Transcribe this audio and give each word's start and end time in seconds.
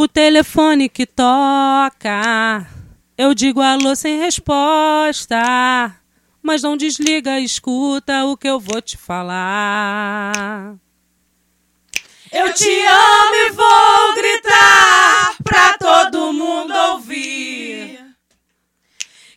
O 0.00 0.06
telefone 0.06 0.88
que 0.88 1.04
toca, 1.04 2.64
eu 3.16 3.34
digo 3.34 3.60
alô 3.60 3.96
sem 3.96 4.16
resposta. 4.16 5.36
Mas 6.40 6.62
não 6.62 6.76
desliga, 6.76 7.40
escuta 7.40 8.24
o 8.24 8.36
que 8.36 8.48
eu 8.48 8.60
vou 8.60 8.80
te 8.80 8.96
falar. 8.96 10.76
Eu 12.30 12.54
te 12.54 12.70
amo 12.86 13.34
e 13.34 13.50
vou 13.50 14.14
gritar 14.14 15.34
pra 15.42 15.76
todo 15.76 16.32
mundo 16.32 16.72
ouvir. 16.92 17.98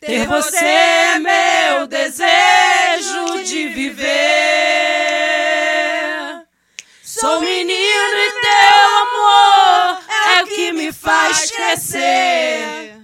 Ter 0.00 0.28
você 0.28 0.64
é 0.64 1.18
meu 1.18 1.88
desejo 1.88 3.42
de 3.44 3.66
viver. 3.66 4.61
Faz 11.02 11.50
crescer. 11.50 12.96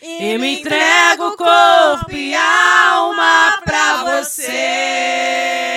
E 0.00 0.38
me 0.38 0.60
entrego 0.60 1.36
corpo 1.36 2.12
e 2.12 2.34
alma 2.34 3.60
pra 3.64 4.20
você. 4.20 5.71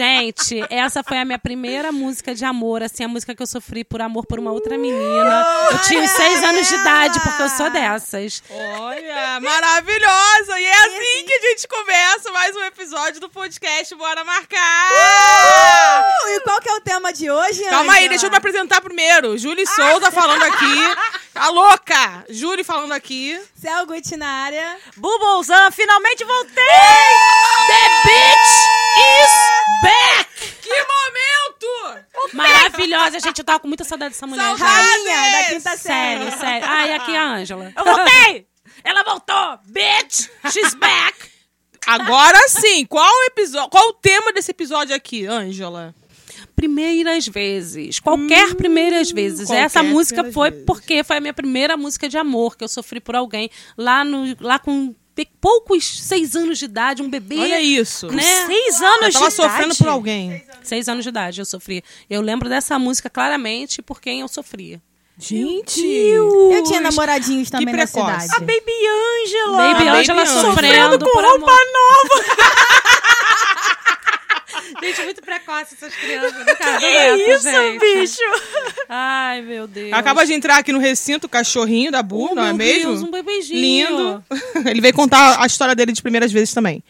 Gente, 0.00 0.64
essa 0.70 1.02
foi 1.02 1.18
a 1.18 1.26
minha 1.26 1.38
primeira 1.38 1.92
música 1.92 2.34
de 2.34 2.42
amor, 2.42 2.82
assim, 2.82 3.04
a 3.04 3.08
música 3.08 3.34
que 3.34 3.42
eu 3.42 3.46
sofri 3.46 3.84
por 3.84 4.00
amor 4.00 4.24
por 4.24 4.38
uma 4.38 4.50
outra 4.50 4.78
menina. 4.78 5.46
Eu 5.72 5.78
tinha 5.80 6.00
uns 6.00 6.10
seis 6.12 6.42
anos 6.42 6.66
de 6.66 6.74
idade, 6.74 7.20
porque 7.20 7.42
eu 7.42 7.48
sou 7.50 7.68
dessas. 7.68 8.42
Olha, 8.48 9.38
maravilhosa! 9.40 10.58
E 10.58 10.64
é 10.64 10.80
assim 10.86 11.26
que 11.26 11.34
a 11.34 11.40
gente 11.50 11.68
começa 11.68 12.32
mais 12.32 12.56
um 12.56 12.64
episódio 12.64 13.20
do 13.20 13.28
podcast 13.28 13.94
Bora 13.94 14.24
Marcar! 14.24 14.90
Uh, 14.90 16.28
e 16.30 16.40
qual 16.44 16.58
que 16.62 16.70
é 16.70 16.72
o 16.76 16.80
tema 16.80 17.12
de 17.12 17.30
hoje, 17.30 17.62
Calma 17.64 17.92
aí, 17.92 18.08
deixa 18.08 18.24
eu 18.24 18.30
me 18.30 18.38
apresentar 18.38 18.80
primeiro. 18.80 19.36
Júlia 19.36 19.66
Souza 19.66 20.10
falando 20.10 20.44
aqui. 20.44 21.20
Tá 21.34 21.50
louca? 21.50 22.24
Júlia 22.30 22.64
falando 22.64 22.92
aqui. 22.92 23.38
Céu 23.54 23.84
Gucci 23.84 24.16
na 24.16 24.28
área. 24.28 24.78
Bubulzan, 24.96 25.70
finalmente 25.70 26.24
voltei! 26.24 26.64
The 27.68 28.08
bitch 28.08 28.89
is 29.00 29.30
back! 29.82 30.30
Que 30.62 30.68
momento! 30.68 32.06
Maravilhosa, 32.34 33.20
gente. 33.20 33.38
Eu 33.38 33.44
tava 33.44 33.60
com 33.60 33.68
muita 33.68 33.84
saudade 33.84 34.14
dessa 34.14 34.26
mulher. 34.26 34.54
Rainha 34.54 35.32
da 35.32 35.44
quinta 35.48 35.76
Sério, 35.76 36.30
série. 36.30 36.36
sério. 36.38 36.66
Ah, 36.68 36.86
e 36.86 36.92
aqui 36.92 37.16
a 37.16 37.24
Ângela. 37.24 37.72
Eu 37.76 37.84
voltei! 37.84 38.46
Ela 38.84 39.02
voltou! 39.02 39.58
Bitch! 39.66 40.28
She's 40.52 40.74
back! 40.74 41.30
Agora 41.86 42.38
sim, 42.48 42.84
qual 42.86 43.08
o 43.10 43.24
episódio? 43.24 43.70
Qual 43.70 43.88
o 43.88 43.92
tema 43.94 44.32
desse 44.32 44.50
episódio 44.50 44.94
aqui, 44.94 45.26
Ângela? 45.26 45.94
Primeiras 46.54 47.26
vezes. 47.26 47.98
Qualquer 48.00 48.54
primeiras 48.54 49.10
vezes. 49.10 49.46
qualquer 49.46 49.64
Essa 49.64 49.82
música 49.82 50.30
foi 50.30 50.50
vezes. 50.50 50.66
porque 50.66 51.02
foi 51.02 51.16
a 51.16 51.20
minha 51.20 51.32
primeira 51.32 51.76
música 51.76 52.06
de 52.08 52.18
amor 52.18 52.56
que 52.56 52.62
eu 52.62 52.68
sofri 52.68 53.00
por 53.00 53.16
alguém 53.16 53.50
lá, 53.78 54.04
no, 54.04 54.36
lá 54.40 54.58
com 54.58 54.94
pe- 55.14 55.28
poucos 55.40 55.84
seis 56.02 56.34
anos 56.36 56.58
de 56.58 56.64
idade, 56.64 57.02
um 57.02 57.08
bebê. 57.10 57.38
Olha 57.38 57.60
isso. 57.60 58.08
Né? 58.08 58.22
Seis 58.46 58.80
anos 58.80 59.06
Eu 59.06 59.12
tava 59.12 59.28
de 59.28 59.34
sofrendo 59.34 59.64
idade. 59.66 59.78
por 59.78 59.88
alguém. 59.88 60.44
Seis 60.62 60.88
anos 60.88 61.02
de 61.04 61.08
idade 61.08 61.40
eu 61.40 61.44
sofri. 61.44 61.82
Eu 62.08 62.20
lembro 62.20 62.48
dessa 62.48 62.78
música 62.78 63.08
claramente 63.10 63.80
por 63.82 64.00
quem 64.00 64.20
eu 64.20 64.28
sofria. 64.28 64.80
Gente! 65.18 65.82
Eu 65.86 66.62
tinha 66.64 66.80
namoradinhos 66.80 67.50
também 67.50 67.74
na 67.74 67.86
cidade. 67.86 68.26
A 68.34 68.38
Baby 68.40 68.72
Angela! 69.22 69.56
Baby 69.58 69.74
Baby 69.84 69.88
Angela 69.98 70.22
Angela. 70.22 70.40
sofrendo 70.42 70.98
com 71.04 71.10
por 71.12 71.22
roupa 71.24 71.50
amor. 71.50 71.66
nova! 71.72 72.24
Gente, 74.82 75.02
muito 75.02 75.20
precoce 75.22 75.74
essas 75.74 75.94
crianças. 75.94 76.32
Que 76.32 76.44
Do 76.44 76.80
neto, 76.80 77.30
isso, 77.30 77.50
gente. 77.50 77.78
bicho? 77.80 78.20
Ai, 78.88 79.42
meu 79.42 79.66
Deus. 79.66 79.92
Acaba 79.92 80.24
de 80.24 80.32
entrar 80.32 80.58
aqui 80.58 80.72
no 80.72 80.78
recinto 80.78 81.26
o 81.26 81.30
cachorrinho 81.30 81.90
da 81.92 82.02
Bu, 82.02 82.28
Oh, 82.32 82.34
não 82.34 82.44
é 82.44 82.52
mesmo? 82.52 82.90
Deus, 82.90 83.02
um 83.02 83.10
bebezinho. 83.10 83.60
Lindo. 83.60 84.24
Ele 84.68 84.80
veio 84.80 84.94
contar 84.94 85.42
a 85.42 85.46
história 85.46 85.74
dele 85.74 85.92
de 85.92 86.02
primeiras 86.02 86.32
vezes 86.32 86.52
também. 86.54 86.82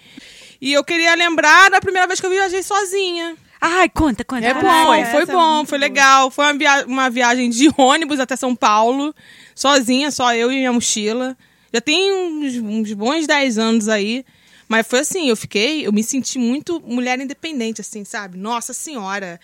E 0.60 0.72
eu 0.72 0.84
queria 0.84 1.14
lembrar 1.14 1.70
da 1.70 1.80
primeira 1.80 2.06
vez 2.06 2.20
que 2.20 2.26
eu 2.26 2.30
viajei 2.30 2.62
sozinha. 2.62 3.34
Ai, 3.60 3.88
conta, 3.88 4.24
conta. 4.24 4.46
É 4.46 4.54
bom, 4.54 4.60
foi? 4.86 4.98
é 5.22 5.26
bom, 5.26 5.54
muito 5.56 5.68
foi 5.68 5.78
boa. 5.78 5.88
legal. 5.88 6.30
Foi 6.30 6.44
uma, 6.46 6.54
via- 6.54 6.84
uma 6.86 7.10
viagem 7.10 7.50
de 7.50 7.70
ônibus 7.76 8.18
até 8.20 8.34
São 8.36 8.54
Paulo, 8.56 9.14
sozinha, 9.54 10.10
só 10.10 10.34
eu 10.34 10.50
e 10.50 10.56
minha 10.56 10.72
mochila. 10.72 11.36
Já 11.72 11.80
tem 11.80 12.12
uns, 12.12 12.54
uns 12.56 12.92
bons 12.94 13.26
10 13.26 13.58
anos 13.58 13.88
aí. 13.88 14.24
Mas 14.70 14.86
foi 14.86 15.00
assim, 15.00 15.28
eu 15.28 15.34
fiquei, 15.34 15.84
eu 15.84 15.92
me 15.92 16.00
senti 16.00 16.38
muito 16.38 16.80
mulher 16.86 17.18
independente, 17.18 17.80
assim, 17.80 18.04
sabe? 18.04 18.38
Nossa 18.38 18.72
senhora. 18.72 19.40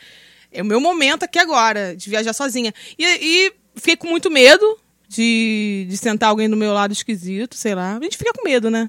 É 0.52 0.62
o 0.62 0.64
meu 0.64 0.80
momento 0.80 1.24
aqui 1.24 1.36
agora, 1.36 1.96
de 1.96 2.08
viajar 2.08 2.32
sozinha. 2.32 2.72
E, 2.96 3.04
e 3.04 3.52
fiquei 3.74 3.96
com 3.96 4.06
muito 4.06 4.30
medo 4.30 4.78
de, 5.08 5.84
de 5.90 5.96
sentar 5.96 6.28
alguém 6.28 6.48
do 6.48 6.56
meu 6.56 6.72
lado 6.72 6.92
esquisito, 6.92 7.56
sei 7.56 7.74
lá. 7.74 7.96
A 7.96 8.04
gente 8.04 8.16
fica 8.16 8.32
com 8.32 8.44
medo, 8.44 8.70
né? 8.70 8.88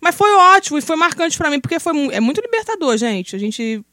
Mas 0.00 0.16
foi 0.16 0.34
ótimo 0.34 0.78
e 0.78 0.82
foi 0.82 0.96
marcante 0.96 1.38
pra 1.38 1.48
mim, 1.48 1.60
porque 1.60 1.78
foi, 1.78 1.92
é 2.08 2.18
muito 2.18 2.40
libertador, 2.40 2.96
gente. 2.96 3.36
A 3.36 3.38
gente 3.38 3.84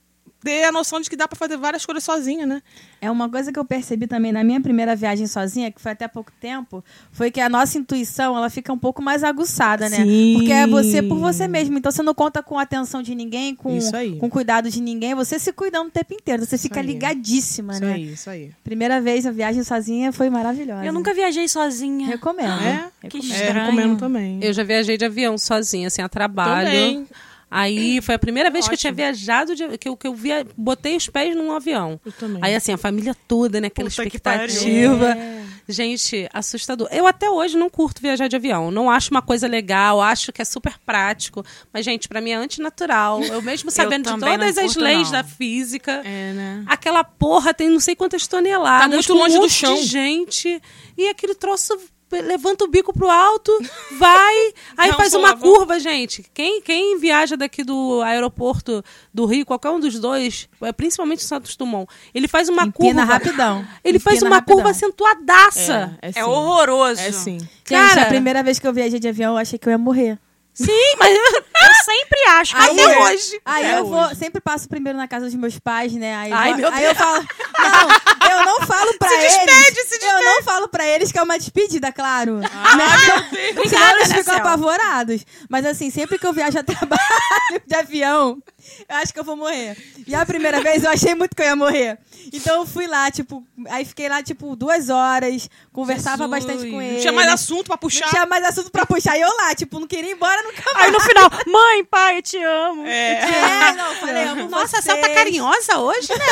ter 0.44 0.64
a 0.64 0.72
noção 0.72 1.02
de 1.02 1.10
que 1.10 1.16
dá 1.16 1.28
pra 1.28 1.38
fazer 1.38 1.58
várias 1.58 1.86
coisas 1.86 2.04
sozinha, 2.04 2.46
né? 2.46 2.62
É 3.02 3.10
uma 3.12 3.30
coisa 3.30 3.52
que 3.52 3.60
eu 3.60 3.66
percebi 3.66 4.08
também 4.08 4.32
na 4.32 4.44
minha 4.44 4.60
primeira 4.62 4.96
viagem 4.96 5.28
sozinha, 5.28 5.72
que 5.72 5.82
foi 5.82 5.92
até 5.94 6.06
há 6.06 6.10
pouco 6.10 6.32
tempo, 6.40 6.84
foi 7.12 7.30
que 7.32 7.40
a 7.42 7.48
nossa 7.50 7.78
intuição 7.78 8.36
ela 8.38 8.50
fica 8.50 8.72
um 8.74 8.78
pouco 8.78 9.02
mais 9.02 9.24
aguçada, 9.24 9.90
né? 9.90 9.98
Sim. 9.98 10.34
Porque 10.38 10.52
é 10.52 10.66
você 10.68 11.02
por 11.02 11.18
você 11.18 11.48
mesmo. 11.48 11.78
Então 11.78 11.92
você 11.92 12.02
não 12.04 12.14
conta 12.14 12.42
com 12.44 12.58
a 12.58 12.64
atenção 12.64 13.02
de 13.02 13.14
ninguém, 13.16 13.54
com, 13.56 13.76
Isso 13.78 13.96
aí. 13.96 14.18
com 14.18 14.30
cuidado 14.30 14.70
de 14.70 14.82
ninguém. 14.82 15.14
Você 15.16 15.40
se 15.40 15.52
cuidando 15.54 15.88
o 15.88 15.92
tempo 15.92 16.14
inteiro. 16.14 16.46
Você 16.46 16.58
fica 16.58 16.80
aí. 16.80 16.86
ligadíssima, 16.86 17.74
Isso 17.74 17.82
né? 17.86 17.94
aí, 17.94 18.14
isso 18.14 18.30
aí. 18.30 18.52
Primeira 18.64 19.00
vez 19.02 19.26
a 19.26 19.32
viagem 19.32 19.64
sozinha 19.64 20.12
foi 20.12 20.30
maravilhosa. 20.30 20.86
Eu 20.86 20.94
nunca 20.94 21.14
viajei 21.14 21.48
sozinha. 21.48 22.08
recomendo. 22.08 22.62
É? 22.64 22.90
Que 23.10 23.18
É, 23.18 23.20
estranho. 23.22 23.54
recomendo 23.66 23.98
também. 23.98 24.40
Eu 24.42 24.52
já 24.54 24.64
viajei 24.64 24.98
de 24.98 25.06
avião 25.06 25.38
sozinha, 25.38 25.88
assim, 25.88 26.02
a 26.02 26.10
trabalho. 26.10 26.68
Também. 26.68 27.08
Aí 27.52 28.00
foi 28.02 28.16
a 28.16 28.20
primeira 28.20 28.50
vez 28.50 28.68
que 28.68 28.74
eu 28.74 28.78
tinha 28.78 28.92
Ótimo. 28.92 29.04
viajado, 29.06 29.56
de- 29.56 29.78
que, 29.78 29.90
eu, 29.90 29.98
que 29.98 30.08
eu 30.08 30.14
via, 30.14 30.46
botei 30.56 30.96
os 30.96 31.08
pés 31.08 31.36
num 31.36 31.52
avião. 31.52 32.00
Eu 32.06 32.12
também. 32.12 32.40
Aí, 32.44 32.54
assim, 32.56 32.72
a 32.72 32.78
família 32.78 33.16
toda, 33.28 33.60
né? 33.60 33.68
Aquela 33.68 33.90
Puta 33.90 34.04
expectativa. 34.04 35.12
É. 35.14 35.40
Gente, 35.68 36.28
assustador. 36.34 36.88
Eu 36.92 37.06
até 37.06 37.30
hoje 37.30 37.56
não 37.58 37.70
curto 37.70 38.02
viajar 38.02 38.28
de 38.28 38.36
avião. 38.36 38.72
Não 38.72 38.90
acho 38.90 39.12
uma 39.12 39.22
coisa 39.22 39.48
legal, 39.48 40.02
acho 40.02 40.32
que 40.32 40.42
é 40.42 40.46
super 40.46 40.78
prático. 40.86 41.46
Mas, 41.72 41.86
gente, 41.86 42.08
pra 42.08 42.20
mim 42.22 42.32
é 42.32 42.36
antinatural. 42.36 43.22
Eu 43.24 43.42
mesmo 43.42 43.70
sabendo 43.72 44.04
de 44.06 44.10
também 44.10 44.32
não 44.38 44.40
todas 44.40 44.58
as 44.58 44.74
curto, 44.74 44.82
leis 44.82 45.04
não. 45.06 45.12
da 45.12 45.24
física. 45.24 46.02
É, 46.04 46.34
né? 46.34 46.64
Aquela 46.68 47.04
porra 47.04 47.54
tem 47.54 47.70
não 47.70 47.80
sei 47.80 47.96
quantas 47.96 48.26
toneladas. 48.28 48.82
Tá 48.82 48.88
muito 48.88 49.08
com 49.08 49.14
um 49.14 49.18
longe 49.18 49.40
do 49.40 49.50
chão. 49.50 49.76
De 49.76 49.84
gente. 49.84 50.62
E 50.98 51.08
aquele 51.08 51.36
troço 51.36 51.78
levanta 52.12 52.66
o 52.66 52.68
bico 52.68 52.92
pro 52.94 53.10
alto, 53.10 53.52
vai, 53.98 54.54
aí 54.78 54.90
Não, 54.92 54.98
faz 54.98 55.14
uma 55.14 55.36
curva, 55.38 55.80
gente. 55.80 56.24
Quem, 56.34 56.62
quem 56.62 56.98
viaja 57.00 57.36
daqui 57.38 57.64
do 57.64 58.02
aeroporto 58.02 58.84
do 59.14 59.26
Rio, 59.26 59.46
qualquer 59.46 59.70
um 59.70 59.80
dos 59.80 60.00
dois, 60.00 60.48
é, 60.62 60.72
principalmente 60.72 61.20
o 61.24 61.28
Santos 61.28 61.56
Dumont, 61.56 61.88
ele 62.14 62.28
faz 62.28 62.50
uma 62.50 62.64
Empina 62.64 63.02
curva. 63.02 63.14
rapidão. 63.14 63.68
Ele 63.84 64.00
faz 64.00 64.18
Empina 64.18 64.30
uma 64.32 64.36
rapidão. 64.38 64.56
curva 64.58 64.72
acentuadaça. 64.72 65.98
É, 66.02 66.20
É 66.20 66.26
horroroso. 66.26 67.02
É 67.02 67.12
sim. 67.12 67.38
Gente, 67.40 67.50
Cara- 67.66 68.04
a 68.04 68.06
primeira 68.06 68.42
vez 68.44 68.60
que 68.60 68.68
eu 68.68 68.74
viajei 68.74 69.00
de 69.00 69.08
avião, 69.08 69.34
eu 69.34 69.38
achei 69.38 69.58
que 69.60 69.68
eu 69.68 69.72
ia 69.72 69.78
morrer. 69.78 70.18
Sim, 70.54 70.96
mas 70.98 71.16
Eu 71.16 71.74
sempre 71.86 72.20
acho. 72.30 72.58
Aí- 72.58 72.70
Até 72.82 73.00
hoje. 73.00 73.42
Aí 73.46 73.66
Até 73.66 73.80
eu 73.80 73.86
vou, 73.86 74.00
hoje. 74.06 74.16
sempre 74.16 74.42
passo 74.42 74.68
primeiro 74.68 74.98
na 74.98 75.08
casa 75.08 75.26
dos 75.26 75.36
meus 75.36 75.58
pais, 75.60 75.94
né? 75.94 76.16
Aí, 76.16 76.32
Ai, 76.34 76.50
vou- 76.52 76.58
meu 76.60 76.74
aí 76.74 76.84
eu 76.84 76.96
falo, 76.96 77.26
não, 77.60 78.30
eu 78.30 78.46
não 78.46 78.62
falo 78.68 78.94
pra 78.98 79.10
eles. 79.14 79.34
despede, 79.38 79.84
se 79.88 80.06
Eu 80.06 80.22
não 80.26 80.44
falo 80.44 80.68
pra 80.68 80.86
eles 80.86 81.12
que 81.12 81.18
é 81.20 81.24
uma 81.24 81.38
despedida, 81.38 81.92
claro. 81.94 82.42
Ah, 82.44 82.76
né? 82.76 82.86
Senão 83.00 83.52
Obrigada, 83.52 83.98
eles 83.98 84.10
né, 84.10 84.16
ficam 84.18 84.36
apavorados. 84.36 85.26
Mas 85.50 85.66
assim, 85.66 85.90
sempre 85.90 86.18
que 86.20 86.26
eu 86.28 86.34
viajo 86.34 86.58
a 86.60 86.64
trabalho 86.64 87.62
de 87.66 87.76
avião, 87.76 88.42
eu 88.88 88.96
acho 88.98 89.14
que 89.14 89.20
eu 89.20 89.24
vou 89.24 89.38
morrer. 89.38 89.78
E 90.06 90.14
a 90.14 90.26
primeira 90.26 90.62
vez 90.62 90.84
eu 90.84 90.90
achei 90.92 91.16
muito 91.16 91.36
que 91.36 91.42
eu 91.42 91.46
ia 91.48 91.56
morrer. 91.56 91.98
Então 92.34 92.58
eu 92.62 92.66
fui 92.66 92.86
lá, 92.86 93.10
tipo, 93.10 93.46
aí 93.70 93.86
fiquei 93.86 94.10
lá, 94.10 94.22
tipo, 94.22 94.56
duas 94.56 94.90
horas, 94.90 95.50
conversava 95.82 96.24
Jesus. 96.24 96.30
bastante 96.46 96.70
com 96.70 96.76
Não 96.78 96.82
eles. 96.82 97.02
tinha 97.02 97.14
mais 97.14 97.32
assunto 97.32 97.66
pra 97.66 97.74
Não 97.74 97.80
puxar. 97.80 98.10
tinha 98.10 98.26
mais 98.26 98.44
assunto 98.46 98.72
pra 98.72 98.86
puxar. 98.86 99.18
E 99.18 99.22
eu 99.22 99.30
lá, 99.38 99.56
tipo, 99.56 99.80
não 99.80 99.88
queria 99.88 100.12
ir 100.12 100.14
embora 100.14 100.42
nunca 100.44 100.62
mais. 100.74 100.86
Aí 100.86 100.92
no 100.92 101.00
final, 101.02 101.30
mãe, 101.48 101.84
pai, 101.86 102.18
eu 102.18 102.22
te 102.22 102.38
amo. 102.38 102.86
É. 102.86 103.12
É, 103.70 103.74
não, 103.74 103.96
falei, 103.96 104.24
amo 104.26 104.50
Nossa, 104.50 104.78
a 104.78 104.82
vocês. 104.82 104.84
Cel 104.84 105.02
tá 105.02 105.10
carinhosa 105.14 105.80
hoje, 105.80 106.10
né? 106.10 106.26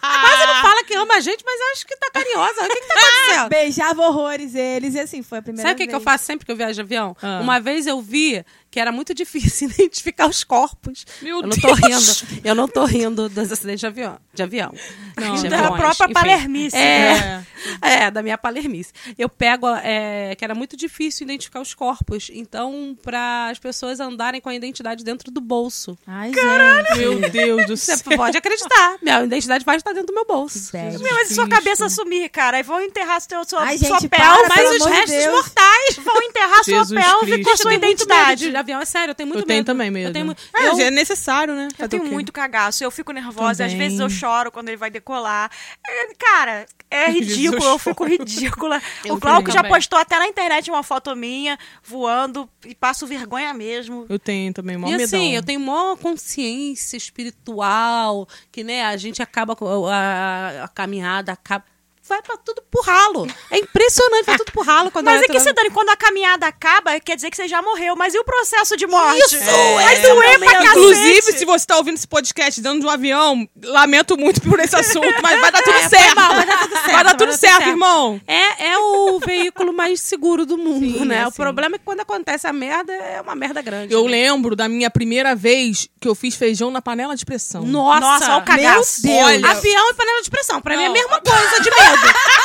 Quase 0.00 0.46
não 0.46 0.62
fala 0.62 0.84
que 0.84 0.94
ama 0.94 1.14
a 1.14 1.20
gente, 1.20 1.42
mas 1.44 1.60
eu 1.60 1.66
acho 1.72 1.86
que 1.86 1.96
tá 1.96 2.10
carinhosa. 2.12 2.62
O 2.64 2.68
que 2.68 2.80
que 2.80 2.86
tá 2.86 2.94
acontecendo? 2.94 3.48
Beijava 3.48 4.02
horrores 4.02 4.54
eles. 4.54 4.94
E 4.94 5.00
assim, 5.00 5.22
foi 5.22 5.38
a 5.38 5.42
primeira 5.42 5.68
Sabe 5.68 5.74
o 5.74 5.84
que, 5.84 5.88
que 5.90 5.94
eu 5.94 6.00
faço 6.00 6.24
sempre 6.24 6.44
que 6.46 6.52
eu 6.52 6.56
viajo 6.56 6.74
de 6.74 6.80
avião? 6.80 7.16
Ah. 7.22 7.40
Uma 7.40 7.60
vez 7.60 7.86
eu 7.86 8.00
vi 8.00 8.44
que 8.74 8.80
era 8.80 8.90
muito 8.90 9.14
difícil 9.14 9.70
identificar 9.70 10.26
os 10.28 10.42
corpos. 10.42 11.06
Meu 11.22 11.36
eu 11.36 11.42
não 11.42 11.48
Deus. 11.50 11.62
tô 11.62 11.74
rindo. 11.74 12.40
Eu 12.44 12.54
não 12.56 12.66
tô 12.66 12.84
rindo 12.84 13.28
dos 13.28 13.52
acidentes 13.52 13.78
de 13.78 13.86
avião. 13.86 14.18
De 14.34 14.42
avião. 14.42 14.74
Não. 15.16 15.36
De 15.36 15.48
Da 15.48 15.58
aviões, 15.60 15.80
própria 15.80 16.04
enfim. 16.06 16.12
palermice. 16.12 16.76
É, 16.76 17.44
é, 17.80 18.10
da 18.10 18.20
minha 18.20 18.36
palermice. 18.36 18.92
Eu 19.16 19.28
pego, 19.28 19.68
é, 19.68 20.34
que 20.34 20.44
era 20.44 20.56
muito 20.56 20.76
difícil 20.76 21.22
identificar 21.24 21.60
os 21.60 21.72
corpos. 21.72 22.32
Então, 22.34 22.98
para 23.00 23.48
as 23.50 23.60
pessoas 23.60 24.00
andarem 24.00 24.40
com 24.40 24.48
a 24.48 24.54
identidade 24.56 25.04
dentro 25.04 25.30
do 25.30 25.40
bolso. 25.40 25.96
Ai, 26.04 26.32
gente. 26.34 26.98
Meu 26.98 27.30
Deus 27.30 27.66
do 27.66 27.76
Você 27.76 27.96
céu. 27.96 28.16
pode 28.16 28.36
acreditar. 28.36 28.96
Minha 29.00 29.22
identidade 29.22 29.64
vai 29.64 29.76
estar 29.76 29.92
dentro 29.92 30.08
do 30.08 30.14
meu 30.14 30.26
bolso. 30.26 30.72
Bad. 30.72 30.98
Meu, 31.00 31.14
mas 31.14 31.28
sua 31.28 31.46
cabeça 31.48 31.88
sumir, 31.88 32.28
cara, 32.28 32.56
aí 32.56 32.64
vão 32.64 32.80
enterrar 32.80 33.20
seu, 33.20 33.44
sua, 33.44 33.60
Ai, 33.62 33.78
sua 33.78 34.00
gente, 34.00 34.08
pel, 34.08 34.18
para, 34.18 34.48
Mas 34.48 34.70
os 34.80 34.84
restos 34.86 35.10
Deus. 35.12 35.32
mortais. 35.32 35.96
vão 36.02 36.22
enterrar 36.22 36.64
sua 36.64 36.74
Jesus 36.74 37.00
pelve 37.04 37.32
Cristo. 37.32 37.44
com 37.44 37.50
a 37.50 37.56
sua 37.56 37.74
identidade. 37.74 38.50
Avião, 38.64 38.80
é 38.80 38.84
sério, 38.84 39.12
eu 39.12 39.14
tenho 39.14 39.28
muito 39.28 39.38
Eu 39.38 39.40
medo. 39.42 39.48
tenho 39.48 39.64
também 39.64 39.90
medo. 39.90 40.08
Eu 40.08 40.12
tenho 40.12 40.36
É, 40.54 40.68
eu- 40.68 40.78
é 40.86 40.90
necessário, 40.90 41.54
né? 41.54 41.68
Eu 41.78 41.88
tenho 41.88 42.04
muito 42.04 42.32
cagaço, 42.32 42.82
eu 42.82 42.90
fico 42.90 43.12
nervosa, 43.12 43.64
às 43.64 43.72
Também. 43.72 43.88
vezes 43.88 44.00
eu 44.00 44.10
choro 44.10 44.50
quando 44.50 44.68
ele 44.68 44.76
vai 44.76 44.90
decolar. 44.90 45.50
É, 45.86 46.14
Cara, 46.18 46.66
é 46.90 47.10
ridículo, 47.10 47.62
eu 47.64 47.70
eu 47.74 47.78
fico 47.78 48.04
ridícula. 48.04 48.80
Eu 49.04 49.14
o 49.14 49.18
Glauco 49.20 49.50
já 49.50 49.62
postou 49.64 49.98
até 49.98 50.18
na 50.18 50.26
internet 50.26 50.70
uma 50.70 50.82
foto 50.82 51.14
minha 51.14 51.58
voando 51.82 52.48
e 52.64 52.74
passo 52.74 53.06
vergonha 53.06 53.52
mesmo. 53.54 54.06
Eu 54.08 54.18
tenho 54.18 54.52
também, 54.52 54.76
mó 54.76 54.86
E 54.88 54.92
medão. 54.92 55.04
assim, 55.04 55.34
eu 55.34 55.42
tenho 55.42 55.60
maior 55.60 55.96
consciência 55.96 56.96
espiritual, 56.96 58.26
que 58.50 58.64
né, 58.64 58.84
a 58.84 58.96
gente 58.96 59.22
acaba 59.22 59.56
a, 59.90 60.64
a 60.64 60.68
caminhada, 60.68 61.32
acaba. 61.32 61.64
Vai 62.06 62.20
pra 62.20 62.36
tudo 62.36 62.62
pro 62.70 62.82
ralo. 62.82 63.26
É 63.50 63.58
impressionante, 63.58 64.26
vai 64.26 64.36
tudo 64.36 64.52
pro 64.52 64.62
ralo 64.62 64.90
quando 64.90 65.06
Mas 65.06 65.22
é 65.22 65.26
que, 65.26 65.40
se 65.40 65.52
Dani, 65.54 65.70
quando 65.70 65.88
a 65.88 65.96
caminhada 65.96 66.46
acaba, 66.46 67.00
quer 67.00 67.16
dizer 67.16 67.30
que 67.30 67.36
você 67.36 67.48
já 67.48 67.62
morreu. 67.62 67.96
Mas 67.96 68.14
e 68.14 68.18
o 68.18 68.24
processo 68.24 68.76
de 68.76 68.86
morte? 68.86 69.18
Isso, 69.20 69.38
Vai 69.38 69.94
é, 69.96 70.00
doer 70.00 70.38
pra 70.38 70.52
cacete. 70.52 70.68
Inclusive, 70.68 71.22
se 71.38 71.44
você 71.46 71.66
tá 71.66 71.76
ouvindo 71.78 71.94
esse 71.94 72.06
podcast 72.06 72.60
dentro 72.60 72.80
de 72.80 72.86
um 72.86 72.90
avião, 72.90 73.48
lamento 73.62 74.18
muito 74.18 74.42
por 74.42 74.60
esse 74.60 74.76
assunto, 74.76 75.14
mas 75.22 75.40
vai 75.40 75.50
dar 75.50 75.62
tudo 75.62 75.76
É, 75.78 75.88
certo. 75.88 76.14
mal, 76.16 76.34
vai 76.34 76.46
dar 76.46 76.58
tudo 76.58 76.72
certo, 76.74 76.92
Vai 76.92 77.04
dar 77.04 77.14
tudo 77.16 77.32
certo, 77.32 77.68
irmão. 77.68 78.20
É, 78.26 78.66
é 78.72 78.78
o 78.78 79.18
veículo 79.24 79.72
mais 79.72 80.00
seguro 80.02 80.44
do 80.44 80.58
mundo, 80.58 80.98
Sim, 80.98 81.04
né? 81.06 81.20
é 81.20 81.24
o 81.24 81.28
assim. 81.28 81.36
problema 81.36 81.76
é 81.76 81.78
que 81.78 81.84
quando 81.86 82.00
acontece 82.00 82.46
a 82.46 82.52
merda, 82.52 82.92
é 82.92 83.20
uma 83.22 83.34
merda 83.34 83.62
grande. 83.62 83.94
Eu 83.94 84.04
né? 84.04 84.10
lembro 84.10 84.54
da 84.54 84.68
minha 84.68 84.90
primeira 84.90 85.34
vez 85.34 85.88
que 85.98 86.06
eu 86.06 86.14
fiz 86.14 86.34
feijão 86.34 86.70
na 86.70 86.82
panela 86.82 87.16
de 87.16 87.24
pressão. 87.24 87.62
Nossa, 87.62 88.00
Nossa, 88.00 88.24
olha 88.34 88.42
o 88.42 88.44
cagaço. 88.44 89.06
Meu 89.06 89.14
Deus. 89.14 89.26
Olha, 89.26 89.50
Avião 89.52 89.90
e 89.90 89.94
panela 89.94 90.22
de 90.22 90.30
pressão. 90.30 90.60
Pra 90.60 90.76
mim 90.76 90.82
é 90.82 90.86
a 90.86 90.88
Não. 90.88 90.94
mesma 90.94 91.20
coisa 91.20 91.60
de 91.62 91.70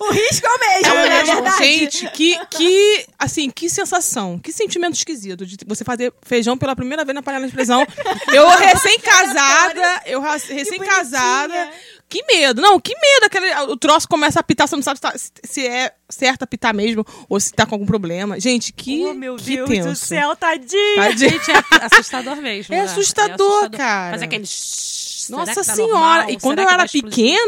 O 0.00 0.12
risco 0.12 0.46
é 0.46 0.50
o 0.50 0.58
mesmo, 0.58 0.94
é 0.94 1.08
lembro, 1.08 1.34
verdade? 1.34 1.58
gente, 1.58 2.10
que, 2.12 2.38
que, 2.46 3.06
assim, 3.18 3.50
que 3.50 3.68
sensação, 3.68 4.38
que 4.38 4.50
sentimento 4.50 4.94
esquisito 4.94 5.44
de 5.44 5.58
você 5.66 5.84
fazer 5.84 6.10
feijão 6.22 6.56
pela 6.56 6.74
primeira 6.74 7.04
vez 7.04 7.14
na 7.14 7.22
panela 7.22 7.46
de 7.46 7.52
pressão. 7.52 7.86
Eu 8.32 8.48
recém-casada, 8.48 10.02
eu 10.06 10.20
recém-casada. 10.20 11.70
Que 12.08 12.24
medo, 12.26 12.60
não, 12.60 12.80
que 12.80 12.92
medo. 12.94 13.26
Aquele, 13.26 13.54
o 13.70 13.76
troço 13.76 14.08
começa 14.08 14.38
a 14.38 14.40
apitar, 14.40 14.66
você 14.66 14.74
não 14.74 14.82
sabe 14.82 14.96
se, 14.98 15.02
tá- 15.02 15.14
se 15.44 15.66
é 15.66 15.92
certo 16.08 16.42
apitar 16.42 16.74
mesmo 16.74 17.04
ou 17.28 17.38
se 17.38 17.52
tá 17.52 17.64
com 17.66 17.74
algum 17.76 17.86
problema. 17.86 18.40
Gente, 18.40 18.72
que, 18.72 19.04
Oh, 19.04 19.14
meu 19.14 19.36
que 19.36 19.56
Deus 19.56 19.68
tenso. 19.68 19.88
do 19.90 19.94
céu, 19.96 20.34
tadinho. 20.34 20.96
Tadinho. 20.96 21.30
Gente, 21.30 21.50
é 21.52 21.84
assustador 21.84 22.36
mesmo. 22.36 22.74
É 22.74 22.78
né? 22.78 22.84
assustador, 22.84 23.70
cara. 23.70 24.10
Mas 24.12 24.22
aquele. 24.22 24.44
Nossa 25.28 25.50
que 25.50 25.54
tá 25.66 25.74
senhora! 25.76 25.92
normal? 25.92 26.30
E 26.30 26.40
quando 26.40 26.58
Será 26.58 26.70
eu 26.70 26.74
era 26.74 26.84
explodir? 26.84 27.38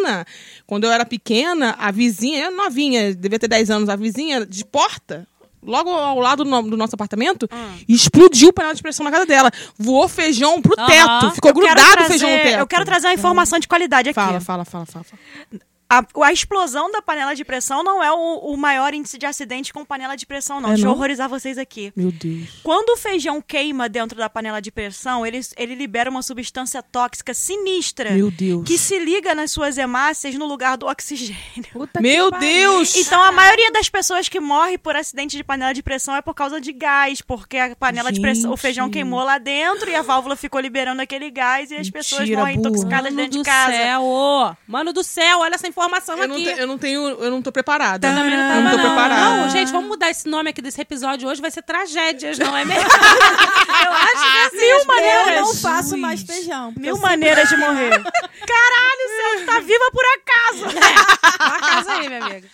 Quando 0.72 0.84
eu 0.84 0.90
era 0.90 1.04
pequena, 1.04 1.76
a 1.78 1.90
vizinha, 1.90 2.46
eu 2.46 2.50
novinha, 2.56 3.14
devia 3.14 3.38
ter 3.38 3.46
10 3.46 3.70
anos, 3.70 3.88
a 3.90 3.94
vizinha 3.94 4.46
de 4.46 4.64
porta, 4.64 5.28
logo 5.62 5.90
ao 5.90 6.18
lado 6.18 6.44
do, 6.44 6.50
no- 6.50 6.62
do 6.62 6.78
nosso 6.78 6.94
apartamento, 6.94 7.46
Hum. 7.52 7.74
explodiu 7.86 8.48
o 8.48 8.52
panela 8.54 8.74
de 8.74 8.80
pressão 8.80 9.04
na 9.04 9.10
casa 9.10 9.26
dela. 9.26 9.50
Voou 9.78 10.08
feijão 10.08 10.62
pro 10.62 10.74
teto. 10.74 11.30
Ficou 11.34 11.50
Eu 11.50 11.54
grudado 11.54 11.78
o 11.82 11.92
trazer- 11.92 12.08
feijão 12.08 12.30
no 12.30 12.36
teto. 12.38 12.58
Eu 12.60 12.66
quero 12.66 12.86
trazer 12.86 13.08
uma 13.08 13.12
informação 13.12 13.58
de 13.58 13.68
qualidade 13.68 14.08
aqui. 14.08 14.14
Fala, 14.14 14.40
fala, 14.40 14.64
fala, 14.64 14.86
fala. 14.86 15.04
fala. 15.04 15.62
A, 15.92 16.02
a 16.24 16.32
explosão 16.32 16.90
da 16.90 17.02
panela 17.02 17.34
de 17.34 17.44
pressão 17.44 17.82
não 17.84 18.02
é 18.02 18.10
o, 18.10 18.38
o 18.52 18.56
maior 18.56 18.94
índice 18.94 19.18
de 19.18 19.26
acidente 19.26 19.74
com 19.74 19.84
panela 19.84 20.16
de 20.16 20.24
pressão, 20.24 20.58
não. 20.58 20.70
É 20.70 20.72
Deixa 20.72 20.86
eu 20.86 20.88
não? 20.88 20.94
horrorizar 20.96 21.28
vocês 21.28 21.58
aqui. 21.58 21.92
Meu 21.94 22.10
Deus. 22.10 22.48
Quando 22.62 22.94
o 22.94 22.96
feijão 22.96 23.42
queima 23.42 23.90
dentro 23.90 24.16
da 24.16 24.30
panela 24.30 24.62
de 24.62 24.72
pressão, 24.72 25.26
ele, 25.26 25.38
ele 25.54 25.74
libera 25.74 26.08
uma 26.08 26.22
substância 26.22 26.82
tóxica 26.82 27.34
sinistra 27.34 28.12
Meu 28.12 28.30
Deus. 28.30 28.66
que 28.66 28.78
se 28.78 28.98
liga 28.98 29.34
nas 29.34 29.50
suas 29.50 29.76
hemácias 29.76 30.34
no 30.36 30.46
lugar 30.46 30.78
do 30.78 30.86
oxigênio. 30.86 31.36
Puta 31.74 32.00
Meu. 32.00 32.30
Deus! 32.30 32.96
Então, 32.96 33.22
a 33.22 33.30
maioria 33.30 33.70
das 33.70 33.90
pessoas 33.90 34.30
que 34.30 34.40
morre 34.40 34.78
por 34.78 34.96
acidente 34.96 35.36
de 35.36 35.44
panela 35.44 35.74
de 35.74 35.82
pressão 35.82 36.16
é 36.16 36.22
por 36.22 36.32
causa 36.32 36.58
de 36.58 36.72
gás, 36.72 37.20
porque 37.20 37.58
a 37.58 37.76
panela 37.76 38.10
de 38.10 38.18
pressão, 38.18 38.50
o 38.50 38.56
Gente. 38.56 38.62
feijão 38.62 38.88
queimou 38.88 39.22
lá 39.22 39.36
dentro 39.36 39.90
e 39.90 39.94
a 39.94 40.00
válvula 40.00 40.36
ficou 40.36 40.58
liberando 40.58 41.02
aquele 41.02 41.30
gás 41.30 41.70
e 41.70 41.76
as 41.76 41.90
pessoas 41.90 42.20
Mentira, 42.22 42.38
morrem 42.40 42.56
burra. 42.56 42.68
intoxicadas 42.70 43.12
Mano 43.12 43.16
dentro 43.16 43.38
do 43.38 43.44
de 43.44 43.50
casa. 43.50 43.72
céu, 43.72 44.02
ô. 44.04 44.56
Mano 44.66 44.92
do 44.94 45.04
céu, 45.04 45.40
olha 45.40 45.54
essa 45.54 45.68
informação 45.68 45.81
Eu 45.84 46.28
não, 46.28 46.36
aqui. 46.36 46.44
te- 46.44 46.60
eu 46.60 46.66
não 46.66 46.78
tenho, 46.78 47.08
eu 47.08 47.30
não 47.30 47.42
tô 47.42 47.50
preparada. 47.52 48.08
Também 48.08 48.36
não 48.36 48.42
eu 48.44 48.48
tava, 48.48 48.60
não 48.62 48.70
tô 48.70 48.76
não. 48.76 48.84
preparada. 48.84 49.36
Não, 49.36 49.50
gente, 49.50 49.72
vamos 49.72 49.88
mudar 49.88 50.10
esse 50.10 50.28
nome 50.28 50.50
aqui 50.50 50.60
desse 50.62 50.80
episódio 50.80 51.28
hoje, 51.28 51.40
vai 51.40 51.50
ser 51.50 51.62
tragédias, 51.62 52.38
não 52.38 52.56
é 52.56 52.64
mesmo? 52.64 52.82
eu 52.88 53.92
acho 53.92 54.12
que 54.22 54.38
é 54.38 54.46
assim, 54.46 54.56
Mil 54.58 54.76
as 54.76 54.86
maneiras. 54.86 55.34
Eu 55.34 55.40
não 55.42 55.54
faço 55.54 55.96
mais 55.98 56.22
feijão. 56.22 56.72
Mil 56.76 56.94
eu 56.96 57.00
maneiras 57.00 57.48
de 57.48 57.56
morrer. 57.56 57.90
Caralho, 57.90 59.38
você 59.38 59.44
tá 59.44 59.60
viva 59.60 59.84
por 59.92 60.04
acaso. 60.16 60.64
Uma 61.40 61.60
casa 61.60 61.92
aí, 61.92 62.08
minha 62.08 62.24
amiga. 62.24 62.48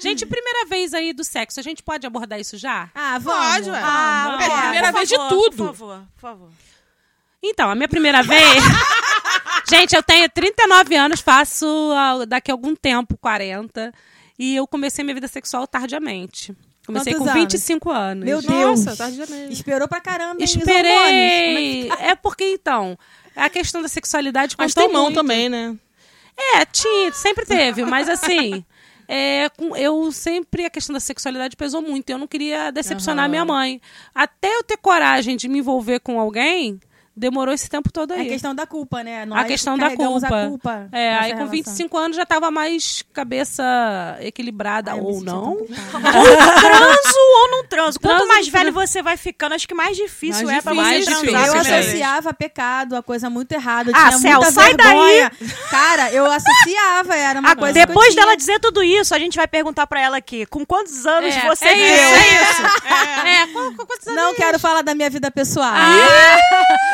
Gente, 0.00 0.26
primeira 0.26 0.66
vez 0.66 0.94
aí 0.94 1.12
do 1.12 1.22
sexo, 1.22 1.60
a 1.60 1.62
gente 1.62 1.82
pode 1.82 2.06
abordar 2.06 2.40
isso 2.40 2.56
já? 2.56 2.88
Ah, 2.94 3.18
vamos. 3.20 3.46
Pode, 3.54 3.70
ué. 3.70 3.80
Ah, 3.84 4.38
É 4.40 4.60
primeira 4.62 4.86
por 4.88 4.96
vez 4.96 5.08
de 5.08 5.16
favor, 5.16 5.28
tudo. 5.28 5.56
Por 5.56 5.66
favor, 5.76 6.02
por 6.16 6.20
favor. 6.20 6.48
Então, 7.42 7.70
a 7.70 7.74
minha 7.74 7.88
primeira 7.88 8.22
vez. 8.22 8.62
Gente, 9.72 9.96
eu 9.96 10.02
tenho 10.02 10.28
39 10.28 10.94
anos, 10.96 11.20
faço 11.20 11.66
ah, 11.94 12.24
daqui 12.26 12.50
a 12.50 12.54
algum 12.54 12.74
tempo 12.76 13.16
40. 13.16 13.92
E 14.38 14.56
eu 14.56 14.66
comecei 14.66 15.02
minha 15.04 15.14
vida 15.14 15.28
sexual 15.28 15.66
tardiamente. 15.66 16.54
Comecei 16.86 17.12
Quantos 17.14 17.32
com 17.32 17.38
anos? 17.38 17.52
25 17.54 17.90
anos. 17.90 18.24
Meu 18.24 18.42
Deus. 18.42 18.84
Nossa, 18.84 19.10
janeiro. 19.10 19.52
Esperou 19.52 19.86
pra 19.88 20.00
caramba. 20.00 20.36
hein. 20.40 20.44
Esperei. 20.44 21.90
É 22.00 22.14
porque, 22.16 22.44
então, 22.44 22.98
a 23.36 23.48
questão 23.48 23.80
da 23.80 23.88
sexualidade 23.88 24.56
Mas 24.58 24.74
tem 24.74 24.92
mão 24.92 25.04
muito. 25.04 25.14
também, 25.14 25.48
né? 25.48 25.76
É, 26.56 26.64
tinha, 26.64 27.12
sempre 27.12 27.44
teve, 27.46 27.84
mas 27.84 28.08
assim. 28.08 28.64
é, 29.06 29.48
eu 29.76 30.10
sempre 30.10 30.64
a 30.64 30.70
questão 30.70 30.92
da 30.94 31.00
sexualidade 31.00 31.56
pesou 31.56 31.80
muito. 31.80 32.10
Eu 32.10 32.18
não 32.18 32.26
queria 32.26 32.70
decepcionar 32.70 33.24
Aham. 33.24 33.30
minha 33.30 33.44
mãe. 33.44 33.80
Até 34.14 34.54
eu 34.56 34.62
ter 34.64 34.76
coragem 34.76 35.36
de 35.36 35.48
me 35.48 35.58
envolver 35.60 36.00
com 36.00 36.18
alguém, 36.18 36.80
demorou 37.16 37.52
esse 37.54 37.68
tempo 37.68 37.92
todo 37.92 38.12
É 38.12 38.20
aí. 38.20 38.26
a 38.26 38.30
questão 38.30 38.54
da 38.54 38.66
culpa, 38.66 39.02
né? 39.04 39.26
a 39.32 39.44
questão 39.44 39.76
da 39.76 39.90
culpa. 39.94 40.26
A 40.26 40.48
culpa 40.48 40.88
é, 40.92 41.14
aí 41.14 41.30
com 41.32 41.36
relação. 41.38 41.46
25 41.48 41.96
anos 41.98 42.16
já 42.16 42.24
tava 42.26 42.50
mais 42.50 43.02
cabeça 43.12 43.62
equilibrada 44.20 44.92
Ai, 44.92 45.00
ou 45.00 45.20
não. 45.22 45.56
culpada. 45.56 46.12
Transo 46.62 47.18
ou 47.42 47.50
não 47.50 47.64
transo? 47.66 48.00
Quanto 48.00 48.16
Transo, 48.16 48.28
mais 48.28 48.46
transo. 48.48 48.50
velho 48.64 48.72
você 48.72 49.02
vai 49.02 49.16
ficando, 49.16 49.54
acho 49.54 49.66
que 49.68 49.74
mais 49.74 49.96
difícil 49.96 50.46
Mais 50.46 50.58
é 50.58 50.62
pra 50.62 50.72
difícil, 50.72 51.02
você 51.04 51.30
mais 51.30 51.32
transar. 51.32 51.46
Eu 51.46 51.54
né? 51.64 51.78
associava 51.80 52.34
pecado 52.34 52.96
a 52.96 53.02
coisa 53.02 53.28
muito 53.30 53.52
errada. 53.52 53.90
Eu 53.90 53.94
Ah, 53.96 54.08
tinha 54.08 54.18
Cel, 54.18 54.36
muita 54.40 54.52
sai 54.52 54.74
vergonha. 54.74 55.32
Cara, 55.70 56.12
eu 56.12 56.24
associava, 56.26 57.14
era 57.16 57.40
uma 57.40 57.50
Ah, 57.52 57.56
coisa. 57.56 57.74
depois 57.74 58.14
dela 58.14 58.36
dizer 58.36 58.58
tudo 58.60 58.82
isso, 58.82 59.14
a 59.14 59.18
gente 59.18 59.36
vai 59.36 59.46
perguntar 59.48 59.86
pra 59.86 60.00
ela 60.00 60.16
aqui, 60.16 60.46
com 60.46 60.64
quantos 60.64 61.04
anos 61.06 61.34
É, 61.34 61.46
você 61.46 61.64
é 61.66 61.72
isso, 61.94 62.14
é 62.14 62.42
isso. 62.42 62.62
É, 63.26 63.46
qual- 63.52 63.72
quantos 63.86 64.06
anos 64.06 64.20
Não 64.22 64.30
é 64.32 64.34
quero 64.34 64.58
falar 64.58 64.82
da 64.82 64.94
minha 64.94 65.10
vida 65.10 65.30
pessoal. 65.30 65.72
Ah, 65.74 66.36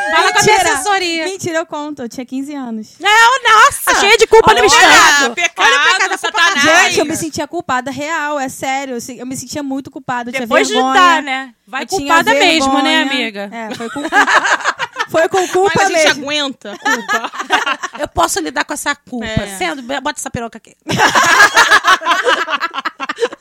fala 0.09 0.33
com 0.33 0.39
a 0.39 0.43
minha 0.43 0.55
Mentira. 0.57 0.73
assessoria. 0.73 1.25
Mentira, 1.25 1.57
eu 1.59 1.65
conto. 1.65 2.01
Eu 2.03 2.09
tinha 2.09 2.25
15 2.25 2.55
anos. 2.55 2.93
Não, 2.99 3.43
nossa! 3.43 3.99
Cheia 3.99 4.17
de 4.17 4.27
culpa 4.27 4.53
no 4.53 4.59
Olha, 4.59 4.69
pecado, 4.69 5.23
Olha 5.23 5.31
o 5.31 5.35
pecado, 5.35 6.17
satanás. 6.19 6.61
Gente, 6.61 6.99
eu 6.99 7.05
me 7.05 7.15
sentia 7.15 7.47
culpada 7.47 7.91
real, 7.91 8.39
é 8.39 8.49
sério. 8.49 8.97
Eu 9.17 9.25
me 9.25 9.35
sentia 9.35 9.63
muito 9.63 9.91
culpada. 9.91 10.29
Eu 10.29 10.33
tinha 10.33 10.45
Depois 10.45 10.67
de 10.67 10.75
dar, 10.75 11.21
né? 11.21 11.53
Vai 11.67 11.83
Eu 11.83 11.87
culpada 11.87 12.33
mesmo, 12.33 12.81
né, 12.81 13.03
amiga? 13.03 13.49
É, 13.51 13.75
foi 13.75 13.89
com 13.89 14.01
Foi 15.09 15.27
com 15.27 15.47
culpa 15.47 15.71
Mas 15.75 15.85
a 15.85 15.89
gente 15.89 16.05
mesmo. 16.05 16.23
aguenta 16.23 16.77
culpa. 16.77 17.31
Eu 17.99 18.07
posso 18.07 18.39
lidar 18.39 18.63
com 18.63 18.73
essa 18.73 18.95
culpa. 18.95 19.25
É. 19.25 19.57
Sendo, 19.57 19.81
bota 19.81 20.19
essa 20.19 20.29
peruca 20.29 20.57
aqui. 20.57 20.75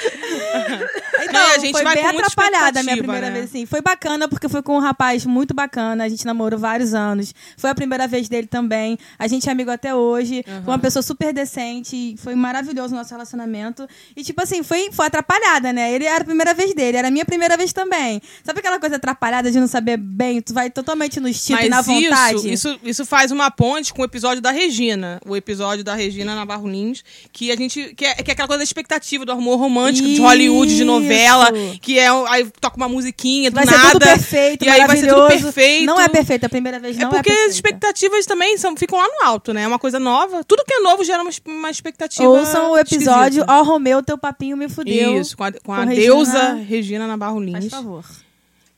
Então, 1.22 1.48
E 1.48 1.54
a 1.54 1.58
gente 1.58 1.72
foi 1.72 1.84
vai 1.84 1.94
bem 1.94 2.06
atrapalhada 2.06 2.80
a 2.80 2.82
minha 2.82 2.96
primeira 2.96 3.26
né? 3.28 3.32
vez, 3.32 3.44
assim. 3.46 3.66
Foi 3.66 3.80
bacana, 3.80 4.28
porque 4.28 4.48
foi 4.48 4.62
com 4.62 4.76
um 4.76 4.80
rapaz 4.80 5.24
muito 5.26 5.54
bacana. 5.54 6.04
A 6.04 6.08
gente 6.08 6.24
namorou 6.24 6.58
vários 6.58 6.94
anos. 6.94 7.34
Foi 7.56 7.70
a 7.70 7.74
primeira 7.74 8.06
vez 8.06 8.28
dele 8.28 8.46
também. 8.46 8.98
A 9.18 9.26
gente 9.26 9.48
é 9.48 9.52
amigo 9.52 9.70
até 9.70 9.94
hoje. 9.94 10.44
Foi 10.64 10.72
uma 10.72 10.78
pessoa 10.78 11.02
super 11.02 11.32
decente. 11.32 12.14
Foi 12.18 12.34
maravilhoso 12.34 12.94
o 12.94 12.96
nosso 12.96 13.10
relacionamento. 13.10 13.86
E, 14.16 14.24
tipo 14.24 14.40
assim, 14.42 14.62
foi, 14.62 14.90
foi 14.92 15.06
atrapalhada, 15.06 15.72
né? 15.72 15.92
Ele 15.92 16.04
era 16.04 16.22
a 16.22 16.24
primeira 16.24 16.54
vez 16.54 16.74
dele, 16.74 16.96
era 16.96 17.08
a 17.08 17.10
minha 17.10 17.24
primeira 17.24 17.56
vez 17.56 17.72
também. 17.72 18.20
Sabe 18.44 18.60
aquela 18.60 18.78
coisa 18.78 18.96
atrapalhada 18.96 19.50
de 19.50 19.60
não 19.60 19.68
saber 19.68 19.96
bem? 19.96 20.40
Tu 20.40 20.54
vai 20.54 20.70
totalmente 20.70 21.20
no 21.20 21.28
instinto 21.28 21.62
e 21.62 21.68
na 21.68 21.76
Mas 21.76 21.86
vontade? 21.86 22.36
isso, 22.36 22.68
isso, 22.68 22.80
isso 22.82 23.06
faz 23.06 23.30
uma 23.30 23.50
ponte 23.50 23.92
com 23.92 24.02
o 24.02 24.04
episódio 24.04 24.40
da 24.40 24.50
Regina. 24.50 25.20
O 25.26 25.36
episódio 25.36 25.84
da 25.84 25.94
Regina 25.94 26.34
Navarro 26.34 26.68
Lins, 26.68 27.04
que 27.32 27.50
a 27.50 27.56
gente. 27.56 27.94
Que 27.94 28.06
é, 28.06 28.14
que 28.14 28.30
é 28.30 28.32
aquela 28.32 28.48
coisa 28.48 28.58
da 28.58 28.64
expectativa 28.64 29.24
do 29.24 29.32
amor 29.32 29.58
romântico 29.58 29.89
de 29.92 30.20
Hollywood, 30.20 30.76
de 30.76 30.84
novela, 30.84 31.50
que 31.80 31.98
é 31.98 32.08
aí 32.28 32.46
toca 32.60 32.76
uma 32.76 32.88
musiquinha 32.88 33.50
do 33.50 33.54
Vai 33.54 33.64
nada. 33.64 33.78
ser 33.78 33.90
tudo 33.92 34.04
perfeito, 34.04 34.64
e 34.64 34.68
aí 34.68 34.86
vai 34.86 34.96
ser 34.96 35.08
tudo 35.08 35.26
perfeito. 35.26 35.86
Não 35.86 36.00
é 36.00 36.08
perfeito, 36.08 36.44
a 36.46 36.48
primeira 36.48 36.78
vez 36.78 36.96
É 36.98 37.00
não 37.02 37.08
é, 37.08 37.14
porque 37.14 37.30
as 37.30 37.36
perfeita. 37.36 37.54
expectativas 37.54 38.26
também 38.26 38.56
são, 38.58 38.76
ficam 38.76 38.98
lá 38.98 39.06
no 39.08 39.26
alto, 39.26 39.52
né? 39.52 39.62
É 39.62 39.66
uma 39.66 39.78
coisa 39.78 39.98
nova. 39.98 40.42
Tudo 40.44 40.64
que 40.66 40.74
é 40.74 40.80
novo 40.80 41.02
gera 41.04 41.22
uma, 41.22 41.30
uma 41.46 41.70
expectativa. 41.70 42.28
Ouçam 42.28 42.72
o 42.72 42.78
episódio. 42.78 43.44
Ó 43.48 43.62
Romeu, 43.62 44.02
teu 44.02 44.16
papinho 44.18 44.56
me 44.56 44.68
fudeu. 44.68 45.20
Isso, 45.20 45.36
com 45.36 45.44
a, 45.44 45.52
com 45.52 45.72
a 45.72 45.84
com 45.84 45.86
deusa 45.94 46.32
Regina- 46.32 46.64
Regina 46.64 47.06
Navarro 47.06 47.40
Faz 47.50 47.64
Lins. 47.64 47.70
favor. 47.70 48.04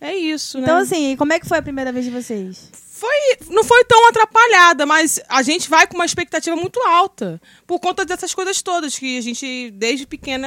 É 0.00 0.14
isso, 0.16 0.58
Então, 0.58 0.76
né? 0.76 0.82
assim, 0.82 1.16
como 1.16 1.32
é 1.32 1.38
que 1.38 1.46
foi 1.46 1.58
a 1.58 1.62
primeira 1.62 1.92
vez 1.92 2.04
de 2.04 2.10
vocês? 2.10 2.70
Foi, 3.02 3.48
não 3.50 3.64
foi 3.64 3.82
tão 3.82 4.08
atrapalhada, 4.08 4.86
mas 4.86 5.18
a 5.28 5.42
gente 5.42 5.68
vai 5.68 5.88
com 5.88 5.96
uma 5.96 6.04
expectativa 6.04 6.54
muito 6.54 6.80
alta. 6.82 7.42
Por 7.66 7.80
conta 7.80 8.04
dessas 8.04 8.32
coisas 8.32 8.62
todas, 8.62 8.96
que 8.96 9.18
a 9.18 9.20
gente, 9.20 9.72
desde 9.72 10.06
pequena, 10.06 10.46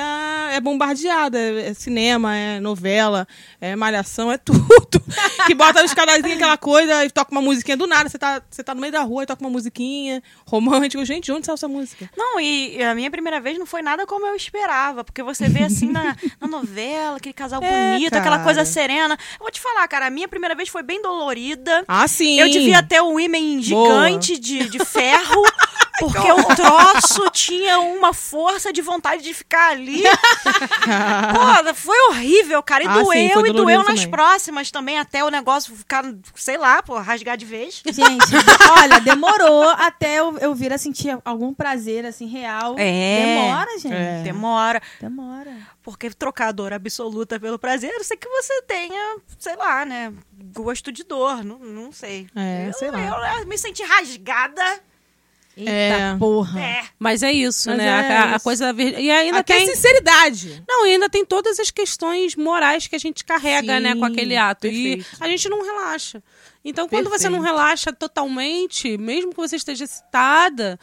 é 0.53 0.61
bombardeada. 0.61 1.37
É 1.37 1.73
cinema, 1.73 2.33
é 2.33 2.61
novela, 2.61 3.27
é 3.59 3.75
malhação, 3.75 4.31
é 4.31 4.37
tudo. 4.39 5.03
que 5.45 5.53
bota 5.53 5.83
os 5.83 5.93
canalzinhos, 5.93 6.37
aquela 6.37 6.55
coisa, 6.55 7.03
e 7.03 7.09
toca 7.09 7.29
uma 7.33 7.41
musiquinha 7.41 7.75
do 7.75 7.85
nada. 7.87 8.07
Você 8.07 8.17
tá, 8.17 8.41
você 8.49 8.63
tá 8.63 8.73
no 8.73 8.79
meio 8.79 8.93
da 8.93 9.01
rua 9.01 9.23
e 9.23 9.25
toca 9.25 9.41
uma 9.43 9.49
musiquinha 9.49 10.23
romântica. 10.47 11.03
Gente, 11.03 11.25
de 11.25 11.33
onde 11.33 11.45
saiu 11.45 11.55
essa 11.55 11.67
música? 11.67 12.09
Não, 12.15 12.39
e 12.39 12.81
a 12.81 12.95
minha 12.95 13.11
primeira 13.11 13.41
vez 13.41 13.59
não 13.59 13.65
foi 13.65 13.81
nada 13.81 14.07
como 14.07 14.25
eu 14.27 14.35
esperava, 14.35 15.03
porque 15.03 15.21
você 15.21 15.49
vê 15.49 15.63
assim 15.63 15.91
na, 15.91 16.15
na 16.39 16.47
novela, 16.47 17.17
aquele 17.17 17.33
casal 17.33 17.59
É, 17.65 17.91
bonito, 17.91 18.13
aquela 18.13 18.39
coisa 18.39 18.61
cara. 18.61 18.65
serena. 18.65 19.17
Eu 19.33 19.39
vou 19.39 19.51
te 19.51 19.59
falar, 19.59 19.85
cara, 19.89 20.07
a 20.07 20.09
minha 20.09 20.27
primeira 20.29 20.55
vez 20.55 20.69
foi 20.69 20.83
bem 20.83 21.01
dolorida. 21.01 21.83
Ah, 21.85 22.07
sim. 22.07 22.44
Eu 22.44 22.44
devia 22.51 22.83
ter 22.83 23.01
um 23.01 23.19
ímã 23.19 23.61
gigante 23.61 24.37
de, 24.39 24.69
de 24.69 24.79
ferro, 24.85 25.43
porque 25.99 26.31
o 26.31 26.43
troço 26.55 27.29
tinha 27.31 27.79
uma 27.79 28.13
força 28.13 28.71
de 28.73 28.81
vontade 28.81 29.23
de 29.23 29.33
ficar 29.33 29.71
ali. 29.71 30.03
Pô, 31.63 31.73
foi 31.73 31.97
horrível, 32.09 32.61
cara. 32.63 32.83
E 32.83 32.87
Ah, 32.87 32.95
sim, 32.95 33.03
doeu, 33.03 33.29
foi 33.31 33.49
e 33.49 33.53
doeu 33.53 33.77
nas 33.79 33.87
também. 33.87 34.09
próximas 34.09 34.71
também, 34.71 34.99
até 34.99 35.23
o 35.23 35.29
negócio 35.29 35.75
ficar, 35.75 36.03
sei 36.35 36.57
lá, 36.57 36.81
pô, 36.81 36.97
rasgar 36.99 37.37
de 37.37 37.45
vez. 37.45 37.81
Gente, 37.85 38.25
olha, 38.79 38.99
demorou 38.99 39.69
até 39.69 40.19
eu, 40.19 40.37
eu 40.39 40.53
vir 40.53 40.71
a 40.73 40.77
sentir 40.77 41.17
algum 41.23 41.53
prazer, 41.53 42.05
assim, 42.05 42.27
real. 42.27 42.75
É. 42.77 43.25
Demora, 43.25 43.79
gente. 43.79 43.93
É. 43.93 44.21
Demora. 44.23 44.81
Demora. 44.99 45.57
Porque 45.81 46.09
trocar 46.09 46.47
a 46.47 46.51
dor 46.51 46.73
absoluta 46.73 47.39
pelo 47.39 47.59
prazer, 47.59 47.91
eu 47.93 48.03
sei 48.03 48.17
que 48.17 48.27
você 48.27 48.61
tenha, 48.63 49.17
sei 49.37 49.55
lá, 49.55 49.85
né? 49.85 50.11
Gosto 50.53 50.91
de 50.91 51.03
dor, 51.03 51.43
não, 51.43 51.59
não 51.59 51.91
sei. 51.91 52.27
É, 52.35 52.67
eu, 52.69 52.73
sei 52.73 52.89
lá. 52.91 52.99
Eu, 52.99 53.41
eu 53.41 53.47
me 53.47 53.57
senti 53.57 53.83
rasgada. 53.83 54.63
Eita 55.57 55.71
É. 55.71 56.15
porra. 56.17 56.59
É. 56.59 56.83
Mas 56.99 57.23
é 57.23 57.31
isso, 57.31 57.69
Mas 57.69 57.77
né? 57.77 57.85
é 57.85 58.17
a, 58.17 58.31
a 58.33 58.35
isso. 58.35 58.43
coisa 58.43 58.73
E 58.77 59.09
ainda 59.11 59.39
Até 59.39 59.57
tem. 59.57 59.67
sinceridade. 59.67 60.63
Não, 60.67 60.85
e 60.85 60.91
ainda 60.91 61.09
tem 61.09 61.23
todas 61.25 61.59
as 61.59 61.71
questões 61.71 62.35
morais 62.35 62.87
que 62.87 62.95
a 62.95 62.99
gente 62.99 63.23
carrega, 63.23 63.75
Sim, 63.77 63.79
né, 63.81 63.95
com 63.95 64.05
aquele 64.05 64.35
ato. 64.35 64.61
perfeito. 64.61 65.05
E 65.19 65.23
a 65.23 65.27
gente 65.27 65.47
não 65.49 65.63
relaxa. 65.63 66.21
Então, 66.67 66.89
quando 66.89 67.11
você 67.11 67.29
não 67.29 67.37
Perfeito. 67.39 67.55
relaxa 67.55 67.93
totalmente, 67.93 68.97
mesmo 68.97 69.29
que 69.29 69.37
você 69.37 69.55
esteja 69.55 69.83
excitada, 69.83 70.79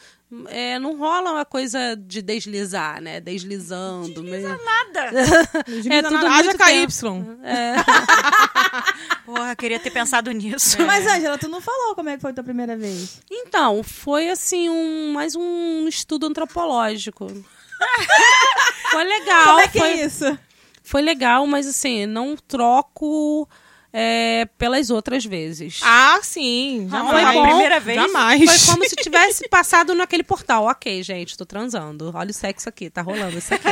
é, 0.47 0.79
não 0.79 0.97
rola 0.97 1.33
uma 1.33 1.43
coisa 1.45 1.93
de 1.97 2.21
deslizar, 2.21 3.01
né? 3.01 3.19
Deslizando. 3.19 4.23
meio- 4.23 4.47
Nada. 4.47 5.11
É 5.91 6.01
tudo 6.01 6.15
tudo 6.15 6.27
muito 6.27 6.27
Haja 6.27 6.53
KY. 6.57 6.87
Porra, 9.25 9.55
queria 9.55 9.79
ter 9.79 9.91
pensado 9.91 10.31
nisso. 10.31 10.77
Mas, 10.85 11.05
Ângela, 11.05 11.37
tu 11.37 11.47
não 11.49 11.59
falou 11.61 11.95
como 11.95 12.09
é 12.09 12.15
que 12.15 12.21
foi 12.21 12.31
a 12.31 12.33
tua 12.33 12.43
primeira 12.43 12.75
vez. 12.77 13.21
Então, 13.29 13.83
foi 13.83 14.29
assim, 14.29 14.69
um, 14.69 15.11
mais 15.13 15.35
um 15.35 15.87
estudo 15.87 16.27
antropológico. 16.27 17.27
foi 18.91 19.03
legal. 19.03 19.45
como 19.47 19.59
é 19.59 19.67
que 19.67 19.79
foi, 19.79 19.89
é 19.89 20.05
isso? 20.05 20.39
foi 20.81 21.01
legal, 21.01 21.45
mas 21.47 21.67
assim, 21.67 22.05
não 22.05 22.35
troco 22.35 23.47
é, 23.95 24.45
pelas 24.57 24.89
outras 24.89 25.23
vezes. 25.23 25.79
Ah, 25.83 26.19
sim. 26.23 26.87
Ah, 26.91 26.97
Jamais. 26.97 27.23
foi 27.25 27.33
bom. 27.33 27.47
primeira 27.47 27.79
vez? 27.79 28.01
Jamais. 28.01 28.43
Foi 28.65 28.73
como 28.73 28.89
se 28.89 28.95
tivesse 28.95 29.47
passado 29.47 29.93
naquele 29.93 30.23
portal. 30.23 30.65
Ok, 30.65 31.03
gente, 31.03 31.37
tô 31.37 31.45
transando. 31.45 32.11
Olha 32.15 32.31
o 32.31 32.33
sexo 32.33 32.67
aqui, 32.67 32.89
tá 32.89 33.03
rolando 33.03 33.37
isso 33.37 33.53
aqui. 33.53 33.69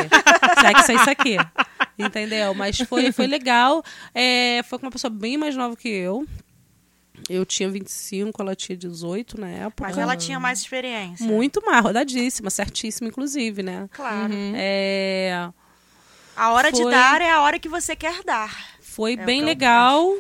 sexo 0.62 0.92
é 0.92 0.96
isso 0.96 1.10
aqui. 1.10 1.38
Entendeu? 1.98 2.54
Mas 2.54 2.78
foi, 2.82 3.12
foi 3.12 3.26
legal. 3.28 3.84
É, 4.14 4.62
foi 4.70 4.78
com 4.78 4.86
uma 4.86 4.92
pessoa 4.92 5.10
bem 5.10 5.38
mais 5.38 5.56
nova 5.56 5.76
que 5.76 5.90
eu. 5.90 6.26
Eu 7.30 7.46
tinha 7.46 7.70
25, 7.70 8.42
ela 8.42 8.56
tinha 8.56 8.76
18 8.76 9.40
na 9.40 9.48
época. 9.50 9.84
Mas 9.88 9.98
ela 9.98 10.16
tinha 10.16 10.40
mais 10.40 10.60
experiência. 10.60 11.26
Muito 11.26 11.64
mais, 11.66 11.84
rodadíssima, 11.84 12.50
certíssima, 12.50 13.08
inclusive, 13.10 13.62
né? 13.62 13.88
Claro. 13.92 14.34
É, 14.56 15.50
A 16.36 16.52
hora 16.52 16.72
de 16.72 16.82
Foi. 16.82 16.92
dar 16.92 17.22
é 17.22 17.30
a 17.30 17.42
hora 17.42 17.60
que 17.60 17.70
você 17.70 17.96
quer 17.96 18.24
dar. 18.24 18.71
Foi 18.92 19.14
É 19.14 19.18
bem 19.18 19.42
legal. 19.44 20.14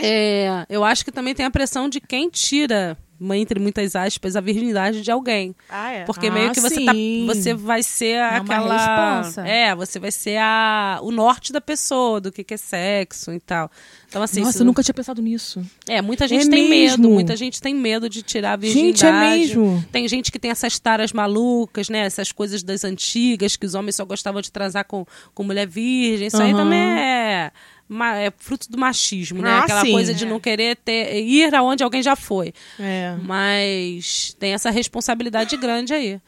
É, 0.00 0.66
eu 0.68 0.82
acho 0.84 1.04
que 1.04 1.12
também 1.12 1.34
tem 1.34 1.46
a 1.46 1.50
pressão 1.50 1.88
de 1.88 2.00
quem 2.00 2.28
tira, 2.28 2.98
entre 3.32 3.60
muitas 3.60 3.94
aspas, 3.94 4.34
a 4.34 4.40
virgindade 4.40 5.02
de 5.02 5.10
alguém. 5.10 5.54
Ah, 5.70 5.92
é. 5.92 6.04
Porque 6.04 6.26
Ah, 6.26 6.32
meio 6.32 6.50
que 6.50 6.60
você 6.60 6.84
tá, 6.84 6.92
você 7.26 7.54
vai 7.54 7.80
ser 7.80 8.18
uma 8.20 8.36
aquela 8.38 9.16
responsa. 9.20 9.46
é, 9.46 9.72
você 9.72 10.00
vai 10.00 10.10
ser 10.10 10.36
a 10.40 10.98
o 11.00 11.12
norte 11.12 11.52
da 11.52 11.60
pessoa 11.60 12.20
do 12.20 12.32
que 12.32 12.42
que 12.42 12.54
é 12.54 12.56
sexo 12.56 13.32
e 13.32 13.38
tal. 13.38 13.70
Então 14.08 14.20
assim, 14.20 14.40
Nossa, 14.40 14.50
isso- 14.50 14.62
eu 14.62 14.66
nunca 14.66 14.82
tinha 14.82 14.94
pensado 14.94 15.22
nisso. 15.22 15.62
é, 15.88 16.02
muita 16.02 16.26
gente 16.26 16.48
É 16.48 16.50
tem 16.50 16.68
medo, 16.68 16.98
mesmo? 17.02 17.10
muita 17.14 17.36
gente 17.36 17.62
tem 17.62 17.72
medo 17.72 18.08
de 18.08 18.20
tirar 18.22 18.54
a 18.54 18.56
virgindade. 18.56 18.98
Gente, 18.98 19.06
é 19.06 19.12
mesmo? 19.12 19.84
Tem 19.92 20.08
gente 20.08 20.32
que 20.32 20.38
tem 20.40 20.50
essas 20.50 20.76
taras 20.80 21.12
malucas, 21.12 21.88
né? 21.88 22.00
Essas 22.00 22.32
coisas 22.32 22.64
das 22.64 22.82
antigas, 22.82 23.54
que 23.54 23.64
os 23.64 23.76
homens 23.76 23.94
só 23.94 24.04
gostavam 24.04 24.42
de 24.42 24.50
transar 24.50 24.84
com, 24.86 25.06
com 25.32 25.44
mulher 25.44 25.68
virgem. 25.68 26.26
Isso 26.26 26.42
aí 26.42 26.50
Aham. 26.52 26.64
também 26.64 26.80
é, 27.00 27.52
ma- 27.88 28.16
é 28.16 28.32
fruto 28.36 28.70
do 28.70 28.78
machismo, 28.78 29.42
né? 29.42 29.50
Ah, 29.50 29.60
Aquela 29.60 29.80
sim. 29.82 29.92
coisa 29.92 30.12
de 30.14 30.24
não 30.26 30.38
querer 30.40 30.76
ter, 30.76 31.20
ir 31.22 31.54
aonde 31.54 31.82
alguém 31.84 32.02
já 32.02 32.16
foi. 32.16 32.52
É. 32.78 33.16
Mas 33.22 34.34
tem 34.38 34.52
essa 34.54 34.70
responsabilidade 34.70 35.56
grande 35.56 35.92
aí. 35.94 36.20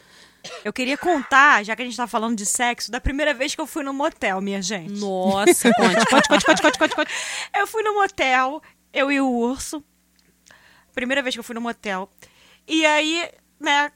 Eu 0.65 0.73
queria 0.73 0.97
contar, 0.97 1.65
já 1.65 1.75
que 1.75 1.83
a 1.83 1.85
gente 1.85 1.97
tá 1.97 2.07
falando 2.07 2.37
de 2.37 2.47
sexo, 2.47 2.91
da 2.91 3.01
primeira 3.01 3.35
vez 3.35 3.55
que 3.55 3.61
eu 3.61 3.67
fui 3.67 3.83
no 3.83 3.93
motel, 3.93 4.41
minha 4.41 4.63
gente. 4.63 4.93
Nossa, 4.93 5.73
conte, 5.75 6.07
conte, 6.07 6.29
conte, 6.29 6.45
conte, 6.47 6.63
conte, 6.63 6.79
conte, 6.79 6.95
conte. 6.95 7.13
Eu 7.59 7.67
fui 7.67 7.83
no 7.83 7.95
motel, 7.95 8.63
eu 8.93 9.11
e 9.11 9.21
o 9.21 9.29
urso. 9.29 9.83
Primeira 10.95 11.21
vez 11.23 11.35
que 11.35 11.41
eu 11.41 11.45
fui 11.45 11.55
no 11.55 11.61
motel. 11.61 12.09
E 12.67 12.87
aí, 12.87 13.29
né, 13.61 13.91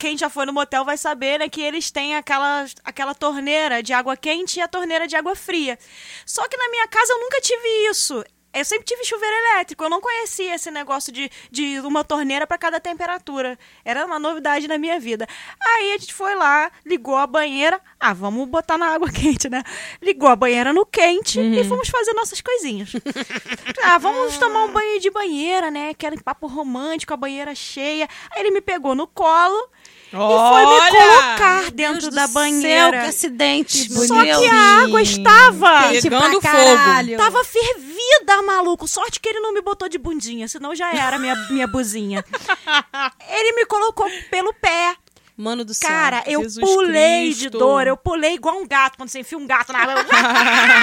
quem 0.00 0.16
já 0.16 0.30
foi 0.30 0.46
no 0.46 0.52
motel 0.52 0.82
vai 0.82 0.96
saber, 0.96 1.38
né, 1.38 1.48
que 1.50 1.60
eles 1.60 1.90
têm 1.90 2.16
aquela, 2.16 2.64
aquela 2.82 3.14
torneira 3.14 3.82
de 3.82 3.92
água 3.92 4.16
quente 4.16 4.58
e 4.58 4.62
a 4.62 4.66
torneira 4.66 5.06
de 5.06 5.14
água 5.14 5.36
fria. 5.36 5.78
Só 6.24 6.48
que 6.48 6.56
na 6.56 6.70
minha 6.70 6.88
casa 6.88 7.12
eu 7.12 7.20
nunca 7.20 7.38
tive 7.42 7.68
isso. 7.90 8.24
Eu 8.52 8.64
sempre 8.64 8.84
tive 8.84 9.04
chuveiro 9.04 9.36
elétrico, 9.36 9.84
eu 9.84 9.90
não 9.90 10.00
conhecia 10.00 10.56
esse 10.56 10.72
negócio 10.72 11.12
de, 11.12 11.30
de 11.52 11.78
uma 11.80 12.02
torneira 12.02 12.46
para 12.48 12.58
cada 12.58 12.80
temperatura. 12.80 13.56
Era 13.84 14.04
uma 14.04 14.18
novidade 14.18 14.66
na 14.66 14.76
minha 14.76 14.98
vida. 14.98 15.24
Aí 15.60 15.92
a 15.92 15.98
gente 15.98 16.12
foi 16.12 16.34
lá, 16.34 16.72
ligou 16.84 17.14
a 17.14 17.28
banheira. 17.28 17.80
Ah, 18.00 18.12
vamos 18.12 18.48
botar 18.48 18.76
na 18.76 18.86
água 18.86 19.08
quente, 19.12 19.48
né? 19.48 19.62
Ligou 20.02 20.28
a 20.28 20.34
banheira 20.34 20.72
no 20.72 20.84
quente 20.84 21.38
e 21.38 21.62
fomos 21.62 21.88
fazer 21.88 22.12
nossas 22.14 22.40
coisinhas. 22.40 22.90
ah, 23.84 23.98
vamos 23.98 24.36
tomar 24.38 24.64
um 24.64 24.72
banho 24.72 24.98
de 24.98 25.10
banheira, 25.10 25.70
né? 25.70 25.90
Aquele 25.90 26.20
papo 26.20 26.48
romântico, 26.48 27.14
a 27.14 27.18
banheira 27.18 27.54
cheia. 27.54 28.08
Aí 28.32 28.40
ele 28.40 28.50
me 28.50 28.60
pegou 28.60 28.96
no 28.96 29.06
colo 29.06 29.70
e 30.12 30.16
foi 30.16 30.66
me 30.66 30.80
Olha! 30.80 30.90
colocar 30.90 31.70
dentro 31.70 32.00
Deus 32.02 32.14
da 32.14 32.26
do 32.26 32.32
banheira. 32.32 32.90
Céu, 32.90 32.90
que 33.02 33.08
acidente. 33.08 33.92
Só 34.06 34.14
Meu 34.14 34.40
que 34.40 34.46
a 34.46 34.82
água 34.82 35.02
estava. 35.02 35.88
Pegando 35.90 36.40
pra 36.40 36.50
fogo. 36.52 37.16
Tava 37.16 37.44
fervida, 37.44 38.42
maluco. 38.44 38.88
Sorte 38.88 39.20
que 39.20 39.28
ele 39.28 39.40
não 39.40 39.52
me 39.54 39.60
botou 39.62 39.88
de 39.88 39.98
bundinha, 39.98 40.48
senão 40.48 40.74
já 40.74 40.92
era 40.92 41.18
minha, 41.18 41.34
minha 41.50 41.66
buzinha. 41.66 42.24
Ele 43.30 43.52
me 43.52 43.66
colocou 43.66 44.06
pelo 44.30 44.52
pé. 44.54 44.94
Mano 45.36 45.64
do 45.64 45.72
céu. 45.72 45.88
Cara, 45.88 46.22
eu 46.26 46.42
Jesus 46.42 46.62
pulei 46.62 47.30
de 47.30 47.48
Cristo. 47.48 47.58
dor. 47.58 47.86
Eu 47.86 47.96
pulei 47.96 48.34
igual 48.34 48.56
um 48.58 48.66
gato 48.66 48.96
quando 48.98 49.08
você 49.08 49.20
enfia 49.20 49.38
um 49.38 49.46
gato 49.46 49.72
na 49.72 49.78
água. 49.88 50.04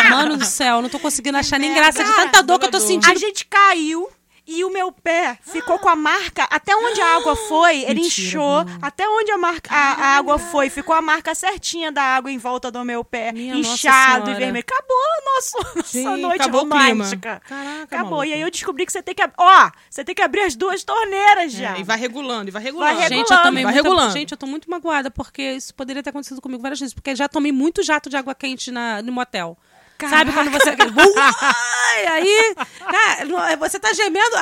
Mano 0.09 0.35
do 0.37 0.45
céu, 0.45 0.81
não 0.81 0.89
tô 0.89 0.97
conseguindo 0.99 1.37
achar 1.37 1.59
nem 1.59 1.73
graça 1.73 2.03
de 2.03 2.09
Cara, 2.09 2.23
tanta 2.25 2.41
dor 2.41 2.57
que 2.57 2.65
eu 2.65 2.71
tô 2.71 2.79
sentindo. 2.79 3.11
A 3.11 3.15
gente 3.15 3.45
caiu. 3.45 4.09
E 4.47 4.63
o 4.63 4.69
meu 4.71 4.93
pé 4.93 5.37
ficou 5.41 5.77
com 5.77 5.89
a 5.89 5.95
marca, 5.95 6.47
até 6.49 6.73
onde 6.73 7.01
a 7.01 7.17
água 7.17 7.35
foi, 7.49 7.83
ele 7.83 7.99
inchou, 7.99 8.65
até 8.81 9.07
onde 9.07 9.29
a, 9.29 9.37
marca, 9.37 9.69
a, 9.73 9.93
a 9.93 10.17
água 10.17 10.39
foi, 10.39 10.69
ficou 10.69 10.95
a 10.95 11.01
marca 11.01 11.35
certinha 11.35 11.91
da 11.91 12.01
água 12.01 12.31
em 12.31 12.37
volta 12.37 12.71
do 12.71 12.83
meu 12.85 13.03
pé, 13.03 13.33
Minha 13.33 13.55
inchado 13.55 14.31
e 14.31 14.35
vermelho. 14.35 14.65
Acabou 14.67 14.97
a 14.97 15.35
nossa, 15.35 15.57
nossa 15.75 15.87
Sim, 15.89 16.21
noite 16.21 16.41
acabou 16.41 16.61
romântica. 16.61 17.41
Caraca, 17.45 17.83
Acabou. 17.83 18.11
maluco. 18.11 18.25
E 18.25 18.33
aí 18.33 18.41
eu 18.41 18.49
descobri 18.49 18.85
que 18.85 18.91
você 18.91 19.03
tem 19.03 19.13
que. 19.13 19.23
Ó, 19.37 19.71
você 19.89 20.03
tem 20.05 20.15
que 20.15 20.21
abrir 20.21 20.41
as 20.41 20.55
duas 20.55 20.83
torneiras 20.83 21.51
já. 21.51 21.75
É, 21.75 21.81
e 21.81 21.83
vai 21.83 21.97
regulando, 21.97 22.49
e 22.49 22.51
vai 22.51 22.63
regulando. 22.63 22.95
Vai 22.95 23.09
Gente, 23.09 23.31
eu 23.31 23.41
tomei 23.41 23.63
vai 23.63 23.73
muita, 23.73 23.89
regulando. 23.89 24.13
gente, 24.13 24.31
eu 24.31 24.37
tô 24.37 24.47
muito 24.47 24.69
magoada, 24.69 25.11
porque 25.11 25.41
isso 25.53 25.73
poderia 25.75 26.01
ter 26.01 26.09
acontecido 26.09 26.41
comigo 26.41 26.61
várias 26.61 26.79
vezes. 26.79 26.93
Porque 26.93 27.15
já 27.15 27.27
tomei 27.27 27.51
muito 27.51 27.83
jato 27.83 28.09
de 28.09 28.15
água 28.15 28.33
quente 28.33 28.71
na, 28.71 29.01
no 29.01 29.11
motel. 29.11 29.57
Sabe 30.09 30.31
quando 30.31 30.51
você. 30.51 30.69
Ai, 30.69 32.05
aí. 32.07 32.55
Cara, 32.79 33.25
não- 33.25 33.43
é, 33.43 33.55
você 33.55 33.79
tá 33.79 33.91
gemendo. 33.93 34.35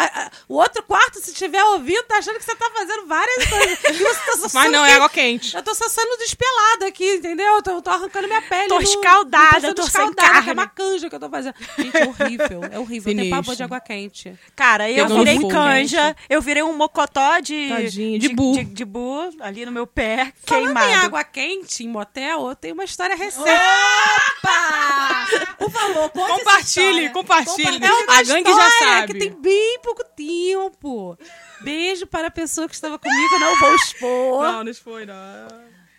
O 0.49 0.55
outro 0.55 0.83
quarto, 0.83 1.19
se 1.19 1.33
tiver 1.33 1.63
ouvindo, 1.63 2.03
tá 2.03 2.17
achando 2.17 2.37
que 2.37 2.43
você 2.45 2.55
tá 2.55 2.69
fazendo 2.73 3.05
várias 3.07 3.45
coisas. 3.45 3.79
E 3.83 4.03
você 4.03 4.19
tá 4.41 4.49
Mas 4.53 4.71
não 4.71 4.85
é 4.85 4.93
água 4.93 5.09
quente. 5.09 5.55
Eu 5.55 5.63
tô 5.63 5.73
só 5.73 5.87
sendo 5.87 6.17
despelada 6.17 6.87
aqui, 6.87 7.15
entendeu? 7.15 7.55
Eu 7.55 7.61
tô, 7.63 7.81
tô 7.81 7.89
arrancando 7.89 8.27
minha 8.27 8.41
pele. 8.41 8.67
Tô 8.67 8.75
no- 8.75 8.81
escaldada, 8.81 9.73
tô 9.73 9.83
escaldada, 9.83 10.13
que 10.15 10.21
é 10.21 10.33
carne. 10.33 10.51
uma 10.53 10.67
canja 10.67 11.09
que 11.09 11.15
eu 11.15 11.19
tô 11.19 11.29
fazendo. 11.29 11.55
Gente, 11.77 11.97
é 11.97 12.05
horrível. 12.05 12.61
É 12.71 12.79
horrível. 12.79 13.11
Eu 13.11 13.17
Sinistro. 13.17 13.29
pavor 13.29 13.55
de 13.55 13.63
água 13.63 13.79
quente. 13.79 14.39
Cara, 14.55 14.89
eu 14.89 15.05
Pegando 15.05 15.23
virei 15.23 15.49
canja, 15.49 16.15
eu 16.29 16.41
virei 16.41 16.63
um 16.63 16.73
mocotó 16.75 17.39
de. 17.39 17.69
Tadinho, 17.69 18.19
de 18.19 18.29
bu. 18.29 18.53
De, 18.53 18.63
de 18.65 18.85
bu 18.85 19.29
ali 19.39 19.65
no 19.65 19.71
meu 19.71 19.87
pé, 19.87 20.33
Falando 20.45 20.65
queimado. 20.65 20.87
em 20.89 20.95
água 20.95 21.23
quente, 21.23 21.83
em 21.83 21.87
motel, 21.87 22.47
eu 22.49 22.55
tenho 22.55 22.73
uma 22.73 22.83
história 22.83 23.15
recente. 23.15 23.49
Opa! 23.49 25.27
Por 25.57 25.71
favor, 25.71 26.09
conte 26.09 26.31
Compartilhe, 26.39 27.09
compartilhe. 27.09 27.85
É 27.85 27.91
uma 27.91 28.13
A 28.19 28.23
gangue 28.23 28.53
já 28.53 28.69
sabe. 28.79 29.13
que 29.13 29.19
tem 29.19 29.31
bem 29.41 29.79
pouco 29.81 30.03
tempo. 30.15 31.17
Beijo 31.61 32.05
para 32.07 32.27
a 32.27 32.31
pessoa 32.31 32.67
que 32.67 32.75
estava 32.75 32.99
comigo, 32.99 33.39
não 33.39 33.57
vou 33.59 33.75
expor. 33.75 34.43
Não, 34.43 34.63
não 34.63 34.73
foi, 34.73 35.05
não. 35.05 35.15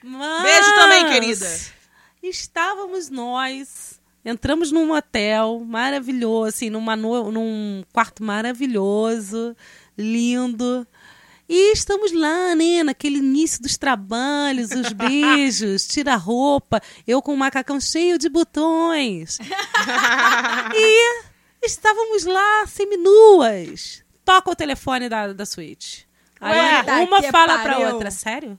Mas 0.04 0.42
Beijo 0.42 0.75
também, 0.75 1.06
querida. 1.06 1.46
Estávamos 2.22 3.08
nós, 3.10 4.00
entramos 4.25 4.70
num 4.72 4.92
hotel 4.92 5.62
maravilhoso, 5.66 6.48
assim, 6.48 6.70
numa 6.70 6.96
no- 6.96 7.30
num 7.30 7.84
quarto 7.92 8.22
maravilhoso, 8.22 9.56
lindo. 9.96 10.86
E 11.49 11.73
estamos 11.73 12.12
lá, 12.12 12.55
né, 12.55 12.83
naquele 12.83 13.19
início 13.19 13.62
dos 13.62 13.76
trabalhos, 13.76 14.71
os 14.73 14.91
beijos, 14.95 15.87
tira 15.87 16.15
a 16.15 16.17
roupa, 16.17 16.81
eu 17.07 17.23
com 17.23 17.33
o 17.33 17.37
macacão 17.37 17.81
cheio 17.81 18.19
de 18.19 18.29
botões. 18.29 19.38
e 20.75 21.23
estávamos 21.62 22.25
lá, 22.25 22.67
seminuas. 22.67 24.03
Toca 24.25 24.50
o 24.50 24.57
telefone 24.57 25.09
da, 25.09 25.33
da 25.33 25.47
suíte. 25.47 26.09
Aí 26.41 26.59
Ué, 26.59 26.83
tá 26.83 27.00
uma 27.00 27.23
fala 27.23 27.59
pra 27.61 27.79
outra, 27.79 28.11
sério? 28.11 28.59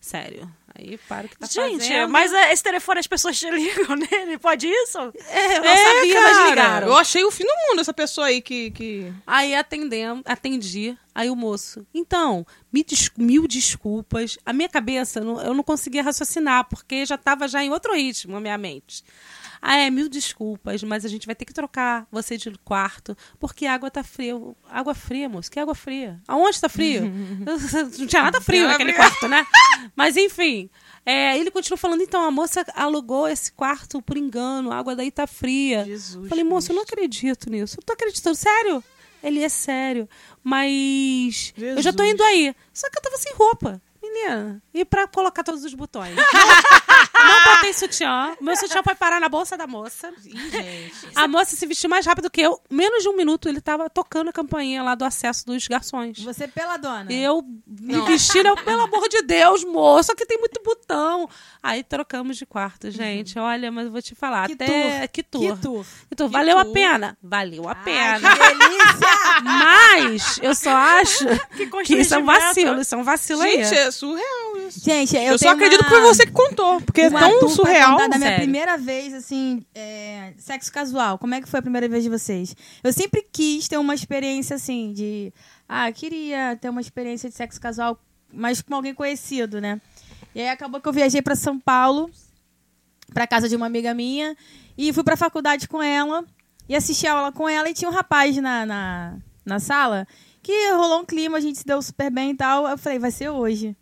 Sério. 0.00 0.48
Aí 0.74 0.98
para 1.08 1.26
o 1.26 1.28
que 1.28 1.36
tá 1.38 1.46
Gente, 1.46 1.82
fazendo. 1.82 2.08
mas 2.10 2.32
é, 2.32 2.52
esse 2.52 2.62
telefone 2.62 3.00
as 3.00 3.06
pessoas 3.06 3.38
te 3.38 3.48
ligam 3.50 3.94
nele, 3.96 4.38
pode 4.38 4.66
isso? 4.66 4.98
É, 5.28 5.58
eu 5.58 5.62
não 5.62 5.68
É, 5.70 5.76
sabia, 5.76 6.20
mas 6.22 6.36
cara, 6.36 6.48
ligaram. 6.50 6.86
Eu 6.88 6.96
achei 6.96 7.24
o 7.24 7.30
fim 7.30 7.44
do 7.44 7.52
mundo 7.68 7.80
essa 7.80 7.92
pessoa 7.92 8.28
aí 8.28 8.40
que... 8.40 8.70
que... 8.70 9.12
Aí 9.26 9.54
atendemos, 9.54 10.22
atendi. 10.26 10.96
Aí 11.14 11.28
o 11.28 11.36
moço, 11.36 11.86
então, 11.92 12.46
me 12.72 12.82
des- 12.82 13.10
mil 13.18 13.46
desculpas. 13.46 14.38
A 14.46 14.52
minha 14.54 14.68
cabeça, 14.68 15.18
eu 15.20 15.24
não, 15.26 15.42
eu 15.42 15.52
não 15.54 15.62
conseguia 15.62 16.02
raciocinar, 16.02 16.64
porque 16.70 17.04
já 17.04 17.16
estava 17.16 17.46
já 17.46 17.62
em 17.62 17.68
outro 17.70 17.94
ritmo, 17.94 18.36
a 18.36 18.40
minha 18.40 18.56
mente. 18.56 19.04
Ah, 19.64 19.76
é, 19.76 19.88
mil 19.90 20.08
desculpas, 20.08 20.82
mas 20.82 21.04
a 21.04 21.08
gente 21.08 21.24
vai 21.24 21.36
ter 21.36 21.44
que 21.44 21.54
trocar 21.54 22.04
você 22.10 22.36
de 22.36 22.50
quarto, 22.64 23.16
porque 23.38 23.64
a 23.64 23.74
água 23.74 23.92
tá 23.92 24.02
fria. 24.02 24.34
Água 24.68 24.92
fria, 24.92 25.28
moço? 25.28 25.48
Que 25.48 25.60
água 25.60 25.72
fria? 25.72 26.20
Aonde 26.26 26.60
tá 26.60 26.68
frio? 26.68 27.02
não 27.96 28.06
tinha 28.08 28.24
nada 28.24 28.40
frio 28.40 28.66
naquele 28.66 28.92
quarto, 28.92 29.28
né? 29.28 29.46
Mas 29.94 30.16
enfim, 30.16 30.68
é, 31.06 31.38
ele 31.38 31.48
continuou 31.50 31.78
falando, 31.78 32.02
então, 32.02 32.24
a 32.24 32.30
moça 32.30 32.66
alugou 32.74 33.28
esse 33.28 33.52
quarto 33.52 34.02
por 34.02 34.16
engano, 34.16 34.72
a 34.72 34.78
água 34.78 34.96
daí 34.96 35.12
tá 35.12 35.28
fria. 35.28 35.84
Jesus 35.84 36.28
Falei, 36.28 36.42
moço, 36.42 36.72
eu 36.72 36.76
não 36.76 36.82
acredito 36.82 37.48
nisso. 37.48 37.78
Eu 37.78 37.84
tô 37.84 37.92
acreditando, 37.92 38.34
sério? 38.34 38.82
Ele 39.22 39.44
é 39.44 39.48
sério. 39.48 40.08
Mas 40.42 41.54
eu 41.56 41.80
já 41.80 41.92
tô 41.92 42.02
Jesus. 42.02 42.14
indo 42.14 42.24
aí. 42.24 42.54
Só 42.72 42.90
que 42.90 42.98
eu 42.98 43.02
tava 43.02 43.16
sem 43.16 43.32
roupa. 43.34 43.80
Menina, 44.12 44.62
e 44.74 44.84
pra 44.84 45.06
colocar 45.06 45.42
todos 45.42 45.64
os 45.64 45.72
botões? 45.74 46.14
Não, 46.14 47.54
botei 47.54 47.72
sutiã. 47.72 48.36
Meu 48.40 48.56
sutiã 48.56 48.82
foi 48.82 48.94
parar 48.94 49.20
na 49.20 49.28
bolsa 49.28 49.56
da 49.56 49.66
moça. 49.66 50.12
A 51.14 51.28
moça 51.28 51.56
se 51.56 51.66
vestiu 51.66 51.88
mais 51.88 52.04
rápido 52.04 52.30
que 52.30 52.40
eu. 52.40 52.60
Menos 52.70 53.02
de 53.02 53.08
um 53.08 53.16
minuto 53.16 53.48
ele 53.48 53.60
tava 53.60 53.88
tocando 53.88 54.28
a 54.28 54.32
campainha 54.32 54.82
lá 54.82 54.94
do 54.94 55.04
acesso 55.04 55.46
dos 55.46 55.66
garçons. 55.66 56.18
Você 56.18 56.48
pela 56.48 56.76
dona. 56.76 57.12
Eu 57.12 57.42
me 57.66 58.00
vestindo, 58.02 58.46
eu, 58.46 58.56
pelo 58.56 58.82
amor 58.82 59.08
de 59.08 59.22
Deus, 59.22 59.64
moço, 59.64 60.12
aqui 60.12 60.26
tem 60.26 60.38
muito 60.38 60.60
botão. 60.62 61.28
Aí 61.62 61.82
trocamos 61.82 62.36
de 62.36 62.44
quarto, 62.44 62.90
gente. 62.90 63.38
Olha, 63.38 63.70
mas 63.70 63.86
eu 63.86 63.92
vou 63.92 64.02
te 64.02 64.14
falar. 64.14 64.46
Que 64.48 64.54
até 64.54 64.66
tour. 64.66 65.08
que 65.08 65.22
tour. 65.22 65.56
Que 65.56 65.62
tour. 65.62 65.86
Que 66.10 66.16
tour. 66.16 66.28
Valeu 66.28 66.58
a 66.58 66.64
tour. 66.64 66.74
pena? 66.74 67.16
Valeu 67.22 67.68
a 67.68 67.74
pena. 67.74 68.20
que 68.20 68.38
delícia! 68.38 69.12
Mas 69.42 70.38
eu 70.42 70.54
só 70.54 70.70
acho 70.70 71.24
Que 71.56 71.66
que 71.66 71.94
isso 71.96 72.14
é 72.14 72.18
um 72.18 72.24
vacilo. 72.24 72.80
Isso 72.80 72.94
é 72.94 72.98
um 72.98 73.02
vacilo 73.02 73.42
aí. 73.42 73.64
Gente, 73.64 73.78
é 73.78 73.90
surreal 74.02 74.56
isso. 74.66 74.80
Gente, 74.84 75.14
eu, 75.14 75.22
Eu, 75.22 75.38
só 75.38 75.50
acredito 75.50 75.80
uma... 75.80 75.88
que 75.88 75.94
foi 75.94 76.00
você 76.00 76.26
que 76.26 76.32
contou, 76.32 76.80
porque 76.80 77.02
é 77.02 77.08
uma 77.08 77.20
tão 77.20 77.30
tour 77.30 77.40
pra 77.40 77.48
surreal. 77.48 77.96
da 78.08 78.18
minha 78.18 78.36
primeira 78.36 78.76
vez, 78.76 79.14
assim, 79.14 79.64
é, 79.72 80.32
sexo 80.38 80.72
casual. 80.72 81.18
Como 81.18 81.34
é 81.34 81.40
que 81.40 81.48
foi 81.48 81.60
a 81.60 81.62
primeira 81.62 81.88
vez 81.88 82.02
de 82.02 82.10
vocês? 82.10 82.56
Eu 82.82 82.92
sempre 82.92 83.24
quis 83.32 83.68
ter 83.68 83.76
uma 83.76 83.94
experiência, 83.94 84.56
assim, 84.56 84.92
de... 84.92 85.32
Ah, 85.68 85.90
queria 85.92 86.58
ter 86.60 86.68
uma 86.68 86.80
experiência 86.80 87.28
de 87.28 87.36
sexo 87.36 87.60
casual, 87.60 87.96
mas 88.32 88.60
com 88.60 88.74
alguém 88.74 88.92
conhecido, 88.92 89.60
né? 89.60 89.80
E 90.34 90.40
aí 90.40 90.48
acabou 90.48 90.80
que 90.80 90.88
eu 90.88 90.92
viajei 90.92 91.22
pra 91.22 91.36
São 91.36 91.60
Paulo, 91.60 92.10
pra 93.14 93.26
casa 93.26 93.48
de 93.48 93.54
uma 93.54 93.66
amiga 93.66 93.94
minha, 93.94 94.36
e 94.76 94.92
fui 94.92 95.04
pra 95.04 95.16
faculdade 95.16 95.68
com 95.68 95.80
ela, 95.80 96.24
e 96.68 96.74
assisti 96.74 97.06
a 97.06 97.12
aula 97.12 97.30
com 97.30 97.48
ela, 97.48 97.70
e 97.70 97.74
tinha 97.74 97.88
um 97.88 97.94
rapaz 97.94 98.36
na, 98.38 98.66
na, 98.66 99.16
na 99.44 99.60
sala, 99.60 100.08
que 100.42 100.72
rolou 100.72 101.00
um 101.00 101.04
clima, 101.04 101.38
a 101.38 101.40
gente 101.40 101.58
se 101.58 101.64
deu 101.64 101.80
super 101.80 102.10
bem 102.10 102.32
e 102.32 102.36
tal. 102.36 102.66
Eu 102.66 102.76
falei, 102.76 102.98
vai 102.98 103.12
ser 103.12 103.28
hoje 103.30 103.76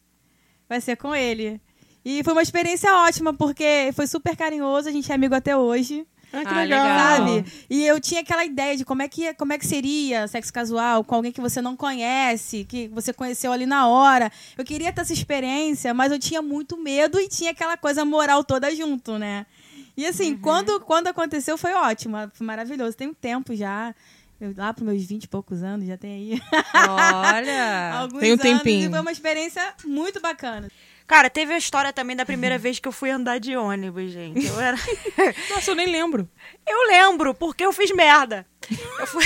vai 0.70 0.80
ser 0.80 0.96
com 0.96 1.14
ele. 1.14 1.60
E 2.04 2.22
foi 2.24 2.32
uma 2.32 2.40
experiência 2.42 2.94
ótima, 2.94 3.34
porque 3.34 3.90
foi 3.94 4.06
super 4.06 4.34
carinhoso, 4.36 4.88
a 4.88 4.92
gente 4.92 5.10
é 5.10 5.14
amigo 5.14 5.34
até 5.34 5.54
hoje. 5.54 6.06
Ah, 6.32 6.42
que 6.44 6.54
Ah, 6.54 6.62
legal. 6.62 6.84
legal. 6.84 7.16
Sabe? 7.16 7.52
E 7.68 7.84
eu 7.84 8.00
tinha 8.00 8.20
aquela 8.20 8.44
ideia 8.44 8.76
de 8.76 8.84
como 8.84 9.02
é, 9.02 9.08
que, 9.08 9.34
como 9.34 9.52
é 9.52 9.58
que 9.58 9.66
seria 9.66 10.28
sexo 10.28 10.52
casual 10.52 11.02
com 11.02 11.16
alguém 11.16 11.32
que 11.32 11.40
você 11.40 11.60
não 11.60 11.74
conhece, 11.76 12.64
que 12.64 12.86
você 12.88 13.12
conheceu 13.12 13.50
ali 13.50 13.66
na 13.66 13.88
hora. 13.88 14.30
Eu 14.56 14.64
queria 14.64 14.92
ter 14.92 15.00
essa 15.00 15.12
experiência, 15.12 15.92
mas 15.92 16.12
eu 16.12 16.20
tinha 16.20 16.40
muito 16.40 16.76
medo 16.76 17.18
e 17.20 17.28
tinha 17.28 17.50
aquela 17.50 17.76
coisa 17.76 18.04
moral 18.04 18.44
toda 18.44 18.72
junto, 18.74 19.18
né? 19.18 19.44
E 19.96 20.06
assim, 20.06 20.36
quando, 20.36 20.78
quando 20.80 21.08
aconteceu 21.08 21.58
foi 21.58 21.74
ótimo, 21.74 22.16
foi 22.32 22.46
maravilhoso. 22.46 22.96
Tem 22.96 23.08
um 23.08 23.12
tempo 23.14 23.54
já, 23.56 23.92
eu, 24.40 24.54
lá 24.56 24.72
para 24.72 24.84
meus 24.84 25.04
20 25.04 25.24
e 25.24 25.28
poucos 25.28 25.62
anos, 25.62 25.86
já 25.86 25.96
tem 25.96 26.14
aí 26.14 26.42
Olha. 26.88 27.92
alguns 28.00 28.20
Tem 28.20 28.30
um 28.30 28.34
anos. 28.34 28.42
tempinho. 28.44 28.86
E 28.88 28.90
foi 28.90 29.00
uma 29.00 29.12
experiência 29.12 29.74
muito 29.84 30.20
bacana. 30.20 30.68
Cara, 31.06 31.28
teve 31.28 31.52
a 31.52 31.58
história 31.58 31.92
também 31.92 32.14
da 32.14 32.24
primeira 32.24 32.56
vez 32.56 32.78
que 32.78 32.86
eu 32.86 32.92
fui 32.92 33.10
andar 33.10 33.40
de 33.40 33.56
ônibus, 33.56 34.12
gente. 34.12 34.46
Eu 34.46 34.60
era. 34.60 34.76
Nossa, 35.50 35.72
eu 35.72 35.74
nem 35.74 35.88
lembro. 35.88 36.28
Eu 36.66 36.86
lembro, 36.88 37.34
porque 37.34 37.64
eu 37.64 37.72
fiz 37.72 37.90
merda. 37.90 38.46
Eu, 38.98 39.06
fui... 39.08 39.24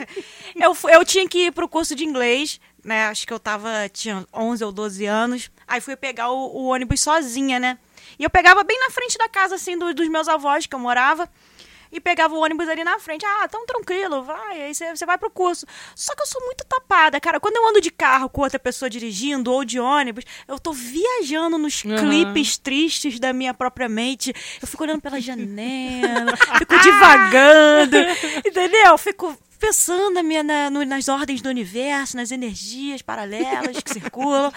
eu, 0.56 0.74
fui- 0.74 0.94
eu 0.94 1.04
tinha 1.04 1.28
que 1.28 1.46
ir 1.46 1.52
pro 1.52 1.68
curso 1.68 1.94
de 1.94 2.04
inglês, 2.04 2.58
né? 2.82 3.04
Acho 3.08 3.26
que 3.26 3.32
eu 3.34 3.38
tava, 3.38 3.68
tinha 3.92 4.26
11 4.32 4.64
ou 4.64 4.72
12 4.72 5.04
anos. 5.04 5.50
Aí 5.68 5.78
fui 5.80 5.94
pegar 5.94 6.30
o, 6.30 6.38
o 6.56 6.64
ônibus 6.68 7.00
sozinha, 7.02 7.60
né? 7.60 7.78
E 8.18 8.24
eu 8.24 8.30
pegava 8.30 8.64
bem 8.64 8.78
na 8.80 8.88
frente 8.88 9.18
da 9.18 9.28
casa, 9.28 9.56
assim, 9.56 9.76
do- 9.78 9.92
dos 9.92 10.08
meus 10.08 10.28
avós, 10.28 10.64
que 10.66 10.74
eu 10.74 10.78
morava. 10.78 11.28
E 11.96 12.00
pegava 12.00 12.34
o 12.34 12.38
ônibus 12.42 12.68
ali 12.68 12.84
na 12.84 12.98
frente. 12.98 13.24
Ah, 13.24 13.48
tão 13.48 13.64
tranquilo, 13.64 14.22
vai. 14.22 14.60
Aí 14.64 14.74
você 14.74 15.06
vai 15.06 15.16
pro 15.16 15.30
curso. 15.30 15.64
Só 15.94 16.14
que 16.14 16.20
eu 16.20 16.26
sou 16.26 16.42
muito 16.44 16.62
tapada, 16.66 17.18
cara. 17.18 17.40
Quando 17.40 17.56
eu 17.56 17.66
ando 17.66 17.80
de 17.80 17.90
carro 17.90 18.28
com 18.28 18.42
outra 18.42 18.58
pessoa 18.58 18.90
dirigindo 18.90 19.50
ou 19.50 19.64
de 19.64 19.80
ônibus, 19.80 20.24
eu 20.46 20.58
tô 20.58 20.72
viajando 20.74 21.56
nos 21.56 21.82
Uhum. 21.84 21.96
clipes 21.96 22.58
tristes 22.58 23.18
da 23.18 23.32
minha 23.32 23.54
própria 23.54 23.88
mente. 23.88 24.34
Eu 24.60 24.68
fico 24.68 24.82
olhando 24.82 25.00
pela 25.00 25.18
janela, 25.20 26.36
fico 26.58 26.78
divagando, 26.80 27.96
entendeu? 28.46 28.98
Fico 28.98 29.34
pensando 29.58 30.10
na 30.10 30.22
minha, 30.22 30.42
na- 30.42 30.68
no- 30.68 30.84
nas 30.84 31.08
ordens 31.08 31.40
do 31.40 31.48
universo, 31.48 32.14
nas 32.16 32.30
energias 32.30 33.00
paralelas 33.00 33.82
que 33.82 33.90
circulam. 33.90 34.52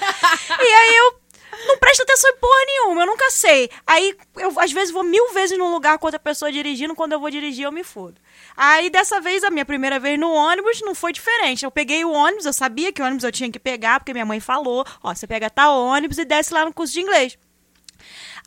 E 0.59 0.73
aí 0.73 0.95
eu 0.97 1.19
não 1.65 1.77
presto 1.77 2.03
atenção 2.03 2.29
em 2.29 2.37
porra 2.37 2.65
nenhuma, 2.65 3.01
eu 3.01 3.07
nunca 3.07 3.29
sei. 3.29 3.69
Aí 3.85 4.15
eu, 4.37 4.59
às 4.59 4.71
vezes, 4.71 4.91
vou 4.91 5.03
mil 5.03 5.33
vezes 5.33 5.57
num 5.57 5.71
lugar 5.71 5.97
com 5.97 6.07
outra 6.07 6.19
pessoa 6.19 6.51
dirigindo, 6.51 6.95
quando 6.95 7.13
eu 7.13 7.19
vou 7.19 7.29
dirigir, 7.29 7.65
eu 7.65 7.71
me 7.71 7.83
fodo. 7.83 8.19
Aí 8.55 8.89
dessa 8.89 9.19
vez, 9.19 9.43
a 9.43 9.49
minha 9.49 9.65
primeira 9.65 9.99
vez 9.99 10.19
no 10.19 10.31
ônibus, 10.31 10.81
não 10.81 10.95
foi 10.95 11.11
diferente. 11.11 11.65
Eu 11.65 11.71
peguei 11.71 12.03
o 12.05 12.11
ônibus, 12.11 12.45
eu 12.45 12.53
sabia 12.53 12.91
que 12.91 13.01
o 13.01 13.05
ônibus 13.05 13.23
eu 13.23 13.31
tinha 13.31 13.51
que 13.51 13.59
pegar, 13.59 13.99
porque 13.99 14.13
minha 14.13 14.25
mãe 14.25 14.39
falou: 14.39 14.85
ó, 15.03 15.13
você 15.13 15.27
pega 15.27 15.49
tal 15.49 15.77
ônibus 15.77 16.17
e 16.17 16.25
desce 16.25 16.53
lá 16.53 16.65
no 16.65 16.73
curso 16.73 16.93
de 16.93 17.01
inglês. 17.01 17.37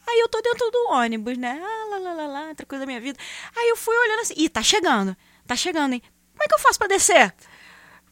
Aí 0.06 0.18
eu 0.20 0.28
tô 0.28 0.40
dentro 0.40 0.70
do 0.70 0.88
ônibus, 0.90 1.38
né? 1.38 1.60
Ah, 1.62 1.86
lá, 1.90 1.98
lá, 1.98 2.12
lá, 2.12 2.26
lá, 2.26 2.48
outra 2.48 2.66
coisa 2.66 2.80
da 2.80 2.86
minha 2.86 3.00
vida. 3.00 3.18
Aí 3.56 3.68
eu 3.68 3.76
fui 3.76 3.96
olhando 3.96 4.20
assim, 4.20 4.34
ih, 4.36 4.48
tá 4.48 4.62
chegando, 4.62 5.16
tá 5.46 5.54
chegando, 5.54 5.92
hein? 5.92 6.02
Como 6.32 6.42
é 6.42 6.48
que 6.48 6.54
eu 6.54 6.58
faço 6.58 6.78
pra 6.78 6.88
descer? 6.88 7.32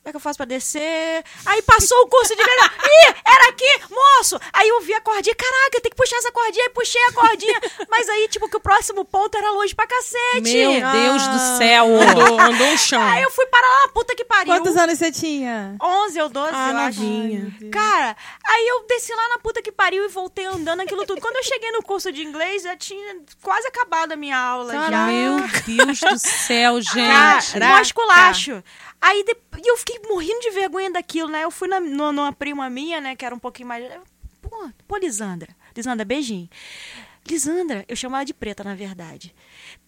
Como 0.02 0.08
é 0.08 0.10
que 0.12 0.16
eu 0.16 0.20
faço 0.20 0.38
pra 0.38 0.46
descer? 0.46 1.22
Aí 1.44 1.60
passou 1.60 1.98
o 2.02 2.08
curso 2.08 2.34
de 2.34 2.40
inglês. 2.40 2.60
Ih, 2.82 3.14
era 3.22 3.48
aqui, 3.50 3.80
moço! 3.90 4.40
Aí 4.50 4.66
eu 4.66 4.80
vi 4.80 4.94
a 4.94 5.00
cordinha. 5.02 5.34
Caraca, 5.34 5.80
tem 5.82 5.90
que 5.90 5.96
puxar 5.96 6.16
essa 6.16 6.32
cordinha. 6.32 6.64
Aí 6.64 6.70
puxei 6.70 7.02
a 7.02 7.12
cordinha. 7.12 7.60
Mas 7.90 8.08
aí, 8.08 8.26
tipo, 8.28 8.48
que 8.48 8.56
o 8.56 8.60
próximo 8.60 9.04
ponto 9.04 9.36
era 9.36 9.50
longe 9.52 9.74
pra 9.74 9.86
cacete. 9.86 10.40
Meu 10.40 10.70
Deus 10.92 11.28
do 11.28 11.38
céu. 11.58 11.86
Andou, 12.00 12.40
andou 12.40 12.66
um 12.68 12.78
chão. 12.78 13.02
Aí 13.02 13.22
eu 13.22 13.30
fui 13.30 13.44
parar 13.46 13.68
lá, 13.68 13.88
puta 13.88 14.14
que 14.16 14.24
pariu. 14.24 14.54
Quantos 14.54 14.74
anos 14.74 14.98
você 14.98 15.12
tinha? 15.12 15.76
11 15.82 16.20
ou 16.22 16.28
12, 16.30 16.50
Ah, 16.54 16.70
eu 16.70 16.76
acho. 16.78 17.00
novinha. 17.02 17.70
Cara, 17.70 18.16
aí 18.48 18.68
eu 18.68 18.86
desci 18.86 19.14
lá 19.14 19.28
na 19.28 19.38
puta 19.38 19.60
que 19.60 19.70
pariu 19.70 20.02
e 20.04 20.08
voltei 20.08 20.46
andando 20.46 20.80
aquilo 20.80 21.04
tudo. 21.04 21.20
Quando 21.20 21.36
eu 21.36 21.44
cheguei 21.44 21.70
no 21.72 21.82
curso 21.82 22.10
de 22.10 22.22
inglês, 22.22 22.62
já 22.62 22.74
tinha 22.74 23.16
quase 23.42 23.66
acabado 23.68 24.12
a 24.12 24.16
minha 24.16 24.38
aula. 24.38 24.72
já. 24.72 25.06
Meu 25.06 25.36
Deus 25.66 26.00
do 26.00 26.18
céu, 26.18 26.80
gente. 26.80 26.96
Cara, 27.58 27.76
um 27.76 27.82
esculacho. 27.82 28.64
Aí 29.00 29.24
de- 29.24 29.36
eu 29.66 29.76
fiquei 29.78 29.98
morrendo 30.08 30.40
de 30.40 30.50
vergonha 30.50 30.90
daquilo, 30.90 31.28
né? 31.30 31.44
Eu 31.44 31.50
fui 31.50 31.68
na, 31.68 31.80
no- 31.80 32.12
numa 32.12 32.32
prima 32.32 32.68
minha, 32.68 33.00
né? 33.00 33.16
Que 33.16 33.24
era 33.24 33.34
um 33.34 33.38
pouquinho 33.38 33.68
mais. 33.68 33.84
Pô, 34.42 34.70
pô, 34.86 34.96
Lisandra. 34.96 35.54
Lisandra, 35.76 36.04
beijinho. 36.04 36.48
Lisandra, 37.26 37.84
eu 37.88 37.96
chamo 37.96 38.16
ela 38.16 38.24
de 38.24 38.34
preta, 38.34 38.64
na 38.64 38.74
verdade. 38.74 39.34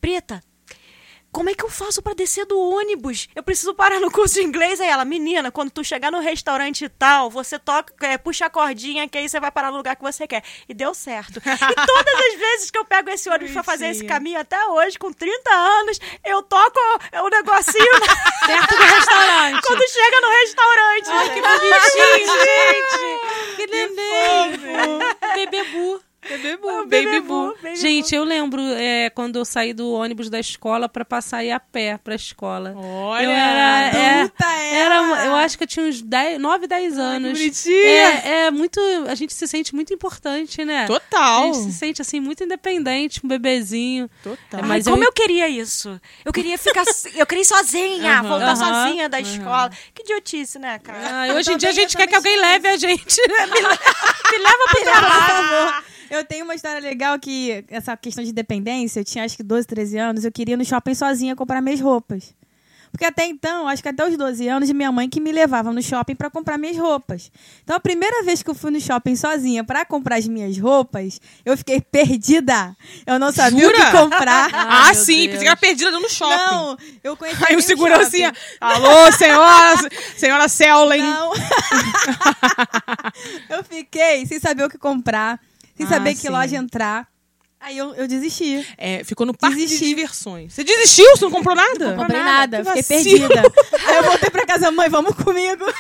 Preta, 0.00 0.42
como 1.32 1.48
é 1.48 1.54
que 1.54 1.64
eu 1.64 1.70
faço 1.70 2.02
pra 2.02 2.12
descer 2.12 2.44
do 2.44 2.60
ônibus? 2.60 3.26
Eu 3.34 3.42
preciso 3.42 3.74
parar 3.74 3.98
no 3.98 4.10
curso 4.10 4.34
de 4.34 4.42
inglês. 4.42 4.80
Aí 4.80 4.88
ela, 4.88 5.04
menina, 5.04 5.50
quando 5.50 5.70
tu 5.70 5.82
chegar 5.82 6.12
no 6.12 6.20
restaurante 6.20 6.84
e 6.84 6.88
tal, 6.90 7.30
você 7.30 7.58
toca, 7.58 7.94
é, 8.06 8.18
puxa 8.18 8.46
a 8.46 8.50
cordinha 8.50 9.08
que 9.08 9.16
aí 9.16 9.28
você 9.28 9.40
vai 9.40 9.50
parar 9.50 9.70
no 9.70 9.78
lugar 9.78 9.96
que 9.96 10.02
você 10.02 10.26
quer. 10.26 10.44
E 10.68 10.74
deu 10.74 10.92
certo. 10.94 11.38
E 11.38 11.40
todas 11.86 12.14
as 12.14 12.38
vezes 12.38 12.70
que 12.70 12.76
eu 12.78 12.84
pego 12.84 13.08
esse 13.10 13.30
ônibus 13.30 13.52
pra 13.52 13.62
fazer 13.62 13.86
esse 13.88 14.04
caminho 14.04 14.38
até 14.38 14.62
hoje, 14.66 14.98
com 14.98 15.12
30 15.12 15.50
anos, 15.50 15.98
eu 16.24 16.42
toco 16.42 16.78
o 17.24 17.28
negocinho 17.30 17.92
Perto 18.46 18.76
do 18.76 18.82
restaurante. 18.82 19.62
quando 19.66 19.88
chega 19.90 20.20
no 20.20 20.28
restaurante. 20.28 21.08
Ai, 21.08 21.34
que 21.34 21.40
bonitinho, 21.40 22.36
gente. 22.44 23.56
Que 23.56 23.66
neném. 23.66 24.98
Bebê 25.34 25.64
bu. 25.64 26.11
Bebê 26.28 26.54
O 26.54 26.58
bu, 26.58 26.86
baby 26.86 27.20
bu, 27.20 27.26
bu. 27.48 27.56
baby 27.62 27.76
Gente, 27.76 28.14
eu 28.14 28.22
lembro 28.22 28.60
é, 28.62 29.10
quando 29.10 29.36
eu 29.36 29.44
saí 29.44 29.72
do 29.72 29.90
ônibus 29.92 30.30
da 30.30 30.38
escola 30.38 30.88
pra 30.88 31.04
passar 31.04 31.38
a 31.38 31.44
ir 31.44 31.50
a 31.50 31.58
pé 31.58 31.98
pra 31.98 32.14
escola. 32.14 32.74
Olha. 32.76 33.24
eu 33.24 33.30
era, 33.30 33.96
é, 33.98 34.74
era, 34.76 34.94
eu 35.26 35.34
acho 35.34 35.58
que 35.58 35.64
eu 35.64 35.68
tinha 35.68 35.84
uns 35.84 36.00
10, 36.00 36.38
9, 36.40 36.66
10 36.68 36.96
anos. 36.98 37.32
bonitinha. 37.38 37.76
É, 37.76 38.28
é 38.46 38.50
muito, 38.52 38.80
a 39.08 39.14
gente 39.16 39.34
se 39.34 39.48
sente 39.48 39.74
muito 39.74 39.92
importante, 39.92 40.64
né? 40.64 40.84
A 40.84 40.86
Total. 40.86 41.44
gente 41.54 41.64
se 41.64 41.72
sente 41.72 42.00
assim 42.00 42.20
muito 42.20 42.44
independente, 42.44 43.20
um 43.24 43.28
bebezinho. 43.28 44.08
Total. 44.22 44.60
É, 44.60 44.62
Ai, 44.62 44.68
mas 44.68 44.84
como 44.84 44.98
eu- 45.02 45.08
eu... 45.08 45.12
queria 45.12 45.48
isso. 45.48 46.00
Eu 46.24 46.32
queria 46.32 46.56
ficar. 46.56 46.84
eu 47.16 47.26
queria 47.26 47.42
ir 47.42 47.46
sozinha, 47.46 48.20
Aham. 48.20 48.28
voltar 48.28 48.52
Aham. 48.52 48.84
sozinha 48.84 49.08
da 49.08 49.18
escola. 49.20 49.70
Que 49.92 50.02
idiotice, 50.02 50.58
né, 50.58 50.78
cara? 50.78 51.00
Ah, 51.32 51.34
hoje 51.34 51.52
em 51.52 51.56
dia 51.56 51.70
a 51.70 51.72
gente 51.72 51.96
quer 51.96 52.06
que 52.06 52.14
alguém 52.14 52.40
leve 52.40 52.68
a 52.68 52.76
gente. 52.76 53.20
né? 53.28 53.46
Me 54.32 54.38
leva 54.38 54.56
pro 54.70 54.76
Por 54.76 54.82
trabalho. 54.84 55.84
Eu 56.12 56.22
tenho 56.26 56.44
uma 56.44 56.54
história 56.54 56.78
legal 56.78 57.18
que, 57.18 57.64
essa 57.70 57.96
questão 57.96 58.22
de 58.22 58.34
dependência, 58.34 59.00
eu 59.00 59.04
tinha 59.04 59.24
acho 59.24 59.34
que 59.34 59.42
12, 59.42 59.66
13 59.66 59.96
anos, 59.96 60.24
eu 60.26 60.30
queria 60.30 60.52
ir 60.52 60.56
no 60.58 60.64
shopping 60.64 60.94
sozinha 60.94 61.34
comprar 61.34 61.62
minhas 61.62 61.80
roupas. 61.80 62.34
Porque 62.90 63.06
até 63.06 63.24
então, 63.24 63.66
acho 63.66 63.82
que 63.82 63.88
até 63.88 64.06
os 64.06 64.14
12 64.18 64.46
anos, 64.46 64.70
minha 64.72 64.92
mãe 64.92 65.08
que 65.08 65.18
me 65.18 65.32
levava 65.32 65.72
no 65.72 65.82
shopping 65.82 66.14
para 66.14 66.28
comprar 66.28 66.58
minhas 66.58 66.76
roupas. 66.76 67.32
Então, 67.64 67.74
a 67.74 67.80
primeira 67.80 68.22
vez 68.24 68.42
que 68.42 68.50
eu 68.50 68.54
fui 68.54 68.70
no 68.70 68.78
shopping 68.78 69.16
sozinha 69.16 69.64
para 69.64 69.86
comprar 69.86 70.16
as 70.16 70.28
minhas 70.28 70.58
roupas, 70.58 71.18
eu 71.46 71.56
fiquei 71.56 71.80
perdida. 71.90 72.76
Eu 73.06 73.18
não 73.18 73.32
sabia 73.32 73.66
o 73.66 73.70
Jura? 73.74 73.86
que 73.86 73.92
comprar. 73.92 74.50
Ah, 74.52 74.88
Ai, 74.88 74.94
sim, 74.94 75.28
pensei 75.28 75.38
que 75.38 75.46
era 75.46 75.56
perdida 75.56 75.90
no 75.92 76.10
shopping. 76.10 76.54
Não, 76.54 76.76
eu 77.02 77.16
conheci 77.16 77.42
Aí 77.48 77.56
o 77.56 77.62
segurancinha, 77.62 78.34
shopping. 78.34 78.56
alô, 78.60 79.10
senhora, 79.12 79.88
senhora 80.18 80.46
Sellen. 80.48 81.02
Não. 81.02 81.32
eu 83.48 83.64
fiquei 83.64 84.26
sem 84.26 84.38
saber 84.38 84.64
o 84.64 84.68
que 84.68 84.76
comprar, 84.76 85.40
sem 85.76 85.86
Ah, 85.86 85.88
saber 85.88 86.10
que 86.14 86.20
sim. 86.20 86.28
loja 86.28 86.56
entrar. 86.56 87.06
Aí 87.60 87.78
eu, 87.78 87.94
eu 87.94 88.08
desisti. 88.08 88.66
É, 88.76 89.04
ficou 89.04 89.24
no 89.24 89.32
parque 89.36 89.54
Desisti. 89.56 89.84
de 89.84 89.88
diversões. 89.90 90.52
Você 90.52 90.64
desistiu? 90.64 91.08
Você 91.16 91.24
não 91.24 91.30
comprou 91.30 91.54
nada? 91.54 91.90
Não 91.92 91.96
comprei 92.02 92.20
nada, 92.20 92.58
Que 92.64 92.82
fiquei 92.82 92.82
vacilo. 92.98 93.28
perdida. 93.28 93.52
Aí 93.86 93.96
eu 93.98 94.02
voltei 94.02 94.30
pra 94.30 94.44
casa, 94.44 94.70
mãe, 94.72 94.88
vamos 94.88 95.14
comigo. 95.14 95.64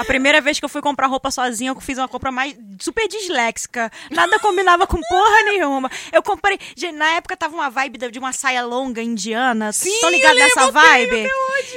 A 0.00 0.04
primeira 0.04 0.40
vez 0.40 0.58
que 0.58 0.64
eu 0.64 0.68
fui 0.68 0.80
comprar 0.80 1.06
roupa 1.06 1.30
sozinha, 1.30 1.70
eu 1.70 1.80
fiz 1.80 1.98
uma 1.98 2.08
compra 2.08 2.32
mais 2.32 2.56
super 2.80 3.06
disléxica. 3.06 3.90
Nada 4.10 4.38
combinava 4.38 4.86
com 4.86 4.98
porra 5.08 5.42
nenhuma. 5.44 5.90
Eu 6.12 6.22
comprei. 6.22 6.58
gente, 6.76 6.96
Na 6.96 7.10
época 7.12 7.36
tava 7.36 7.54
uma 7.54 7.68
vibe 7.70 8.10
de 8.10 8.18
uma 8.18 8.32
saia 8.32 8.64
longa 8.64 9.02
indiana. 9.02 9.72
Sim, 9.72 9.90
Estão 9.90 10.10
ligados 10.10 10.38
eu 10.38 10.44
nessa 10.44 10.70
vibe? 10.70 11.28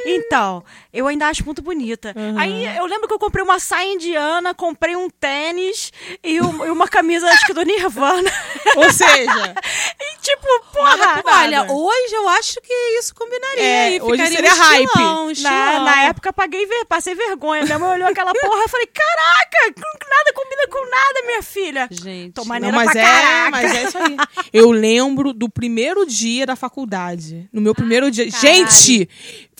Então, 0.05 0.63
eu 0.93 1.07
ainda 1.07 1.27
acho 1.27 1.43
muito 1.45 1.61
bonita. 1.61 2.13
Aí 2.37 2.65
eu 2.77 2.85
lembro 2.85 3.07
que 3.07 3.13
eu 3.13 3.19
comprei 3.19 3.43
uma 3.43 3.59
saia 3.59 3.91
indiana, 3.93 4.53
comprei 4.53 4.95
um 4.95 5.09
tênis 5.09 5.91
e, 6.23 6.39
um- 6.41 6.65
e 6.65 6.69
uma 6.69 6.87
camisa, 6.87 7.27
acho 7.29 7.45
que 7.45 7.53
do 7.53 7.63
Nirvana. 7.63 8.31
Ou 8.77 8.89
seja, 8.91 9.55
e 9.99 10.17
tipo, 10.21 10.47
porra. 10.71 11.21
Olha, 11.25 11.71
hoje 11.71 12.13
eu 12.13 12.27
acho 12.29 12.61
que 12.61 12.73
isso 12.99 13.13
combinaria. 13.13 13.63
É, 13.63 13.95
e 13.97 14.01
hoje 14.01 14.23
ficaria 14.25 14.35
seria 14.35 14.53
um 14.53 14.57
hype. 14.67 14.85
estilão, 14.87 15.25
Na, 15.25 15.31
estilão. 15.31 15.83
na 15.83 16.03
época 16.03 16.33
paguei, 16.33 16.65
ver- 16.65 16.85
passei 16.85 17.13
vergonha. 17.15 17.63
Minha 17.63 17.79
mãe 17.79 17.91
olhou 17.91 18.12
aquela 18.13 18.33
porra 18.33 18.63
e 18.65 18.69
falei: 18.69 18.87
Caraca, 18.87 19.81
nada 20.09 20.33
combina 20.33 20.67
com 20.69 20.89
nada, 20.89 21.25
minha 21.25 21.43
filha. 21.43 21.87
Gente. 21.91 22.33
Tô 22.33 22.41
Não, 22.41 22.47
maneira 22.47 22.75
mas 22.75 22.91
pra 22.91 23.01
é, 23.01 23.03
caraca. 23.03 23.51
mas 23.51 23.75
é 23.75 23.83
isso 23.83 23.97
aí. 23.97 24.17
Eu 24.53 24.71
lembro 24.71 25.33
do 25.33 25.49
primeiro 25.49 26.05
dia 26.05 26.45
da 26.45 26.55
faculdade. 26.55 27.49
No 27.51 27.61
meu 27.61 27.75
primeiro 27.75 28.09
dia. 28.09 28.29
Gente, 28.29 29.09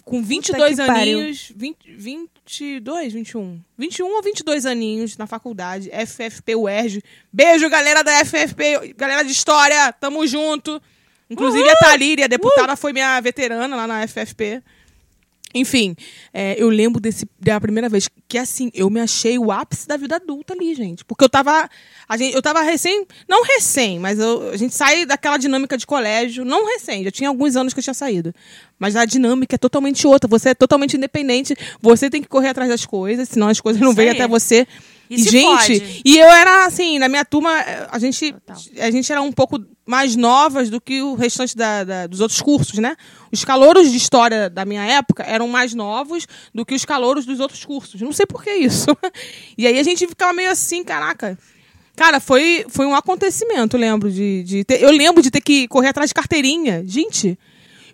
com 0.04 0.22
22 0.22 0.78
que 0.80 0.86
pariu. 0.86 1.20
aninhos. 1.20 1.52
20, 1.56 1.96
22, 1.96 3.14
21. 3.14 3.62
21 3.78 4.06
ou 4.08 4.22
22 4.22 4.66
aninhos 4.66 5.18
na 5.18 5.28
faculdade. 5.28 5.90
FFP 5.90 6.56
UERJ. 6.56 7.02
Beijo, 7.32 7.70
galera 7.70 8.04
da 8.04 8.24
FFP, 8.26 8.94
galera 8.96 9.24
de 9.24 9.32
história. 9.32 9.92
Tamo 9.94 10.26
junto. 10.28 10.82
Inclusive 11.30 11.68
a 11.68 11.76
Thalíria, 11.78 12.26
a 12.26 12.28
deputada, 12.28 12.76
foi 12.76 12.94
minha 12.94 13.20
veterana 13.20 13.76
lá 13.76 13.88
na 13.88 14.08
FFP. 14.08 14.62
Enfim, 15.54 15.96
é, 16.34 16.56
eu 16.58 16.68
lembro 16.70 17.00
desse, 17.00 17.28
da 17.40 17.60
primeira 17.62 17.88
vez 17.88 18.10
que, 18.28 18.38
assim, 18.38 18.72
eu 18.74 18.90
me 18.90 19.00
achei 19.00 19.38
o 19.38 19.52
ápice 19.52 19.88
da 19.88 19.96
vida 19.98 20.16
adulta 20.16 20.54
ali, 20.54 20.74
gente. 20.74 21.06
Porque 21.06 21.24
eu 21.24 21.30
tava. 21.30 21.70
A 22.10 22.18
gente, 22.18 22.34
eu 22.34 22.42
tava 22.42 22.62
recém. 22.62 23.06
Não 23.30 23.44
recém, 23.44 24.00
mas 24.00 24.18
eu- 24.20 24.50
a 24.50 24.58
gente 24.58 24.74
sai 24.74 25.06
daquela 25.06 25.38
dinâmica 25.38 25.78
de 25.78 25.86
colégio. 25.86 26.44
Não 26.44 26.66
recém, 26.66 27.04
já 27.04 27.12
tinha 27.12 27.30
alguns 27.30 27.56
anos 27.56 27.74
que 27.74 27.80
eu 27.80 27.84
tinha 27.84 27.94
saído. 27.94 28.34
Mas 28.80 28.96
a 28.96 29.06
dinâmica 29.06 29.56
é 29.56 29.58
totalmente 29.58 30.06
outra. 30.08 30.28
Você 30.28 30.50
é 30.50 30.54
totalmente 30.56 30.98
independente. 30.98 31.56
Você 31.82 32.10
tem 32.10 32.22
que 32.22 32.28
correr 32.28 32.50
atrás 32.50 32.70
das 32.70 32.86
coisas, 32.86 33.30
senão 33.30 33.48
as 33.48 33.62
coisas 33.62 33.82
não 33.82 33.94
vêm 33.94 34.10
até 34.10 34.28
você. 34.28 34.68
E 35.10 35.18
gente, 35.22 35.80
fode. 35.80 36.02
e 36.04 36.18
eu 36.18 36.26
era 36.28 36.66
assim, 36.66 36.98
na 36.98 37.08
minha 37.08 37.24
turma, 37.24 37.52
a 37.92 38.00
gente, 38.00 38.34
a 38.80 38.90
gente 38.90 39.12
era 39.12 39.22
um 39.22 39.32
pouco 39.32 39.60
mais 39.86 40.16
novas 40.16 40.70
do 40.70 40.80
que 40.80 41.02
o 41.02 41.16
restante 41.16 41.56
da- 41.58 41.84
da- 41.84 42.08
dos 42.08 42.20
outros 42.22 42.42
cursos, 42.42 42.80
né? 42.80 42.96
Os 43.32 43.44
calouros 43.44 43.92
de 43.92 43.98
história 43.98 44.50
da 44.50 44.64
minha 44.66 44.84
época 44.86 45.24
eram 45.24 45.48
mais 45.48 45.74
novos 45.74 46.26
do 46.54 46.66
que 46.66 46.74
os 46.74 46.86
calouros 46.86 47.26
dos 47.26 47.40
outros 47.40 47.66
cursos. 47.66 48.00
Não 48.02 48.14
sei 48.14 48.26
por 48.26 48.44
que 48.44 48.52
isso. 48.52 48.88
E 49.58 49.68
aí 49.68 49.78
a 49.80 49.84
gente 49.84 50.08
ficava 50.08 50.34
meio 50.34 50.50
assim, 50.52 50.84
caraca. 50.84 51.38
Cara, 51.96 52.20
foi, 52.20 52.66
foi 52.70 52.86
um 52.88 52.96
acontecimento, 52.96 53.76
eu 53.76 53.80
lembro 53.82 54.12
de, 54.12 54.42
de 54.44 54.64
ter, 54.64 54.82
eu 54.82 54.90
lembro 54.90 55.22
de 55.22 55.30
ter 55.30 55.42
que 55.42 55.68
correr 55.68 55.90
atrás 55.90 56.10
de 56.10 56.14
carteirinha. 56.16 56.84
Gente, 56.88 57.38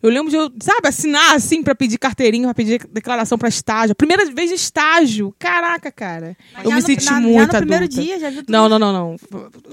eu 0.01 0.09
lembro 0.09 0.29
de, 0.29 0.35
eu, 0.37 0.51
sabe, 0.61 0.87
assinar 0.87 1.35
assim 1.35 1.61
pra 1.63 1.75
pedir 1.75 1.97
carteirinha, 1.97 2.47
pra 2.47 2.53
pedir 2.53 2.87
declaração 2.91 3.37
pra 3.37 3.49
estágio. 3.49 3.95
Primeira 3.95 4.25
vez 4.31 4.49
de 4.49 4.55
estágio. 4.55 5.33
Caraca, 5.39 5.91
cara. 5.91 6.37
eu 6.63 6.69
Já 6.69 6.75
me 6.75 6.81
no- 6.81 6.87
senti 6.87 7.05
na- 7.05 7.11
já 7.11 7.19
muito 7.21 7.53
no 7.53 7.59
primeiro 7.59 7.85
adulta. 7.85 8.01
dia, 8.01 8.19
já 8.19 8.29
viu 8.29 8.39
tudo 8.43 8.51
Não, 8.51 8.69
não, 8.69 8.79
não, 8.79 8.93
não. 8.93 9.15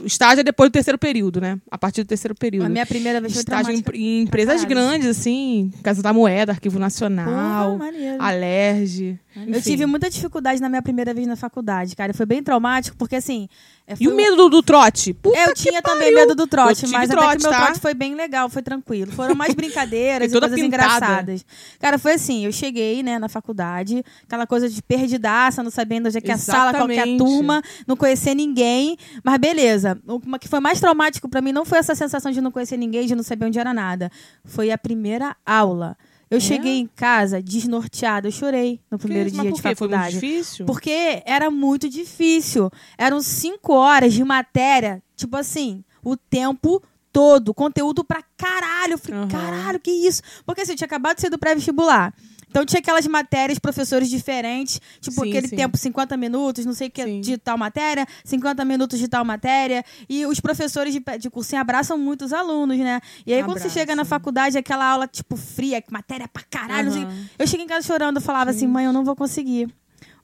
Estágio 0.04 0.40
é 0.40 0.44
depois 0.44 0.70
do 0.70 0.72
terceiro 0.72 0.98
período, 0.98 1.40
né? 1.40 1.58
A 1.70 1.78
partir 1.78 2.02
do 2.02 2.06
terceiro 2.08 2.34
período. 2.34 2.66
A 2.66 2.68
minha 2.68 2.86
primeira 2.86 3.20
vez 3.20 3.32
foi 3.34 3.40
estágio 3.40 3.72
em, 3.72 3.82
em 3.94 4.22
empresas 4.22 4.62
caralho. 4.64 4.68
grandes, 4.68 5.08
assim, 5.08 5.70
Casa 5.82 6.02
da 6.02 6.12
Moeda, 6.12 6.52
Arquivo 6.52 6.78
Nacional, 6.78 7.78
Porra. 7.78 7.90
Alerj. 8.18 9.18
Eu 9.46 9.60
tive 9.62 9.84
muita 9.86 10.08
dificuldade 10.08 10.60
na 10.60 10.68
minha 10.68 10.82
primeira 10.82 11.12
vez 11.12 11.26
na 11.26 11.36
faculdade, 11.36 11.94
cara. 11.94 12.14
Foi 12.14 12.24
bem 12.26 12.42
traumático, 12.42 12.96
porque 12.96 13.16
assim. 13.16 13.48
É, 13.86 13.94
E 14.00 14.08
o 14.08 14.14
medo 14.16 14.36
do, 14.36 14.48
do 14.48 14.62
trote? 14.62 15.12
Puta 15.14 15.38
eu 15.38 15.54
que 15.54 15.62
tinha 15.62 15.80
também 15.80 16.12
medo 16.12 16.34
do 16.34 16.46
trote, 16.46 16.86
mas 16.88 17.08
até 17.10 17.20
trote, 17.20 17.36
que 17.38 17.46
o 17.46 17.50
meu 17.50 17.58
tá? 17.58 17.66
trote 17.66 17.80
foi 17.80 17.94
bem 17.94 18.14
legal, 18.14 18.48
foi 18.50 18.62
tranquilo. 18.62 19.12
Foram 19.12 19.34
mais 19.34 19.54
brincadeiras 19.54 20.32
E 20.32 20.36
e 20.36 20.40
coisas 20.40 20.58
pintada. 20.60 20.84
engraçadas. 20.84 21.46
Cara, 21.78 21.98
foi 21.98 22.14
assim, 22.14 22.44
eu 22.44 22.52
cheguei, 22.52 23.02
né, 23.02 23.18
na 23.18 23.28
faculdade, 23.28 24.04
aquela 24.24 24.46
coisa 24.46 24.68
de 24.68 24.82
perdidaça, 24.82 25.62
não 25.62 25.70
sabendo 25.70 26.06
onde 26.06 26.18
é 26.18 26.20
que 26.20 26.30
é 26.30 26.34
a 26.34 26.38
sala, 26.38 26.72
qual 26.74 26.88
que 26.88 26.94
é 26.94 27.14
a 27.14 27.16
turma, 27.18 27.62
não 27.86 27.96
conhecer 27.96 28.34
ninguém. 28.34 28.96
Mas 29.22 29.38
beleza. 29.38 29.98
O 30.06 30.20
que 30.38 30.48
foi 30.48 30.58
mais 30.60 30.80
traumático 30.80 31.28
pra 31.28 31.40
mim 31.40 31.52
não 31.52 31.64
foi 31.64 31.78
essa 31.78 31.94
sensação 31.94 32.32
de 32.32 32.40
não 32.40 32.50
conhecer 32.50 32.76
ninguém, 32.76 33.06
de 33.06 33.14
não 33.14 33.22
saber 33.22 33.46
onde 33.46 33.58
era 33.58 33.72
nada. 33.72 34.10
Foi 34.44 34.70
a 34.70 34.78
primeira 34.78 35.36
aula. 35.46 35.96
Eu 36.28 36.40
cheguei 36.40 36.78
em 36.80 36.86
casa 36.86 37.40
desnorteada, 37.40 38.26
eu 38.26 38.32
chorei 38.32 38.80
no 38.90 38.98
primeiro 38.98 39.30
Mas 39.32 39.42
dia 39.42 39.52
de 39.52 39.62
quê? 39.62 39.74
Foi 39.76 39.86
muito 39.88 40.00
faculdade. 40.00 40.14
difícil? 40.14 40.66
Porque 40.66 41.22
era 41.24 41.50
muito 41.50 41.88
difícil. 41.88 42.68
Eram 42.98 43.22
cinco 43.22 43.72
horas 43.74 44.12
de 44.12 44.24
matéria, 44.24 45.00
tipo 45.14 45.36
assim, 45.36 45.84
o 46.02 46.16
tempo 46.16 46.82
todo. 47.12 47.54
Conteúdo 47.54 48.02
pra 48.04 48.22
caralho. 48.36 48.94
Eu 48.94 48.98
falei, 48.98 49.20
Aham. 49.20 49.28
caralho, 49.28 49.80
que 49.80 49.90
isso? 49.90 50.20
Porque 50.44 50.62
assim, 50.62 50.72
eu 50.72 50.76
tinha 50.76 50.86
acabado 50.86 51.14
de 51.16 51.22
sair 51.22 51.30
do 51.30 51.38
pré-vestibular. 51.38 52.12
Então 52.56 52.64
tinha 52.64 52.80
aquelas 52.80 53.06
matérias, 53.06 53.58
professores 53.58 54.08
diferentes, 54.08 54.80
tipo 54.98 55.20
Sim, 55.20 55.28
aquele 55.28 55.46
sim. 55.46 55.56
tempo 55.56 55.76
50 55.76 56.16
minutos, 56.16 56.64
não 56.64 56.72
sei 56.72 56.88
o 56.88 56.90
que, 56.90 57.04
Sim. 57.04 57.20
de 57.20 57.36
tal 57.36 57.58
matéria, 57.58 58.06
50 58.24 58.64
minutos 58.64 58.98
de 58.98 59.06
tal 59.08 59.22
matéria. 59.26 59.84
E 60.08 60.24
os 60.24 60.40
professores 60.40 60.94
de, 60.94 61.02
de 61.18 61.28
cursinho 61.28 61.60
abraçam 61.60 61.98
muito 61.98 62.24
os 62.24 62.32
alunos, 62.32 62.78
né? 62.78 62.98
E 63.26 63.34
aí 63.34 63.44
quando 63.44 63.58
você 63.58 63.68
chega 63.68 63.94
na 63.94 64.06
faculdade, 64.06 64.56
aquela 64.56 64.90
aula, 64.90 65.06
tipo, 65.06 65.36
fria, 65.36 65.84
matéria 65.90 66.26
pra 66.26 66.44
caralho, 66.48 66.92
o 66.92 66.94
quê. 66.94 67.06
eu 67.40 67.46
cheguei 67.46 67.66
em 67.66 67.68
casa 67.68 67.86
chorando, 67.86 68.16
eu 68.16 68.22
falava 68.22 68.48
assim, 68.48 68.66
mãe, 68.66 68.86
eu 68.86 68.92
não 68.92 69.04
vou 69.04 69.14
conseguir. 69.14 69.68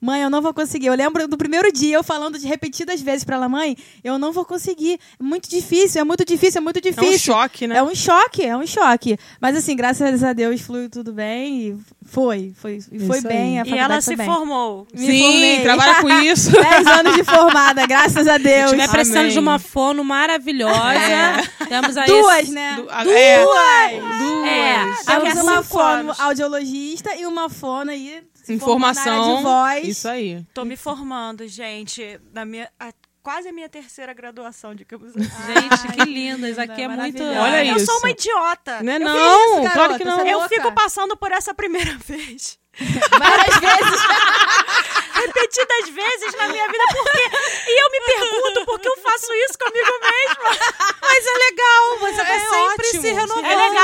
Mãe, 0.04 0.20
eu 0.20 0.28
não 0.28 0.42
vou 0.42 0.52
conseguir. 0.52 0.86
Eu 0.88 0.94
lembro 0.94 1.28
do 1.28 1.38
primeiro 1.38 1.70
dia 1.72 1.94
eu 1.94 2.02
falando 2.02 2.36
de 2.36 2.44
repetidas 2.46 3.00
vezes 3.00 3.22
pra 3.22 3.36
ela, 3.36 3.48
mãe, 3.48 3.76
eu 4.02 4.18
não 4.18 4.32
vou 4.32 4.44
conseguir. 4.44 4.98
É 5.18 5.22
muito 5.22 5.48
difícil, 5.48 6.00
é 6.00 6.04
muito 6.04 6.24
difícil, 6.24 6.58
é 6.58 6.60
muito 6.60 6.78
É 6.78 6.80
difícil. 6.80 7.32
um 7.32 7.38
choque, 7.38 7.66
né? 7.68 7.76
É 7.76 7.82
um 7.84 7.94
choque, 7.94 8.42
é 8.44 8.56
um 8.56 8.66
choque. 8.66 9.16
Mas 9.40 9.56
assim, 9.56 9.76
graças 9.76 10.24
a 10.24 10.32
Deus 10.32 10.60
fluiu 10.60 10.90
tudo 10.90 11.12
bem 11.12 11.68
e 11.68 11.76
foi, 12.04 12.52
foi, 12.56 12.78
e 12.90 12.98
foi 12.98 13.18
Isso 13.18 13.28
bem. 13.28 13.60
A 13.60 13.64
E 13.64 13.78
ela 13.78 14.00
se 14.00 14.16
bem. 14.16 14.26
formou. 14.26 14.88
Me 14.92 15.06
Sim, 15.06 15.20
formei. 15.22 15.60
trabalha 15.62 15.94
com 16.02 16.08
isso. 16.20 16.50
10 16.60 16.86
anos 16.88 17.14
de 17.14 17.22
formada, 17.22 17.86
graças 17.86 18.26
a 18.26 18.38
Deus. 18.38 18.64
Estiver 18.72 18.90
precisando 18.90 19.20
Amém. 19.20 19.32
de 19.32 19.38
uma 19.38 19.58
fono 19.60 20.02
maravilhosa, 20.02 21.48
temos 21.68 21.96
aí 21.96 22.06
Duas, 22.08 22.38
esse- 22.40 22.50
né? 22.52 22.74
Du- 22.76 22.88
a- 22.90 23.04
é, 23.06 23.34
É, 23.34 24.82
Temos 25.04 25.04
daqui 25.04 25.38
a 25.38 25.42
uma 25.42 25.62
fono 25.62 26.12
audiologista 26.18 27.14
e 27.16 27.24
uma 27.24 27.48
fono 27.48 27.90
aí. 27.92 28.20
Informação. 28.48 29.36
De 29.36 29.42
voz. 29.42 29.88
Isso 29.88 30.08
aí. 30.08 30.44
Tô 30.54 30.64
me 30.64 30.76
formando, 30.76 31.46
gente. 31.46 32.20
Na 32.32 32.44
minha, 32.44 32.70
a- 32.78 32.92
quase 33.22 33.48
a 33.48 33.52
minha 33.52 33.68
terceira 33.68 34.12
graduação, 34.12 34.74
digamos 34.74 35.10
assim. 35.16 35.20
Gente, 35.46 35.92
que 35.94 36.04
lindas. 36.04 36.58
Aqui 36.58 36.82
é 36.82 36.88
muito. 36.88 37.22
Maravilhosa. 37.22 37.40
Olha 37.40 37.64
Eu 37.64 37.76
isso. 37.76 37.86
sou 37.86 37.98
uma 37.98 38.10
idiota. 38.10 38.82
Não 38.82 38.92
é 38.92 38.96
Eu 38.96 39.00
não, 39.00 39.62
isso, 39.64 39.72
claro 39.72 39.96
que 39.98 40.04
não. 40.04 40.20
é 40.20 40.30
Eu 40.34 40.48
fico 40.48 40.72
passando 40.72 41.16
por 41.16 41.30
essa 41.30 41.54
primeira 41.54 41.96
vez. 42.04 42.58
Várias 43.18 43.56
vezes. 43.60 44.00
Repetidas 45.14 45.88
vezes 45.90 46.34
na 46.36 46.48
minha 46.48 46.66
vida, 46.66 46.84
porque. 46.90 47.18
E 47.68 47.82
eu 47.84 47.90
me 47.90 48.00
pergunto 48.00 48.64
por 48.64 48.80
que 48.80 48.88
eu 48.88 48.96
faço 48.98 49.32
isso 49.34 49.58
comigo 49.58 49.90
mesma. 50.00 50.74
Mas 51.00 51.26
é 51.26 51.50
legal, 51.50 51.98
você 52.00 52.24
tá 52.24 52.34
É 52.34 52.40
sempre 52.40 52.86
ótimo. 52.86 53.02
se 53.02 53.12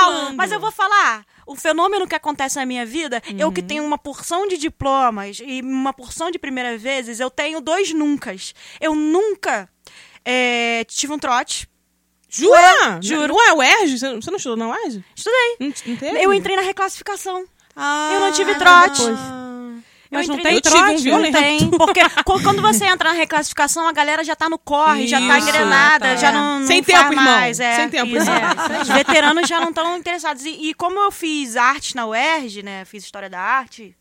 legal, 0.06 0.32
mas 0.34 0.52
eu 0.52 0.60
vou 0.60 0.70
falar. 0.70 1.24
O 1.46 1.56
fenômeno 1.56 2.06
que 2.06 2.14
acontece 2.14 2.56
na 2.56 2.66
minha 2.66 2.84
vida, 2.84 3.22
eu 3.38 3.46
Uhum. 3.48 3.52
que 3.54 3.62
tenho 3.62 3.82
uma 3.84 3.96
porção 3.96 4.46
de 4.46 4.58
diplomas 4.58 5.38
e 5.42 5.62
uma 5.62 5.92
porção 5.94 6.30
de 6.30 6.38
primeiras 6.38 6.80
vezes, 6.82 7.20
eu 7.20 7.30
tenho 7.30 7.60
dois 7.60 7.92
nuncas. 7.94 8.54
Eu 8.80 8.94
nunca 8.94 9.68
é, 10.24 10.84
tive 10.88 11.12
um 11.14 11.18
trote. 11.18 11.66
Jura? 12.28 12.98
Juro. 13.00 13.28
Não 13.32 13.48
é 13.48 13.52
o 13.54 13.62
ERJ? 13.62 13.98
Você 13.98 14.30
não- 14.30 14.36
estudou 14.36 14.56
na 14.56 14.68
UERJ? 14.68 15.02
Estudei. 15.16 15.56
Não, 15.58 16.12
não? 16.12 16.20
Eu 16.20 16.34
entrei 16.34 16.54
na 16.56 16.60
reclassificação. 16.62 17.46
Ah, 17.74 18.10
eu 18.12 18.20
não 18.20 18.32
tive 18.32 18.54
trote. 18.56 19.00
Mas 20.10 20.26
eu 20.26 20.32
não 20.34 20.40
entrei 20.40 20.60
tem 20.60 20.72
um 20.72 20.74
trote? 20.86 21.02
violento. 21.02 21.32
Não 21.34 21.40
tem, 21.42 21.70
porque 21.78 22.00
qu- 22.24 22.42
quando 22.42 22.62
você 22.62 22.86
entra 22.86 23.10
na 23.10 23.14
reclassificação, 23.16 23.86
a 23.86 23.92
galera 23.92 24.24
já 24.24 24.34
tá 24.34 24.48
no 24.48 24.58
corre, 24.58 25.06
já 25.06 25.18
tá 25.20 25.38
Isso, 25.38 25.48
engrenada, 25.48 26.08
tá. 26.10 26.16
já 26.16 26.32
não, 26.32 26.60
não 26.60 26.66
Sem 26.66 26.82
faz 26.82 26.98
tempo, 27.00 27.12
irmão. 27.12 27.24
mais. 27.24 27.60
É, 27.60 27.76
Sem 27.76 27.88
tempo, 27.90 28.16
isso, 28.16 28.30
irmão. 28.30 28.76
é. 28.78 28.82
Os 28.82 28.88
veteranos 28.88 29.48
já 29.48 29.60
não 29.60 29.68
estão 29.68 29.96
interessados. 29.98 30.44
E, 30.44 30.70
e 30.70 30.74
como 30.74 30.98
eu 30.98 31.10
fiz 31.10 31.56
arte 31.56 31.94
na 31.94 32.06
UERJ, 32.06 32.62
né, 32.62 32.84
fiz 32.84 33.04
História 33.04 33.28
da 33.28 33.38
Arte, 33.40 33.94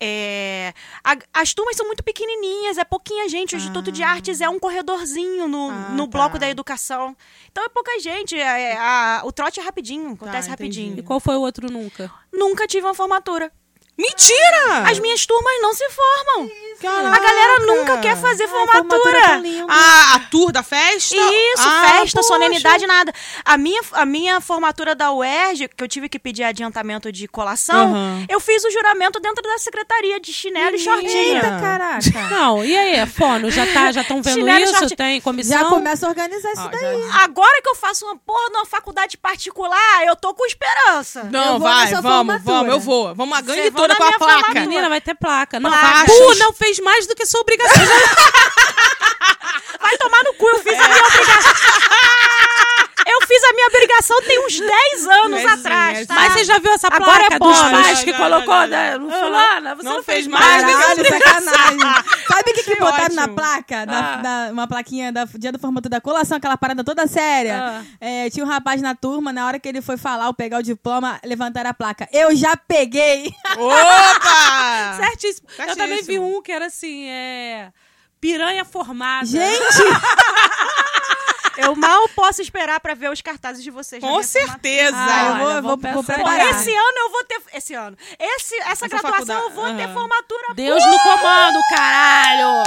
é, 0.00 0.72
a- 1.02 1.16
as 1.40 1.52
turmas 1.52 1.76
são 1.76 1.84
muito 1.86 2.04
pequenininhas, 2.04 2.78
é 2.78 2.84
pouquinha 2.84 3.28
gente. 3.28 3.54
O 3.56 3.58
Instituto 3.58 3.90
de 3.90 4.02
Artes 4.02 4.40
é 4.40 4.48
um 4.48 4.58
corredorzinho 4.58 5.48
no, 5.48 5.70
Ah, 5.70 5.88
no 5.90 6.06
tá. 6.06 6.10
bloco 6.18 6.38
da 6.38 6.48
educação. 6.48 7.16
Então 7.50 7.64
é 7.64 7.68
pouca 7.68 7.98
gente. 7.98 8.36
é- 8.36 8.40
é- 8.72 8.76
a- 8.78 9.22
o 9.24 9.32
trote 9.32 9.58
é 9.58 9.62
rapidinho, 9.62 10.12
acontece 10.12 10.46
Tá, 10.46 10.52
rapidinho. 10.52 10.98
E 10.98 11.02
qual 11.02 11.18
foi 11.18 11.34
o 11.36 11.40
outro 11.40 11.70
nunca? 11.70 12.10
Nunca 12.32 12.66
tive 12.66 12.86
uma 12.86 12.94
formatura. 12.94 13.50
Mentira! 13.98 14.88
As 14.88 14.98
minhas 15.00 15.26
turmas 15.26 15.52
não 15.60 15.74
se 15.74 15.84
formam. 15.90 16.48
Caraca. 16.80 17.16
A 17.16 17.18
galera 17.18 17.66
nunca 17.66 17.98
quer 17.98 18.16
fazer 18.16 18.46
formatura. 18.46 19.20
tá 19.22 19.36
linda. 19.38 19.66
Ah, 19.68 20.14
a 20.14 20.18
tour 20.30 20.52
da 20.52 20.62
festa? 20.62 21.16
Isso, 21.16 21.68
Ah, 21.68 21.88
festa, 21.90 22.18
poxa. 22.20 22.28
solenidade, 22.28 22.86
nada. 22.86 23.12
A 23.44 23.56
minha, 23.58 23.80
a 23.94 24.06
minha 24.06 24.40
formatura 24.40 24.94
da 24.94 25.10
UERJ, 25.12 25.66
que 25.76 25.82
eu 25.82 25.88
tive 25.88 26.08
que 26.08 26.20
pedir 26.20 26.44
adiantamento 26.44 27.10
de 27.10 27.26
colação, 27.26 27.92
Aham. 27.92 28.24
eu 28.28 28.38
fiz 28.38 28.62
o 28.64 28.70
juramento 28.70 29.18
dentro 29.18 29.42
da 29.42 29.58
secretaria 29.58 30.20
de 30.20 30.32
chinelo 30.32 30.76
e 30.76 30.78
shortinho. 30.78 31.34
Eita, 31.34 31.58
caraca. 31.60 31.98
Não, 32.30 32.64
e 32.64 32.76
aí, 32.76 33.04
Fono, 33.08 33.50
já 33.50 33.66
tá, 33.66 33.90
já 33.90 34.02
estão 34.02 34.22
vendo 34.22 34.34
Chinelo 34.36 34.60
e 34.60 34.62
isso? 34.62 34.78
short- 34.78 34.94
Tem 34.96 35.20
comissão? 35.20 35.58
Já 35.58 35.64
começa 35.64 36.06
a 36.06 36.10
organizar 36.10 36.52
isso 36.52 36.62
Ah, 36.62 36.68
daí. 36.70 37.02
já- 37.08 37.24
Agora 37.24 37.60
que 37.60 37.68
eu 37.68 37.74
faço 37.74 38.04
uma 38.06 38.16
porra 38.16 38.50
numa 38.52 38.66
faculdade 38.66 39.16
particular, 39.16 40.04
eu 40.06 40.14
tô 40.14 40.32
com 40.32 40.46
esperança. 40.46 41.20
Eu 41.22 41.30
Não, 41.32 41.58
vou 41.58 41.68
vai, 41.68 41.86
vamos, 41.88 42.02
formatura. 42.02 42.38
vamos, 42.44 42.72
eu 42.74 42.80
vou. 42.80 43.14
Vamos 43.16 43.36
a 43.36 43.40
gangue 43.40 43.70
vão 43.70 43.87
toda 43.94 44.08
com 44.10 44.14
a 44.14 44.18
placa. 44.18 44.32
formatura. 44.34 44.60
Menina, 44.60 44.88
vai 44.88 45.00
ter 45.00 45.14
placa. 45.14 45.60
Não. 45.60 45.70
Pô, 45.70 46.34
não 46.36 46.52
fez 46.52 46.78
mais 46.80 47.06
do 47.06 47.14
que 47.14 47.24
sua 47.26 47.40
obrigação. 47.40 47.76
Vai 49.80 49.96
tomar 49.96 50.22
no 50.24 50.34
cu, 50.34 50.46
eu 50.48 50.58
fiz 50.60 50.78
a 50.78 50.88
minha 50.88 51.02
obrigação. 51.06 51.52
Eu 53.06 53.26
fiz 53.26 53.42
a 53.44 53.52
minha 53.54 53.66
obrigação 53.68 54.22
tem 54.22 54.38
uns 54.44 54.60
10 54.60 55.06
anos 55.06 55.42
Mas 55.42 55.60
atrás, 55.60 55.98
é 56.00 56.06
tá? 56.06 56.14
Mas 56.14 56.32
você 56.34 56.44
já 56.44 56.58
viu 56.58 56.72
essa 56.72 56.88
Agora 56.88 57.04
placa 57.26 57.34
é 57.34 57.38
dos 57.38 57.58
pais 57.58 58.04
que 58.04 58.12
Não, 58.12 58.18
colocou 58.18 58.68
da 58.68 58.98
no 58.98 59.10
fulana? 59.10 59.74
Você 59.76 59.82
não, 59.82 59.94
Não 59.94 60.02
fez 60.02 60.26
mais. 60.26 60.62
do 60.62 60.68
que 60.68 61.00
obrigação. 61.00 61.78
Que, 62.74 62.80
botaram 62.80 63.14
na 63.14 63.22
ótimo. 63.22 63.36
placa? 63.36 63.86
Da, 63.86 63.98
Ah. 63.98 64.16
da- 64.16 64.48
uma 64.52 64.66
plaquinha 64.66 65.12
da 65.12 65.24
dia 65.24 65.52
da 65.52 65.58
formatura 65.58 65.90
da 65.90 66.00
colação, 66.00 66.36
aquela 66.36 66.56
parada 66.56 66.82
toda 66.84 67.06
séria. 67.06 67.58
Ah. 67.60 67.84
É, 68.00 68.30
tinha 68.30 68.44
um 68.44 68.48
rapaz 68.48 68.80
na 68.82 68.94
turma, 68.94 69.32
na 69.32 69.46
hora 69.46 69.58
que 69.58 69.68
ele 69.68 69.80
foi 69.82 69.96
falar 69.96 70.26
ou 70.28 70.34
pegar 70.34 70.58
o 70.58 70.62
diploma, 70.62 71.18
levantaram 71.24 71.70
a 71.70 71.74
placa. 71.74 72.08
Eu 72.12 72.34
já 72.36 72.56
peguei! 72.56 73.32
Opa! 73.58 74.96
Certíssimo. 75.04 75.48
Eu 75.58 75.66
também 75.76 75.88
vi 75.98 76.04
Certíssimo. 76.04 76.38
um 76.38 76.42
que 76.42 76.52
era 76.52 76.66
assim, 76.66 77.06
é... 77.08 77.70
Piranha 78.20 78.64
formada. 78.64 79.26
Gente! 79.26 79.58
Eu 81.58 81.74
mal 81.74 82.08
posso 82.10 82.40
esperar 82.40 82.80
pra 82.80 82.94
ver 82.94 83.10
os 83.10 83.20
cartazes 83.20 83.62
de 83.62 83.70
vocês. 83.70 84.02
Com 84.02 84.22
certeza. 84.22 84.96
Ah, 84.96 85.28
eu 85.28 85.62
vou, 85.62 85.76
vou, 85.76 85.92
vou 85.94 86.04
preparar. 86.04 86.50
Esse 86.50 86.70
ano 86.72 86.98
eu 86.98 87.10
vou 87.10 87.24
ter. 87.24 87.42
Esse 87.52 87.74
ano. 87.74 87.96
Esse, 88.18 88.54
essa, 88.60 88.86
Essa 88.86 88.88
graduação 88.88 89.36
eu 89.36 89.50
vou 89.50 89.64
faculdade, 89.64 89.88
ter 89.88 89.94
formatura. 89.94 90.54
Deus 90.54 90.86
no 90.86 90.98
comando, 91.00 91.58
caralho! 91.74 92.64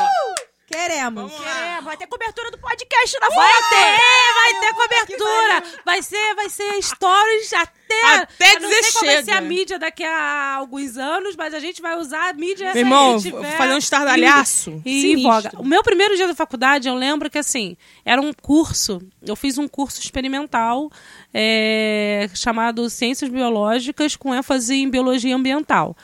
Queremos. 0.67 1.32
É, 1.34 1.82
vai 1.82 1.97
ter 1.97 2.08
cobertura 2.08 2.49
do 2.49 2.58
podcast 2.58 3.19
na 3.19 3.27
Vai 3.27 3.49
foto. 3.54 3.69
ter, 3.69 4.34
vai 4.34 4.60
ter 4.62 4.73
cobertura. 4.73 5.63
Vai 5.84 6.01
ser, 6.01 6.36
vai 6.36 6.49
ser 6.49 6.82
stories 6.82 7.54
até. 7.54 7.80
Até 8.21 8.56
eu 8.56 8.60
não 8.62 8.69
dizer 8.69 8.84
sei 8.84 9.01
vai 9.08 9.15
ser 9.17 9.25
chega. 9.25 9.38
a 9.38 9.41
mídia 9.41 9.80
daqui 9.80 10.04
a 10.04 10.56
alguns 10.56 10.97
anos, 10.97 11.36
mas 11.36 11.54
a 11.54 11.60
gente 11.60 11.82
vai 11.82 11.97
usar 11.97 12.30
a 12.30 12.34
mídia. 12.34 12.67
Meu 12.73 12.77
irmão, 12.77 13.19
tiver 13.19 13.58
fazer 13.58 13.73
um 13.73 13.77
estardalhaço. 13.77 14.82
E 14.86 15.01
Sinistro. 15.01 15.32
voga. 15.32 15.51
O 15.58 15.65
meu 15.65 15.84
primeiro 15.84 16.15
dia 16.15 16.27
da 16.27 16.36
faculdade, 16.36 16.88
eu 16.88 16.95
lembro 16.95 17.30
que 17.30 17.38
assim, 17.38 17.75
era 18.06 18.21
um 18.21 18.32
curso, 18.34 18.99
eu 19.25 19.36
fiz 19.36 19.58
um 19.58 19.67
curso 19.67 19.99
experimental 19.99 20.89
é, 21.34 22.30
chamado 22.34 22.89
Ciências 22.89 23.30
Biológicas 23.30 24.15
com 24.15 24.34
ênfase 24.34 24.75
em 24.75 24.89
Biologia 24.89 25.36
Ambiental. 25.36 25.95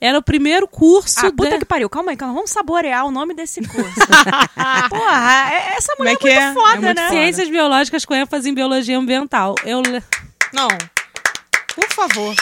Era 0.00 0.18
o 0.18 0.22
primeiro 0.22 0.66
curso 0.66 1.24
Ah, 1.24 1.30
puta 1.30 1.50
de- 1.50 1.58
que 1.60 1.64
pariu. 1.64 1.88
Calma 1.88 2.10
aí, 2.10 2.16
calma. 2.16 2.34
Vamos 2.34 2.50
saborear 2.50 3.06
o 3.06 3.10
nome 3.12 3.34
desse 3.34 3.60
curso. 3.62 3.94
Porra, 4.90 5.48
é- 5.52 5.76
essa 5.76 5.94
mulher 5.96 6.10
é 6.10 6.14
é, 6.14 6.16
que 6.16 6.28
é? 6.28 6.44
muito 6.46 6.60
foda, 6.60 6.72
É 6.76 6.80
muito 6.80 6.96
né? 6.96 7.02
foda. 7.08 7.10
Ciências 7.20 7.48
Biológicas 7.48 8.04
com 8.04 8.12
ênfase 8.14 8.50
em 8.50 8.54
Biologia 8.54 8.98
Ambiental. 8.98 9.54
Eu 9.64 9.80
Não. 10.52 10.66
Por 11.74 11.88
favor. 11.92 12.34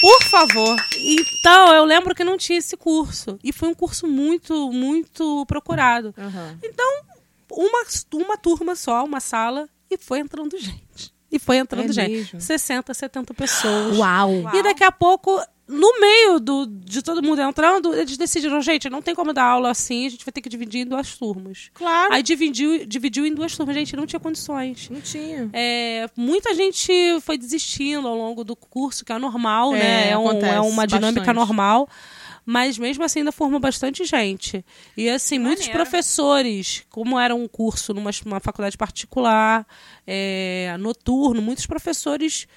Por 0.00 0.22
favor. 0.24 0.76
Então, 0.96 1.74
eu 1.74 1.84
lembro 1.84 2.14
que 2.14 2.22
não 2.22 2.36
tinha 2.36 2.58
esse 2.58 2.76
curso. 2.76 3.38
E 3.42 3.52
foi 3.52 3.68
um 3.68 3.74
curso 3.74 4.06
muito, 4.06 4.70
muito 4.72 5.44
procurado. 5.46 6.14
Então, 6.62 7.02
uma, 7.50 7.84
uma 8.14 8.36
turma 8.36 8.76
só, 8.76 9.04
uma 9.04 9.20
sala, 9.20 9.68
e 9.90 9.96
foi 9.96 10.20
entrando 10.20 10.56
gente. 10.58 11.12
E 11.30 11.38
foi 11.38 11.58
entrando 11.58 11.90
É 11.90 11.92
gente. 11.92 12.10
mesmo? 12.10 12.40
60, 12.40 12.94
70 12.94 13.34
pessoas. 13.34 13.96
Uau! 13.98 14.30
E 14.54 14.62
daqui 14.62 14.82
a 14.82 14.90
pouco, 14.90 15.38
no 15.66 16.00
meio 16.00 16.40
do, 16.40 16.64
de 16.66 17.02
todo 17.02 17.22
mundo 17.22 17.42
entrando, 17.42 17.94
eles 17.94 18.16
decidiram, 18.16 18.62
gente, 18.62 18.88
não 18.88 19.02
tem 19.02 19.14
como 19.14 19.34
dar 19.34 19.44
aula 19.44 19.70
assim, 19.70 20.06
a 20.06 20.08
gente 20.08 20.24
vai 20.24 20.32
ter 20.32 20.40
que 20.40 20.48
dividir 20.48 20.80
em 20.80 20.86
duas 20.86 21.16
turmas. 21.18 21.70
Claro. 21.74 22.14
Aí 22.14 22.22
dividiu, 22.22 22.86
dividiu 22.86 23.26
em 23.26 23.34
duas 23.34 23.54
turmas, 23.54 23.76
gente, 23.76 23.94
não 23.94 24.06
tinha 24.06 24.18
condições. 24.18 24.88
Não 24.88 25.02
tinha. 25.02 25.50
É, 25.52 26.08
muita 26.16 26.54
gente 26.54 26.90
foi 27.20 27.36
desistindo 27.36 28.08
ao 28.08 28.16
longo 28.16 28.42
do 28.42 28.56
curso, 28.56 29.04
que 29.04 29.12
é 29.12 29.18
normal, 29.18 29.74
É, 29.74 29.78
né? 29.78 30.10
É, 30.12 30.16
um- 30.18 30.30
é 30.40 30.60
uma 30.62 30.86
dinâmica 30.86 31.20
bastante. 31.26 31.36
normal. 31.36 31.88
Mas 32.50 32.78
mesmo 32.78 33.04
assim 33.04 33.18
ainda 33.18 33.30
formou 33.30 33.60
bastante 33.60 34.06
gente. 34.06 34.64
E 34.96 35.06
assim, 35.10 35.38
muitos 35.38 35.66
maneiro. 35.66 35.84
professores, 35.84 36.82
como 36.88 37.20
era 37.20 37.34
um 37.34 37.46
curso 37.46 37.92
numa 37.92 38.10
uma 38.24 38.40
faculdade 38.40 38.74
particular, 38.74 39.66
é, 40.06 40.74
noturno, 40.80 41.42
muitos 41.42 41.66
professores 41.66 42.48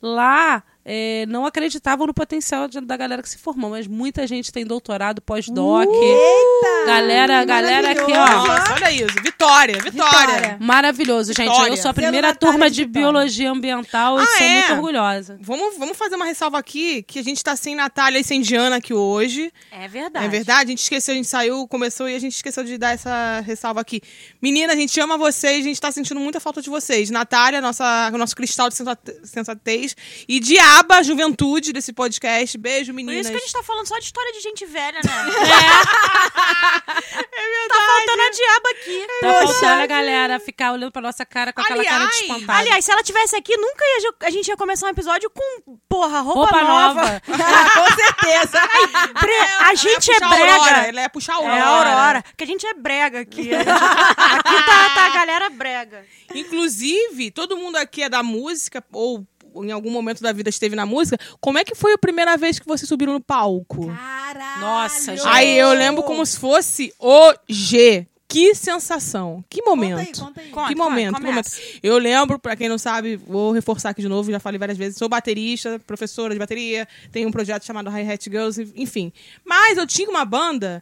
lá 0.00 0.62
é, 0.84 1.24
não 1.28 1.46
acreditavam 1.46 2.06
no 2.06 2.14
potencial 2.14 2.66
de- 2.68 2.80
da 2.80 2.96
galera 2.96 3.22
que 3.22 3.28
se 3.28 3.38
formou, 3.38 3.70
mas 3.70 3.86
muita 3.86 4.26
gente 4.26 4.50
tem 4.50 4.64
doutorado, 4.66 5.20
pós-doc. 5.22 5.88
Eita! 5.88 6.86
Galera, 6.86 7.44
galera 7.44 7.90
aqui, 7.92 8.12
ó. 8.12 8.46
Nossa, 8.46 8.74
olha 8.74 8.90
isso. 8.92 9.14
Vitória, 9.22 9.74
vitória. 9.78 9.90
Vitória. 9.90 10.56
Maravilhoso, 10.60 11.32
gente. 11.34 11.48
Vitória. 11.48 11.72
Eu 11.72 11.76
sou 11.76 11.90
a 11.90 11.94
primeira 11.94 12.34
turma 12.34 12.68
de 12.68 12.80
de 12.80 12.86
biologia 12.86 13.50
ambiental 13.50 14.18
e 14.18 14.22
Ah, 14.22 14.26
sou 14.26 14.46
é? 14.46 14.54
muito 14.54 14.72
orgulhosa. 14.72 15.38
Vamos, 15.42 15.76
vamos 15.76 15.98
fazer 15.98 16.16
uma 16.16 16.24
ressalva 16.24 16.58
aqui, 16.58 17.02
que 17.02 17.18
a 17.18 17.22
gente 17.22 17.44
tá 17.44 17.54
sem 17.54 17.74
Natália 17.74 18.18
e 18.18 18.24
sem 18.24 18.40
Diana 18.40 18.76
aqui 18.76 18.94
hoje. 18.94 19.52
É 19.70 19.86
verdade. 19.86 20.24
É 20.24 20.28
verdade? 20.28 20.62
A 20.62 20.66
gente 20.68 20.82
esqueceu, 20.82 21.12
a 21.12 21.16
gente 21.16 21.28
saiu, 21.28 21.68
começou 21.68 22.08
e 22.08 22.14
a 22.14 22.18
gente 22.18 22.34
esqueceu 22.36 22.64
de 22.64 22.78
dar 22.78 22.92
essa 22.94 23.40
ressalva 23.44 23.80
aqui. 23.82 24.00
Menina, 24.40 24.72
a 24.72 24.76
gente 24.76 24.98
ama 24.98 25.18
vocês, 25.18 25.60
a 25.60 25.68
gente 25.68 25.78
tá 25.78 25.92
sentindo 25.92 26.18
muita 26.20 26.40
falta 26.40 26.62
de 26.62 26.70
vocês. 26.70 27.10
Natália, 27.10 27.60
nossa, 27.60 28.10
nosso 28.12 28.34
cristal 28.34 28.70
de 28.70 28.76
sensate- 28.76 29.20
sensatez. 29.24 29.94
E 30.26 30.40
Diaba, 30.70 31.02
juventude 31.02 31.72
desse 31.72 31.92
podcast. 31.92 32.56
Beijo, 32.56 32.92
Por 32.92 32.96
meninas. 32.96 33.22
isso 33.26 33.30
que 33.30 33.36
a 33.36 33.40
gente 33.40 33.52
tá 33.52 33.62
falando 33.62 33.86
só 33.88 33.98
de 33.98 34.04
história 34.04 34.32
de 34.32 34.40
gente 34.40 34.64
velha, 34.66 35.00
né? 35.04 35.10
É 35.10 35.24
verdade. 37.40 37.68
tá 37.68 37.86
faltando 37.86 38.22
a 38.22 38.30
diaba 38.30 38.70
aqui. 38.70 39.06
Tá 39.20 39.32
Poxa 39.32 39.46
faltando 39.52 39.82
a 39.82 39.86
galera 39.86 40.38
ficar 40.40 40.72
olhando 40.72 40.92
pra 40.92 41.02
nossa 41.02 41.26
cara 41.26 41.52
com 41.52 41.60
aquela 41.60 41.84
cara 41.84 41.98
de 41.98 42.04
Aliás, 42.04 42.20
espantada. 42.22 42.58
Aliás, 42.60 42.84
se 42.84 42.92
ela 42.92 43.02
tivesse 43.02 43.34
aqui, 43.36 43.56
nunca 43.56 43.84
ia, 43.84 44.14
a 44.28 44.30
gente 44.30 44.46
ia 44.48 44.56
começar 44.56 44.86
um 44.86 44.90
episódio 44.90 45.28
com, 45.30 45.76
porra, 45.88 46.20
roupa, 46.20 46.40
roupa 46.40 46.62
nova. 46.62 46.94
nova. 47.02 47.22
Ah, 47.50 47.70
com 47.72 47.86
certeza. 47.96 48.58
Ela 48.58 49.66
a 49.66 49.70
ia 49.70 49.76
gente 49.76 50.10
é 50.12 50.18
brega. 50.20 50.52
Aurora, 50.54 50.86
ela 50.88 51.00
ia 51.00 51.10
puxar 51.10 51.34
a 51.34 51.42
É 51.42 51.60
Aurora. 51.60 51.90
a 51.90 51.92
Aurora. 52.00 52.24
Que 52.36 52.44
a 52.44 52.46
gente 52.46 52.64
é 52.66 52.74
brega 52.74 53.20
aqui. 53.20 53.52
A 53.54 53.58
gente- 53.58 53.70
aqui 53.70 54.62
tá, 54.66 54.90
tá 54.94 55.06
a 55.06 55.08
galera 55.10 55.50
brega. 55.50 56.06
Inclusive, 56.34 57.30
todo 57.32 57.56
mundo 57.56 57.76
aqui 57.76 58.02
é 58.04 58.08
da 58.08 58.22
música, 58.22 58.84
ou 58.92 59.26
em 59.56 59.70
algum 59.70 59.90
momento 59.90 60.22
da 60.22 60.32
vida 60.32 60.48
esteve 60.48 60.76
na 60.76 60.86
música. 60.86 61.18
Como 61.40 61.58
é 61.58 61.64
que 61.64 61.74
foi 61.74 61.92
a 61.92 61.98
primeira 61.98 62.36
vez 62.36 62.58
que 62.58 62.66
vocês 62.66 62.88
subiram 62.88 63.12
no 63.12 63.20
palco? 63.20 63.86
Caralho. 63.86 64.60
Nossa, 64.60 65.16
gente. 65.16 65.28
Aí 65.28 65.58
eu 65.58 65.72
lembro 65.72 66.02
como 66.02 66.24
se 66.24 66.38
fosse 66.38 66.92
hoje. 66.98 68.06
Que 68.30 68.54
sensação. 68.54 69.44
Que 69.50 69.60
momento. 69.60 69.96
Conta 69.96 70.00
aí, 70.00 70.14
conta 70.14 70.40
aí. 70.40 70.50
Conta. 70.50 70.68
Que 70.68 70.74
momento, 70.76 71.20
momento. 71.20 71.50
Eu 71.82 71.98
lembro, 71.98 72.38
pra 72.38 72.54
quem 72.54 72.68
não 72.68 72.78
sabe, 72.78 73.16
vou 73.16 73.50
reforçar 73.50 73.90
aqui 73.90 74.00
de 74.00 74.08
novo, 74.08 74.30
já 74.30 74.38
falei 74.38 74.56
várias 74.56 74.78
vezes, 74.78 74.96
sou 74.96 75.08
baterista, 75.08 75.80
professora 75.84 76.32
de 76.32 76.38
bateria, 76.38 76.86
tenho 77.10 77.28
um 77.28 77.32
projeto 77.32 77.64
chamado 77.64 77.90
Hi 77.90 78.08
Hat 78.08 78.30
Girls, 78.30 78.72
enfim. 78.76 79.12
Mas 79.44 79.76
eu 79.76 79.84
tinha 79.84 80.08
uma 80.08 80.24
banda 80.24 80.80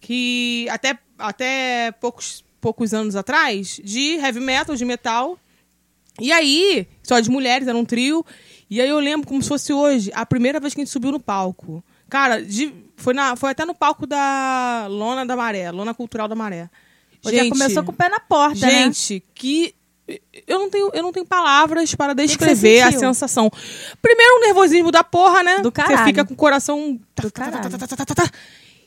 que 0.00 0.66
até, 0.70 0.98
até 1.18 1.92
poucos, 2.00 2.42
poucos 2.62 2.94
anos 2.94 3.14
atrás, 3.14 3.78
de 3.84 4.14
heavy 4.14 4.40
metal, 4.40 4.74
de 4.74 4.84
metal. 4.86 5.38
E 6.20 6.32
aí, 6.32 6.86
só 7.02 7.20
de 7.20 7.30
mulheres, 7.30 7.68
era 7.68 7.76
um 7.76 7.84
trio. 7.84 8.24
E 8.70 8.80
aí 8.80 8.88
eu 8.88 8.98
lembro 8.98 9.26
como 9.28 9.42
se 9.42 9.48
fosse 9.48 9.72
hoje, 9.72 10.10
a 10.14 10.24
primeira 10.26 10.58
vez 10.58 10.74
que 10.74 10.80
a 10.80 10.84
gente 10.84 10.92
subiu 10.92 11.12
no 11.12 11.20
palco. 11.20 11.84
Cara, 12.08 12.42
de- 12.42 12.72
foi, 12.96 13.12
na, 13.14 13.36
foi 13.36 13.50
até 13.50 13.64
no 13.64 13.74
palco 13.74 14.06
da 14.06 14.86
Lona 14.88 15.24
da 15.26 15.36
Maré, 15.36 15.70
Lona 15.70 15.92
Cultural 15.94 16.26
da 16.28 16.34
Maré. 16.34 16.68
Hoje 17.24 17.36
já 17.36 17.42
começou 17.48 17.82
com 17.84 17.90
o 17.92 17.94
pé 17.94 18.08
na 18.08 18.20
porta, 18.20 18.66
né? 18.66 18.70
Gente, 18.84 19.22
que. 19.34 19.74
Eu 20.46 20.60
não, 20.60 20.70
tenho, 20.70 20.90
eu 20.94 21.02
não 21.02 21.10
tenho 21.12 21.26
palavras 21.26 21.92
para 21.96 22.12
você 22.14 22.26
descrever 22.26 22.82
a 22.82 22.92
sensação. 22.92 23.50
Primeiro, 24.00 24.36
o 24.36 24.40
nervosismo 24.40 24.92
da 24.92 25.02
porra, 25.02 25.42
né? 25.42 25.56
Do 25.58 25.64
Você 25.70 25.72
caralho. 25.72 26.04
fica 26.04 26.24
com 26.24 26.32
o 26.32 26.36
coração. 26.36 27.00
Do 27.20 27.32
caralho. 27.32 27.60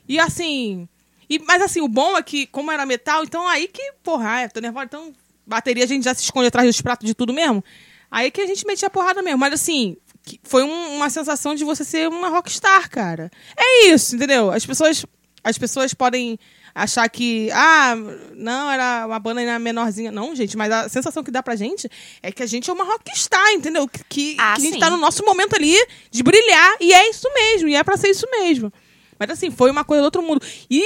E 0.07 0.17
assim. 0.17 0.87
E, 1.29 1.37
mas 1.39 1.61
assim, 1.61 1.81
o 1.81 1.87
bom 1.89 2.17
é 2.17 2.23
que, 2.23 2.47
como 2.47 2.71
era 2.71 2.85
metal, 2.85 3.23
então 3.23 3.45
aí 3.47 3.67
que, 3.67 3.91
porra, 4.01 4.29
ai, 4.29 4.49
tô 4.49 4.59
nervosa, 4.61 4.85
então. 4.85 5.13
Bateria 5.49 5.83
a 5.83 5.87
gente 5.87 6.03
já 6.03 6.13
se 6.13 6.23
esconde 6.23 6.47
atrás 6.47 6.67
dos 6.67 6.79
pratos 6.81 7.05
de 7.07 7.13
tudo 7.13 7.33
mesmo. 7.33 7.63
Aí 8.11 8.31
que 8.31 8.41
a 8.41 8.45
gente 8.47 8.65
metia 8.65 8.87
a 8.87 8.91
porrada 8.91 9.21
mesmo. 9.21 9.39
Mas 9.39 9.53
assim, 9.53 9.97
foi 10.43 10.63
um- 10.63 10.95
uma 10.95 11.09
sensação 11.09 11.53
de 11.55 11.63
você 11.63 11.83
ser 11.83 12.07
uma 12.07 12.29
rockstar, 12.29 12.89
cara. 12.89 13.29
É 13.57 13.87
isso, 13.87 14.15
entendeu? 14.15 14.51
As 14.51 14.65
pessoas, 14.65 15.05
as 15.43 15.57
pessoas 15.57 15.93
podem 15.93 16.37
achar 16.73 17.09
que, 17.09 17.49
ah, 17.51 17.95
não, 18.35 18.69
era 18.71 19.05
uma 19.07 19.19
banda 19.19 19.57
menorzinha. 19.59 20.11
Não, 20.11 20.33
gente, 20.35 20.55
mas 20.55 20.71
a 20.71 20.87
sensação 20.87 21.23
que 21.23 21.31
dá 21.31 21.41
pra 21.43 21.55
gente 21.55 21.89
é 22.21 22.31
que 22.31 22.41
a 22.43 22.45
gente 22.45 22.69
é 22.69 22.73
uma 22.73 22.83
rockstar, 22.83 23.51
entendeu? 23.53 23.87
Que, 23.87 24.03
que, 24.07 24.35
Ah, 24.39 24.53
que 24.55 24.61
a 24.61 24.63
gente 24.65 24.79
tá 24.79 24.89
no 24.89 24.97
nosso 24.97 25.25
momento 25.25 25.55
ali 25.55 25.75
de 26.11 26.23
brilhar. 26.23 26.75
E 26.79 26.93
é 26.93 27.09
isso 27.09 27.27
mesmo, 27.33 27.67
e 27.69 27.75
é 27.75 27.83
pra 27.83 27.97
ser 27.97 28.09
isso 28.09 28.25
mesmo. 28.31 28.71
Mas 29.19 29.31
assim, 29.31 29.51
foi 29.51 29.69
uma 29.69 29.83
coisa 29.83 30.01
do 30.01 30.05
outro 30.05 30.21
mundo. 30.23 30.41
E 30.69 30.83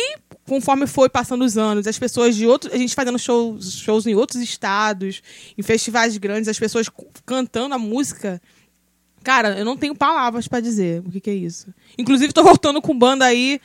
conforme 0.47 0.85
foi 0.87 1.09
passando 1.09 1.43
os 1.45 1.57
anos, 1.57 1.87
as 1.87 1.97
pessoas 1.97 2.35
de 2.35 2.45
outros. 2.45 2.73
A 2.73 2.77
gente 2.77 2.93
fazendo 2.95 3.17
shows, 3.19 3.73
shows 3.79 4.05
em 4.07 4.15
outros 4.15 4.41
estados, 4.41 5.21
em 5.57 5.61
festivais 5.63 6.17
grandes, 6.17 6.47
as 6.49 6.59
pessoas 6.59 6.87
cantando 7.25 7.75
a 7.75 7.77
música. 7.77 8.41
Cara, 9.23 9.57
eu 9.57 9.63
não 9.63 9.77
tenho 9.77 9.95
palavras 9.95 10.47
pra 10.47 10.59
dizer 10.59 11.01
o 11.05 11.09
que, 11.11 11.21
que 11.21 11.29
é 11.29 11.33
isso. 11.33 11.67
Inclusive, 11.97 12.33
tô 12.33 12.43
voltando 12.43 12.81
com 12.81 12.97
banda 12.97 13.23
aí. 13.25 13.59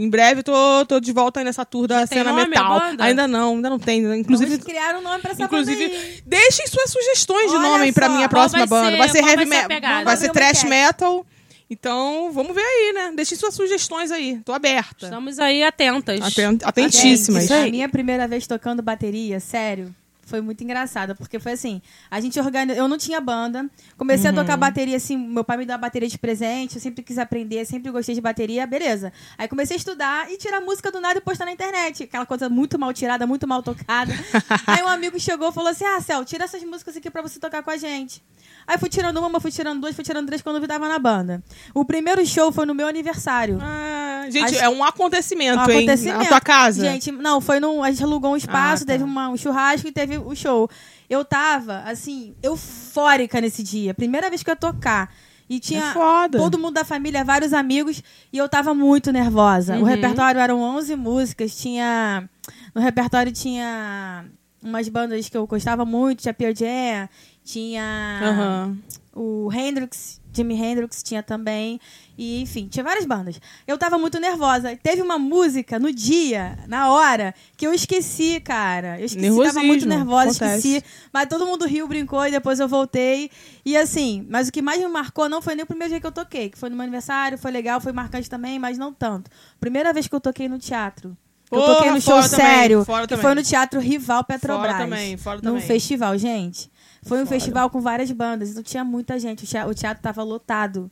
Em 0.00 0.08
breve, 0.08 0.44
tô, 0.44 0.52
tô 0.86 1.00
de 1.00 1.10
volta 1.12 1.40
aí 1.40 1.44
nessa 1.44 1.64
tour 1.64 1.88
da 1.88 2.06
tem 2.06 2.18
cena 2.18 2.30
nome 2.30 2.46
metal. 2.46 2.78
banda? 2.78 3.02
Ainda 3.04 3.26
não, 3.26 3.54
ainda 3.56 3.68
não 3.70 3.80
tem. 3.80 4.04
Inclusive, 4.16 4.50
Vamos 4.50 4.64
criar 4.64 4.94
um 4.96 5.02
nome 5.02 5.20
pra 5.20 5.32
essa 5.32 5.42
Inclusive, 5.42 5.88
banda 5.88 5.98
aí. 6.00 6.22
deixem 6.24 6.66
suas 6.68 6.90
sugestões 6.90 7.50
de 7.50 7.56
Olha 7.56 7.68
nome 7.68 7.90
pra 7.92 8.06
só. 8.06 8.14
minha 8.14 8.28
próxima 8.28 8.64
vai 8.64 8.68
banda. 8.68 8.90
ser- 8.92 8.96
vai 8.98 9.08
ser 9.08 9.18
heavy 9.24 9.44
vai 9.44 9.60
ser 9.62 9.68
metal, 9.68 9.80
vai 9.80 9.88
ser 9.88 10.04
Vamos 10.04 10.12
abrir 10.14 10.26
uma 10.28 10.32
thrash 10.34 10.58
enquete. 10.58 10.68
metal. 10.68 11.26
Então, 11.70 12.30
vamos 12.32 12.54
ver 12.54 12.62
aí, 12.62 12.92
né? 12.94 13.12
Deixem 13.14 13.36
suas 13.36 13.54
sugestões 13.54 14.10
aí. 14.10 14.40
Tô 14.44 14.52
aberta. 14.52 15.04
Estamos 15.06 15.38
aí 15.38 15.62
atentas. 15.62 16.20
Aten- 16.22 16.58
Atentíssimas. 16.64 17.42
Gente, 17.46 17.68
a 17.68 17.70
minha 17.70 17.88
primeira 17.88 18.26
vez 18.26 18.46
tocando 18.46 18.82
bateria, 18.82 19.38
sério, 19.38 19.94
foi 20.28 20.40
muito 20.40 20.62
engraçada, 20.62 21.14
porque 21.14 21.38
foi 21.40 21.52
assim, 21.52 21.80
a 22.10 22.20
gente 22.20 22.38
organizou, 22.38 22.82
eu 22.84 22.88
não 22.88 22.98
tinha 22.98 23.20
banda, 23.20 23.68
comecei 23.96 24.30
a 24.30 24.32
tocar 24.32 24.54
Uhum. 24.54 24.60
bateria 24.60 24.96
assim, 24.96 25.16
meu 25.16 25.42
pai 25.42 25.56
me 25.56 25.64
deu 25.66 25.74
a 25.74 25.78
bateria 25.78 26.08
de 26.08 26.18
presente, 26.18 26.76
eu 26.76 26.80
sempre 26.82 27.02
quis 27.02 27.18
aprender, 27.18 27.64
sempre 27.64 27.90
gostei 27.90 28.14
de 28.14 28.20
bateria, 28.20 28.66
beleza. 28.66 29.12
Aí 29.36 29.48
comecei 29.48 29.76
a 29.76 29.78
estudar 29.78 30.30
e 30.30 30.36
tirar 30.36 30.60
música 30.60 30.92
do 30.92 31.00
nada 31.00 31.18
e 31.18 31.22
postar 31.22 31.44
na 31.46 31.52
internet, 31.52 32.04
aquela 32.04 32.26
coisa 32.26 32.48
muito 32.48 32.78
mal 32.78 32.92
tirada, 32.92 33.26
muito 33.26 33.46
mal 33.48 33.62
tocada. 33.62 34.12
Aí 34.66 34.82
um 34.82 34.88
amigo 34.88 35.18
chegou 35.18 35.48
e 35.48 35.52
falou 35.52 35.70
assim: 35.70 35.84
"Ah, 35.84 36.00
Cel, 36.00 36.24
tira 36.24 36.44
essas 36.44 36.62
músicas 36.62 36.96
aqui 36.96 37.10
pra 37.10 37.22
você 37.22 37.38
tocar 37.40 37.62
com 37.62 37.70
a 37.70 37.76
gente". 37.76 38.22
Aí 38.66 38.76
fui 38.78 38.88
tirando 38.88 39.18
uma, 39.18 39.40
fui 39.40 39.50
tirando 39.50 39.80
duas, 39.80 39.94
fui 39.94 40.04
tirando 40.04 40.26
três 40.26 40.42
quando 40.42 40.60
eu 40.62 40.68
tava 40.68 40.88
na 40.88 40.98
banda. 40.98 41.42
O 41.74 41.84
primeiro 41.84 42.24
show 42.26 42.52
foi 42.52 42.66
no 42.66 42.74
meu 42.74 42.86
aniversário. 42.86 43.58
Ah, 43.60 44.17
gente, 44.30 44.54
Acho- 44.54 44.64
é 44.64 44.68
um 44.68 44.82
acontecimento, 44.84 45.58
Um 45.58 45.70
hein? 45.70 45.76
acontecimento. 45.78 46.18
Na 46.18 46.26
tua 46.26 46.40
casa. 46.40 46.84
Gente, 46.84 47.10
não, 47.12 47.40
foi 47.40 47.60
num. 47.60 47.82
A 47.82 47.90
gente 47.90 48.02
alugou 48.04 48.32
um 48.32 48.36
espaço, 48.36 48.84
Ah, 48.84 48.86
tá. 48.86 48.92
teve 48.92 49.04
uma- 49.04 49.28
um 49.28 49.36
churrasco 49.36 49.86
e 49.88 49.92
teve 49.92 50.18
o 50.18 50.34
show. 50.34 50.68
Eu 51.08 51.24
tava, 51.24 51.82
assim, 51.86 52.34
eufórica 52.42 53.40
nesse 53.40 53.62
dia. 53.62 53.94
Primeira 53.94 54.28
vez 54.28 54.42
que 54.42 54.50
eu 54.50 54.52
ia 54.52 54.56
tocar. 54.56 55.12
E 55.50 55.58
tinha 55.58 55.94
É 55.94 56.28
todo 56.28 56.58
mundo 56.58 56.74
da 56.74 56.84
família, 56.84 57.24
vários 57.24 57.54
amigos, 57.54 58.02
e 58.30 58.36
eu 58.36 58.46
tava 58.50 58.74
muito 58.74 59.10
nervosa. 59.10 59.76
Uhum. 59.76 59.80
O 59.80 59.84
repertório 59.84 60.38
eram 60.38 60.60
11 60.60 60.94
músicas, 60.94 61.56
tinha. 61.56 62.28
No 62.74 62.82
repertório 62.82 63.32
tinha 63.32 64.26
umas 64.62 64.88
bandas 64.90 65.26
que 65.28 65.36
eu 65.36 65.46
gostava 65.46 65.86
muito, 65.86 66.20
tinha 66.20 66.34
Pearl 66.34 66.52
Jam, 66.54 67.08
tinha 67.42 68.20
Aham. 68.22 68.78
o 69.14 69.50
Hendrix, 69.50 70.17
Jimi 70.32 70.54
Hendrix 70.54 71.02
tinha 71.02 71.22
também. 71.22 71.80
E, 72.16 72.40
enfim, 72.42 72.66
tinha 72.68 72.82
várias 72.82 73.04
bandas. 73.06 73.40
Eu 73.66 73.78
tava 73.78 73.96
muito 73.98 74.18
nervosa. 74.18 74.76
Teve 74.82 75.02
uma 75.02 75.18
música 75.18 75.78
no 75.78 75.92
dia, 75.92 76.58
na 76.66 76.90
hora, 76.90 77.34
que 77.56 77.66
eu 77.66 77.72
esqueci, 77.72 78.40
cara. 78.40 78.98
Eu 78.98 79.06
esqueci, 79.06 79.42
tava 79.44 79.62
muito 79.62 79.86
nervosa, 79.86 80.30
acontece. 80.44 80.76
esqueci. 80.76 80.84
Mas 81.12 81.26
todo 81.28 81.46
mundo 81.46 81.64
riu, 81.66 81.86
brincou 81.86 82.26
e 82.26 82.30
depois 82.30 82.58
eu 82.60 82.66
voltei. 82.68 83.30
E 83.64 83.76
assim, 83.76 84.26
mas 84.28 84.48
o 84.48 84.52
que 84.52 84.60
mais 84.60 84.80
me 84.80 84.88
marcou 84.88 85.28
não 85.28 85.40
foi 85.40 85.54
nem 85.54 85.62
o 85.64 85.66
primeiro 85.66 85.92
dia 85.92 86.00
que 86.00 86.06
eu 86.06 86.12
toquei, 86.12 86.48
que 86.50 86.58
foi 86.58 86.68
no 86.70 86.76
meu 86.76 86.82
aniversário, 86.82 87.38
foi 87.38 87.50
legal, 87.50 87.80
foi 87.80 87.92
marcante 87.92 88.28
também, 88.28 88.58
mas 88.58 88.76
não 88.78 88.92
tanto. 88.92 89.30
Primeira 89.60 89.92
vez 89.92 90.08
que 90.08 90.14
eu 90.14 90.20
toquei 90.20 90.48
no 90.48 90.58
teatro. 90.58 91.16
eu 91.50 91.58
Porra, 91.60 91.74
toquei 91.74 91.90
no 91.92 92.00
show 92.00 92.14
também, 92.14 92.28
sério, 92.28 92.84
que 92.84 93.06
também. 93.08 93.22
foi 93.22 93.34
no 93.34 93.42
Teatro 93.42 93.80
Rival 93.80 94.24
Petrobras. 94.24 94.72
Fora 94.72 94.84
também, 94.84 95.16
fora 95.16 95.36
Num 95.36 95.42
também. 95.52 95.60
festival, 95.62 96.18
gente. 96.18 96.70
Foi 97.02 97.22
um 97.22 97.26
festival 97.26 97.70
com 97.70 97.80
várias 97.80 98.10
bandas, 98.10 98.50
então 98.50 98.62
tinha 98.62 98.84
muita 98.84 99.18
gente. 99.18 99.44
O 99.44 99.48
tea- 99.48 99.66
O 99.66 99.74
teatro 99.74 100.02
tava 100.02 100.22
lotado. 100.22 100.90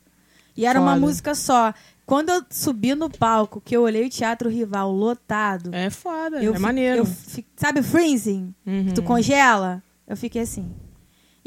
E 0.55 0.65
era 0.65 0.79
uma 0.81 0.95
música 1.01 1.35
só. 1.35 1.73
Quando 2.05 2.29
eu 2.29 2.41
subi 2.49 2.95
no 2.95 3.09
palco, 3.09 3.61
que 3.61 3.75
eu 3.75 3.81
olhei 3.83 4.05
o 4.07 4.09
Teatro 4.09 4.49
Rival 4.49 4.91
lotado, 4.91 5.69
É 5.73 5.89
foda, 5.89 6.41
eu 6.41 6.53
é 6.53 6.55
fi- 6.55 6.61
maneiro. 6.61 6.97
eu 6.99 7.05
fi- 7.05 7.45
sabe 7.55 7.81
o 7.81 7.83
freezing? 7.83 8.53
Uhum. 8.65 8.93
Tu 8.95 9.03
congela? 9.03 9.83
Eu 10.07 10.15
fiquei 10.15 10.41
assim. 10.41 10.71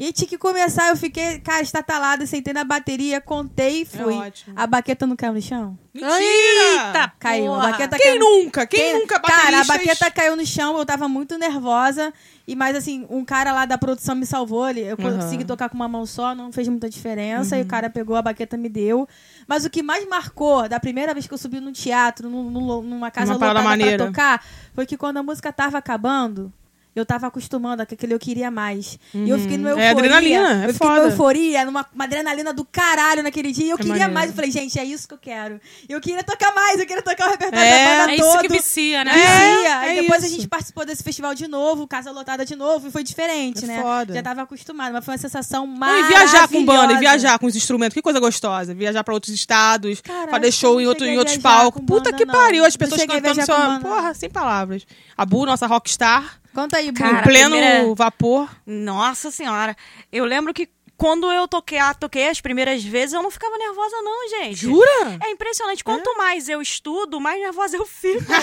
E 0.03 0.11
tinha 0.11 0.27
que 0.27 0.35
começar, 0.37 0.89
eu 0.89 0.97
fiquei, 0.97 1.37
cara, 1.41 1.61
estatalada, 1.61 2.25
sentei 2.25 2.51
na 2.53 2.63
bateria, 2.63 3.21
contei 3.21 3.81
e 3.83 3.85
fui. 3.85 4.15
ótimo. 4.15 4.55
a 4.57 4.65
baqueta 4.65 5.05
não 5.05 5.15
caiu 5.15 5.33
no 5.33 5.41
chão? 5.41 5.77
Mentira! 5.93 6.11
Eita! 6.17 7.13
Caiu. 7.19 7.45
Porra. 7.45 7.67
A 7.67 7.71
baqueta 7.71 7.97
Quem 7.97 8.17
caiu. 8.17 8.19
nunca? 8.19 8.65
Quem, 8.65 8.93
nunca 8.99 9.19
Cara, 9.19 9.33
a 9.33 9.41
bateristas- 9.63 9.67
baqueta 9.99 10.09
caiu 10.11 10.35
no 10.35 10.43
chão, 10.43 10.75
eu 10.77 10.85
tava 10.87 11.07
muito 11.07 11.37
nervosa. 11.37 12.11
E 12.47 12.55
mais 12.55 12.75
assim, 12.75 13.05
um 13.11 13.23
cara 13.23 13.53
lá 13.53 13.65
da 13.65 13.77
produção 13.77 14.15
me 14.15 14.25
salvou. 14.25 14.67
Ele, 14.67 14.81
eu 14.81 14.97
Uhum. 14.99 15.19
consegui 15.19 15.45
tocar 15.45 15.69
com 15.69 15.75
uma 15.75 15.87
mão 15.87 16.03
só, 16.07 16.33
não 16.33 16.51
fez 16.51 16.67
muita 16.67 16.89
diferença. 16.89 17.55
E 17.57 17.61
o 17.61 17.65
cara 17.67 17.87
pegou 17.87 18.15
a 18.15 18.23
baqueta 18.23 18.57
me 18.57 18.69
deu. 18.69 19.07
Mas 19.47 19.65
o 19.65 19.69
que 19.69 19.83
mais 19.83 20.07
marcou 20.09 20.67
da 20.67 20.79
primeira 20.79 21.13
vez 21.13 21.27
que 21.27 21.33
eu 21.33 21.37
subi 21.37 21.59
no 21.59 21.71
teatro, 21.71 22.27
num- 22.27 22.49
num- 22.49 22.81
numa 22.81 23.11
casa 23.11 23.35
Uma 23.35 23.47
lotada 23.53 23.77
pra 23.77 23.97
tocar, 24.07 24.43
foi 24.73 24.85
que 24.87 24.97
quando 24.97 25.17
a 25.17 25.23
música 25.23 25.53
tava 25.53 25.77
acabando, 25.77 26.51
eu 26.95 27.05
tava 27.05 27.27
acostumando 27.27 27.85
com 27.85 27.93
aquele 27.93 28.13
eu 28.13 28.19
queria 28.19 28.51
mais. 28.51 28.99
E 29.13 29.29
eu 29.29 29.39
fiquei 29.39 29.57
numa 29.57 29.69
É 29.69 29.71
euforia. 29.71 29.91
adrenalina, 29.91 30.63
é 30.65 30.69
eu 30.69 30.73
fiquei 30.73 30.87
numa 30.89 30.97
foda. 30.99 31.11
euforia, 31.13 31.65
numa 31.65 31.85
uma 31.95 32.03
adrenalina 32.03 32.53
do 32.53 32.65
caralho 32.65 33.23
naquele 33.23 33.51
dia. 33.51 33.65
E 33.65 33.69
eu 33.69 33.75
É 33.75 33.77
queria 33.77 33.91
maneiro. 33.93 34.13
mais. 34.13 34.29
Eu 34.29 34.35
falei, 34.35 34.51
gente, 34.51 34.77
é 34.77 34.83
isso 34.83 35.07
que 35.07 35.13
eu 35.13 35.17
quero. 35.17 35.59
Eu 35.87 36.01
queria 36.01 36.23
tocar 36.23 36.53
mais, 36.53 36.79
eu 36.79 36.85
queria 36.85 37.01
tocar 37.01 37.27
o 37.27 37.31
repertório 37.31 37.65
É, 37.65 37.85
da 37.97 38.01
banda 38.01 38.13
É 38.13 38.17
todo. 38.17 38.27
isso 38.29 38.39
que 38.41 38.47
vicia, 38.49 39.03
né? 39.05 39.13
Vicia. 39.13 39.29
É, 39.31 39.71
Aí 39.73 39.97
é 39.97 40.01
depois 40.01 40.23
a 40.23 40.27
isso. 40.27 40.35
gente 40.35 40.47
participou 40.47 40.85
desse 40.85 41.01
festival 41.03 41.33
de 41.33 41.47
novo, 41.47 41.87
casa 41.87 42.11
lotada 42.11 42.45
de 42.45 42.55
novo, 42.55 42.87
e 42.87 42.91
foi 42.91 43.03
diferente, 43.03 43.63
É 43.63 43.67
né? 43.67 43.81
foda. 43.81 44.13
Já 44.13 44.21
tava 44.21 44.41
acostumada, 44.41 44.91
mas 44.91 45.05
foi 45.05 45.13
uma 45.13 45.17
sensação 45.17 45.65
maravilhosa. 45.65 46.11
e 46.13 46.17
viajar 46.17 46.47
com 46.49 46.65
banda, 46.65 46.93
e 46.93 46.97
viajar 46.97 47.39
com 47.39 47.45
os 47.45 47.55
instrumentos, 47.55 47.93
que 47.93 48.01
coisa 48.01 48.19
gostosa. 48.19 48.73
Viajar 48.73 49.03
pra 49.03 49.13
outros 49.13 49.33
estados, 49.33 50.01
Cara, 50.01 50.29
fazer 50.31 50.51
show 50.51 50.79
em, 50.81 50.87
outro, 50.87 51.05
em 51.05 51.15
a 51.15 51.19
outros 51.19 51.37
palcos. 51.37 51.81
Puta 51.85 52.11
banda, 52.11 52.17
que 52.17 52.25
não. 52.25 52.33
pariu, 52.33 52.65
as 52.65 52.75
pessoas 52.75 53.01
a 53.01 53.07
cantando 53.07 53.41
não. 53.47 53.79
Porra, 53.81 54.13
sem 54.13 54.29
palavras. 54.29 54.85
A 55.17 55.25
Bu, 55.25 55.45
nossa 55.45 55.65
rockstar, 55.67 56.40
Conta 56.53 56.77
aí. 56.77 56.91
Cara, 56.91 57.19
em 57.19 57.23
pleno 57.23 57.51
primeira- 57.51 57.95
vapor. 57.95 58.49
Nossa 58.65 59.31
senhora. 59.31 59.75
Eu 60.11 60.25
lembro 60.25 60.53
que 60.53 60.69
quando 60.97 61.31
eu 61.31 61.47
toquei, 61.47 61.79
ah, 61.79 61.93
toquei 61.95 62.29
as 62.29 62.39
primeiras 62.41 62.83
vezes, 62.83 63.13
eu 63.13 63.23
não 63.23 63.31
ficava 63.31 63.57
nervosa, 63.57 63.95
não, 64.03 64.29
gente. 64.29 64.55
Jura? 64.55 65.17
É 65.25 65.31
impressionante. 65.31 65.83
Quanto 65.83 66.15
mais 66.15 66.47
eu 66.47 66.61
estudo, 66.61 67.19
mais 67.19 67.41
nervosa 67.41 67.75
eu 67.75 67.85
fico. 67.87 68.21
é, 68.31 68.35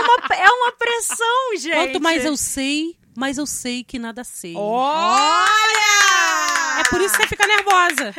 uma, 0.00 0.36
é 0.36 0.48
uma 0.48 0.72
pressão, 0.72 1.56
gente. 1.58 1.74
Quanto 1.74 2.00
mais 2.00 2.24
eu 2.24 2.36
sei, 2.36 2.96
mais 3.16 3.36
eu 3.38 3.46
sei 3.46 3.82
que 3.82 3.98
nada 3.98 4.22
sei. 4.22 4.54
Olha! 4.56 6.43
Por 6.94 7.04
isso 7.04 7.16
que 7.16 7.22
você 7.22 7.28
fica 7.28 7.46
nervosa. 7.46 8.14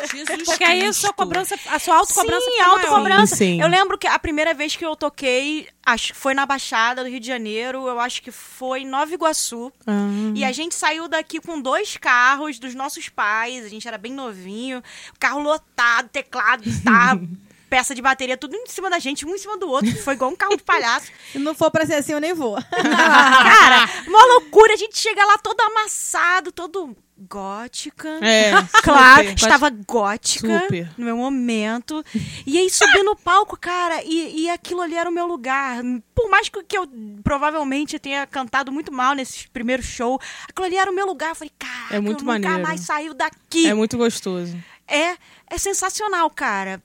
Porque 0.46 0.64
aí 0.64 0.86
a 0.86 0.94
sua 0.94 1.14
cobrança, 1.14 1.58
a 1.68 1.80
sua 1.80 1.96
autocobrança 1.96 2.46
Sim, 2.46 2.52
fica 2.52 2.66
autocobrança. 2.66 3.36
Sim, 3.36 3.56
sim. 3.56 3.62
Eu 3.62 3.68
lembro 3.68 3.98
que 3.98 4.06
a 4.06 4.20
primeira 4.20 4.54
vez 4.54 4.76
que 4.76 4.86
eu 4.86 4.96
toquei, 4.96 5.68
acho 5.86 6.14
que 6.14 6.20
foi 6.20 6.34
na 6.34 6.46
Baixada 6.46 7.04
do 7.04 7.10
Rio 7.10 7.20
de 7.20 7.28
Janeiro, 7.28 7.88
eu 7.88 8.00
acho 8.00 8.22
que 8.22 8.32
foi 8.32 8.82
em 8.82 8.88
Nova 8.88 9.14
Iguaçu. 9.14 9.72
Ah. 9.88 10.08
E 10.36 10.44
a 10.44 10.52
gente 10.52 10.76
saiu 10.76 11.08
daqui 11.08 11.40
com 11.40 11.60
dois 11.60 11.96
carros 11.96 12.60
dos 12.60 12.76
nossos 12.76 13.08
pais, 13.08 13.66
a 13.66 13.70
gente 13.70 13.88
era 13.88 13.98
bem 13.98 14.12
novinho, 14.12 14.84
carro 15.18 15.42
lotado, 15.42 16.10
teclado, 16.10 16.64
guitarra, 16.64 17.22
peça 17.70 17.94
de 17.96 18.02
bateria, 18.02 18.38
tudo 18.38 18.56
em 18.56 18.68
cima 18.68 18.90
da 18.90 19.00
gente, 19.00 19.26
um 19.26 19.34
em 19.36 19.38
cima 19.38 19.58
do 19.58 19.70
outro, 19.70 19.96
foi 20.04 20.14
igual 20.14 20.32
um 20.32 20.36
carro 20.36 20.56
de 20.58 20.64
palhaço. 20.64 21.12
Se 21.32 21.40
não 21.40 21.54
for 21.56 21.70
pra 21.72 21.86
ser 21.86 21.96
assim, 21.96 22.14
eu 22.14 22.20
nem 22.22 22.34
vou. 22.34 22.58
Cara, 22.72 23.90
uma 24.08 24.26
loucura, 24.26 24.74
a 24.74 24.78
gente 24.78 24.98
chega 24.98 25.24
lá 25.26 25.38
todo 25.38 25.60
amassado, 25.62 26.52
todo 26.52 26.96
gótica. 27.18 28.10
É, 28.22 28.52
Claro, 28.84 29.30
super. 29.30 29.36
estava 29.36 29.70
gótica 29.70 30.60
Super. 30.62 30.90
no 30.98 31.06
meu 31.06 31.18
momento. 31.18 32.04
E 32.46 32.58
aí 32.58 32.70
subi 32.70 33.04
no 33.04 33.16
palco, 33.16 33.58
cara, 33.58 34.04
e, 34.04 34.44
e 34.44 34.50
aquilo 34.50 34.82
ali 34.82 34.96
era 34.96 35.10
o 35.10 35.14
meu 35.14 35.26
lugar. 35.26 35.82
Por 36.14 36.30
mais 36.30 36.50
que, 36.50 36.62
que 36.64 36.78
eu 36.78 36.88
provavelmente 37.24 37.98
tenha 38.00 38.26
cantado 38.28 38.72
muito 38.72 38.92
mal 38.92 39.14
nesse 39.14 39.48
primeiro 39.50 39.82
show, 39.82 40.20
aquilo 40.48 40.66
ali 40.66 40.78
era 40.78 40.92
o 40.92 40.96
meu 40.96 41.06
lugar. 41.06 41.30
Eu 41.30 41.36
falei, 41.36 41.52
cara, 41.58 41.96
É 41.96 42.00
muito 42.00 42.22
eu 42.24 42.26
nunca 42.34 42.40
maneiro. 42.50 42.64
mais 42.68 42.82
saiu 42.82 43.14
daqui. 43.14 43.68
É 43.68 43.74
muito 43.74 43.98
gostoso. 43.98 44.56
É, 44.88 45.16
é 45.50 45.58
sensacional, 45.58 46.30
cara. 46.30 46.82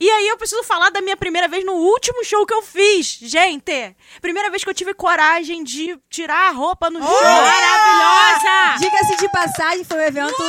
E 0.00 0.10
aí 0.10 0.28
eu 0.28 0.36
preciso 0.36 0.62
falar 0.64 0.90
da 0.90 1.00
minha 1.00 1.16
primeira 1.16 1.46
vez 1.48 1.64
no 1.64 1.72
último 1.74 2.24
show 2.24 2.44
que 2.44 2.52
eu 2.52 2.62
fiz, 2.62 3.06
gente. 3.22 3.96
Primeira 4.20 4.50
vez 4.50 4.64
que 4.64 4.68
eu 4.70 4.74
tive 4.74 4.92
coragem 4.92 5.62
de 5.62 5.96
tirar 6.10 6.48
a 6.48 6.50
roupa 6.50 6.90
no 6.90 7.00
show. 7.00 7.22
Maravilhosa! 7.22 8.78
Diga-se 8.80 9.16
de 9.16 9.28
passagem, 9.28 9.84
foi 9.84 9.98
o 9.98 10.02
evento, 10.02 10.42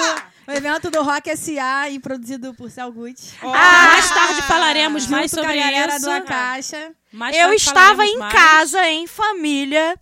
o 0.48 0.52
evento 0.52 0.90
do 0.90 1.02
Rock 1.04 1.30
S.A. 1.30 1.90
e 1.90 2.00
produzido 2.00 2.54
por 2.54 2.70
Cel 2.72 2.92
Gucci. 2.92 3.34
Ah, 3.42 3.88
mais 3.94 4.10
tarde 4.10 4.42
falaremos 4.44 5.08
mais 5.08 5.32
Junto 5.32 5.42
com 5.44 5.48
sobre 5.48 5.60
a 5.62 5.66
galera 5.66 5.96
isso. 5.96 6.06
do 6.06 6.12
A 6.12 6.22
Caixa. 6.22 6.92
Mais 7.12 7.36
Eu 7.36 7.54
estava 7.54 8.06
em 8.06 8.18
mais. 8.18 8.34
casa, 8.34 8.88
em 8.90 9.08
família. 9.08 9.98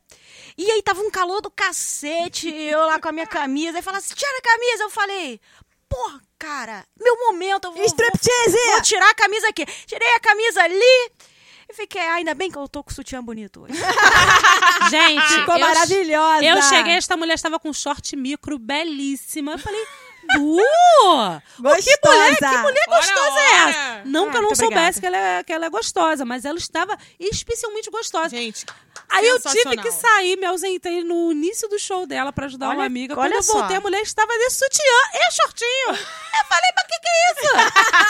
E 0.58 0.70
aí 0.72 0.82
tava 0.84 1.02
um 1.02 1.12
calor 1.12 1.42
do 1.42 1.50
cacete, 1.52 2.48
eu 2.48 2.80
lá 2.86 3.00
com 3.00 3.10
a 3.10 3.12
minha 3.12 3.28
camisa. 3.28 3.78
Aí 3.78 3.82
falava 3.84 4.04
assim, 4.04 4.14
tira 4.16 4.32
a 4.38 4.42
camisa. 4.42 4.84
Eu 4.84 4.90
falei, 4.90 5.40
porra, 5.90 6.22
cara, 6.44 6.86
meu 7.00 7.16
momento, 7.28 7.66
eu 7.66 7.72
vou, 7.72 7.78
vou, 7.78 7.86
Striptease! 7.86 8.58
vou 8.72 8.82
tirar 8.82 9.10
a 9.10 9.16
camisa 9.16 9.48
aqui. 9.48 9.66
Tirei 9.86 10.16
a 10.16 10.20
camisa 10.20 10.62
ali. 10.64 11.12
E 11.70 11.74
fiquei, 11.74 12.02
ainda 12.02 12.34
bem 12.34 12.52
que 12.52 12.58
eu 12.58 12.68
tô 12.68 12.84
com 12.84 12.92
sutiã 12.94 13.24
bonito 13.24 13.62
hoje. 13.64 13.74
Gente, 14.92 15.26
Ficou 15.40 15.56
eu, 15.56 15.62
maravilhosa. 15.62 16.44
eu 16.46 16.62
cheguei, 16.64 16.94
esta 16.96 17.16
mulher 17.16 17.36
estava 17.36 17.58
com 17.60 17.72
short 17.72 18.16
micro 18.18 18.60
belíssima. 18.60 19.54
Eu 19.54 19.60
falei, 19.60 19.86
Bu! 20.38 20.58
Gostosa. 21.60 22.00
Que 22.02 22.08
mulher, 22.08 22.38
que 22.38 22.58
mulher 22.58 22.86
gostosa 22.88 23.22
Ora, 23.32 23.42
é 23.42 23.62
ora. 23.62 23.70
essa? 23.70 24.02
Não 24.06 24.30
que 24.30 24.38
Ah, 24.38 24.40
eu 24.40 24.44
não 24.44 24.56
soubesse 24.56 25.00
que 25.00 25.06
ela, 25.06 25.18
é, 25.18 25.44
que 25.44 25.54
ela 25.54 25.66
é 25.66 25.70
gostosa, 25.70 26.26
mas 26.26 26.46
ela 26.46 26.58
estava 26.58 26.98
especialmente 27.20 27.90
gostosa. 27.90 28.30
Gente, 28.30 28.66
Aí 29.10 29.28
eu 29.28 29.40
tive 29.40 29.78
que 29.78 29.92
sair, 29.92 30.38
me 30.38 30.46
ausentei 30.46 31.04
no 31.04 31.32
início 31.32 31.68
do 31.70 31.78
show 31.80 32.06
dela 32.08 32.32
pra 32.34 32.46
ajudar 32.46 32.68
Olha- 32.70 32.78
uma 32.80 32.86
amiga. 32.86 33.14
olha 33.18 33.32
Quando 33.32 33.34
eu 33.36 33.44
voltei, 33.54 33.76
só. 33.76 33.78
a 33.78 33.82
mulher 33.82 34.02
estava 34.02 34.32
de 34.34 34.50
sutiã 34.50 35.00
e 35.14 35.32
shortinho. 35.32 36.08
Eu 36.36 36.46
falei, 36.46 36.70
mas 36.76 36.84
o 36.84 36.88
que, 36.88 37.00
que 37.00 37.08
é 37.08 37.32
isso? 37.32 37.54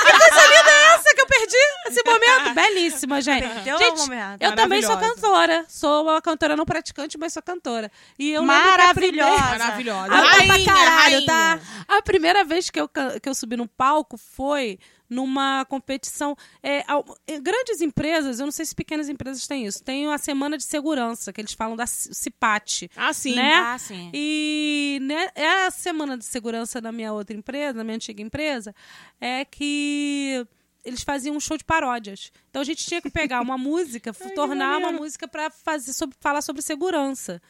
que 0.06 0.12
coisa 0.20 0.48
linda 0.48 0.70
é 0.72 0.96
essa 0.96 1.16
que 1.16 1.22
eu 1.22 1.28
perdi 1.28 1.58
esse 1.88 2.04
momento? 2.06 2.54
Belíssima, 2.56 3.22
gente. 3.22 3.48
Perdeu 3.48 3.76
o 3.76 3.80
gente, 3.80 3.98
momento. 4.00 4.42
eu 4.42 4.56
também 4.56 4.82
sou 4.82 4.96
Maravilhosa. 4.96 5.22
cantora. 5.22 5.66
Sou 5.68 6.04
uma 6.04 6.22
cantora 6.22 6.56
não 6.56 6.66
praticante, 6.66 7.18
mas 7.18 7.34
sou 7.34 7.44
cantora. 7.44 7.92
E 8.18 8.32
eu 8.32 8.42
lembro 8.42 8.56
que 8.56 8.62
a 8.70 8.78
Maravilhosa. 8.78 9.42
maravilhosa. 9.42 10.06
Ah, 10.14 10.22
pra 10.22 10.46
Rainha, 10.54 10.66
caralho, 10.74 10.96
rainha. 11.16 11.26
tá? 11.26 11.60
A 11.88 12.02
primeira 12.02 12.44
vez 12.44 12.70
que 12.70 12.80
eu, 12.80 12.88
que 12.88 13.28
eu 13.30 13.36
subi 13.36 13.58
no 13.58 13.68
palco 13.68 14.18
foi 14.18 14.80
numa 15.10 15.66
competição. 15.66 16.36
é, 16.62 16.84
al- 16.88 17.06
em 17.28 17.42
grandes 17.42 17.82
empresas, 17.82 18.40
eu 18.40 18.46
não 18.46 18.52
sei 18.52 18.66
se 18.66 18.74
pequenas 18.76 19.10
empresas 19.10 19.46
têm 19.46 19.66
isso, 19.66 19.84
tem 19.84 20.08
a 20.12 20.18
semana 20.18 20.58
de 20.58 20.64
segurança, 20.64 21.32
que 21.32 21.40
eles 21.42 21.54
falam 21.54 21.76
da 21.76 21.86
CIPAT. 21.86 22.90
Ah, 22.96 23.14
sim. 23.14 23.36
Né? 23.36 23.54
Ah, 23.56 23.78
sim. 23.78 24.10
E 24.14 25.00
né, 25.02 25.30
é 25.36 25.66
a 25.68 25.72
semana 25.72 26.18
de 26.18 26.26
segurança 26.26 26.80
na 26.82 26.92
minha 26.92 27.14
outra 27.14 27.36
empresa, 27.36 27.78
na 27.78 27.84
minha 27.84 27.96
antiga 27.96 28.22
empresa, 28.22 28.74
é 29.20 29.46
que 29.46 30.46
eles 30.86 31.02
faziam 31.04 31.36
um 31.36 31.40
show 31.40 31.58
de 31.58 31.64
paródias. 31.64 32.32
Então 32.50 32.62
a 32.62 32.66
gente 32.66 32.86
tinha 32.86 33.02
que 33.02 33.10
pegar 33.10 33.42
uma 33.42 33.58
música, 33.60 34.14
tornar 34.36 34.78
uma 34.80 34.92
música 34.92 35.28
para 35.28 35.50
fazer 35.50 35.94
sobre, 35.94 36.16
falar 36.20 36.42
sobre 36.42 36.62
segurança. 36.62 37.42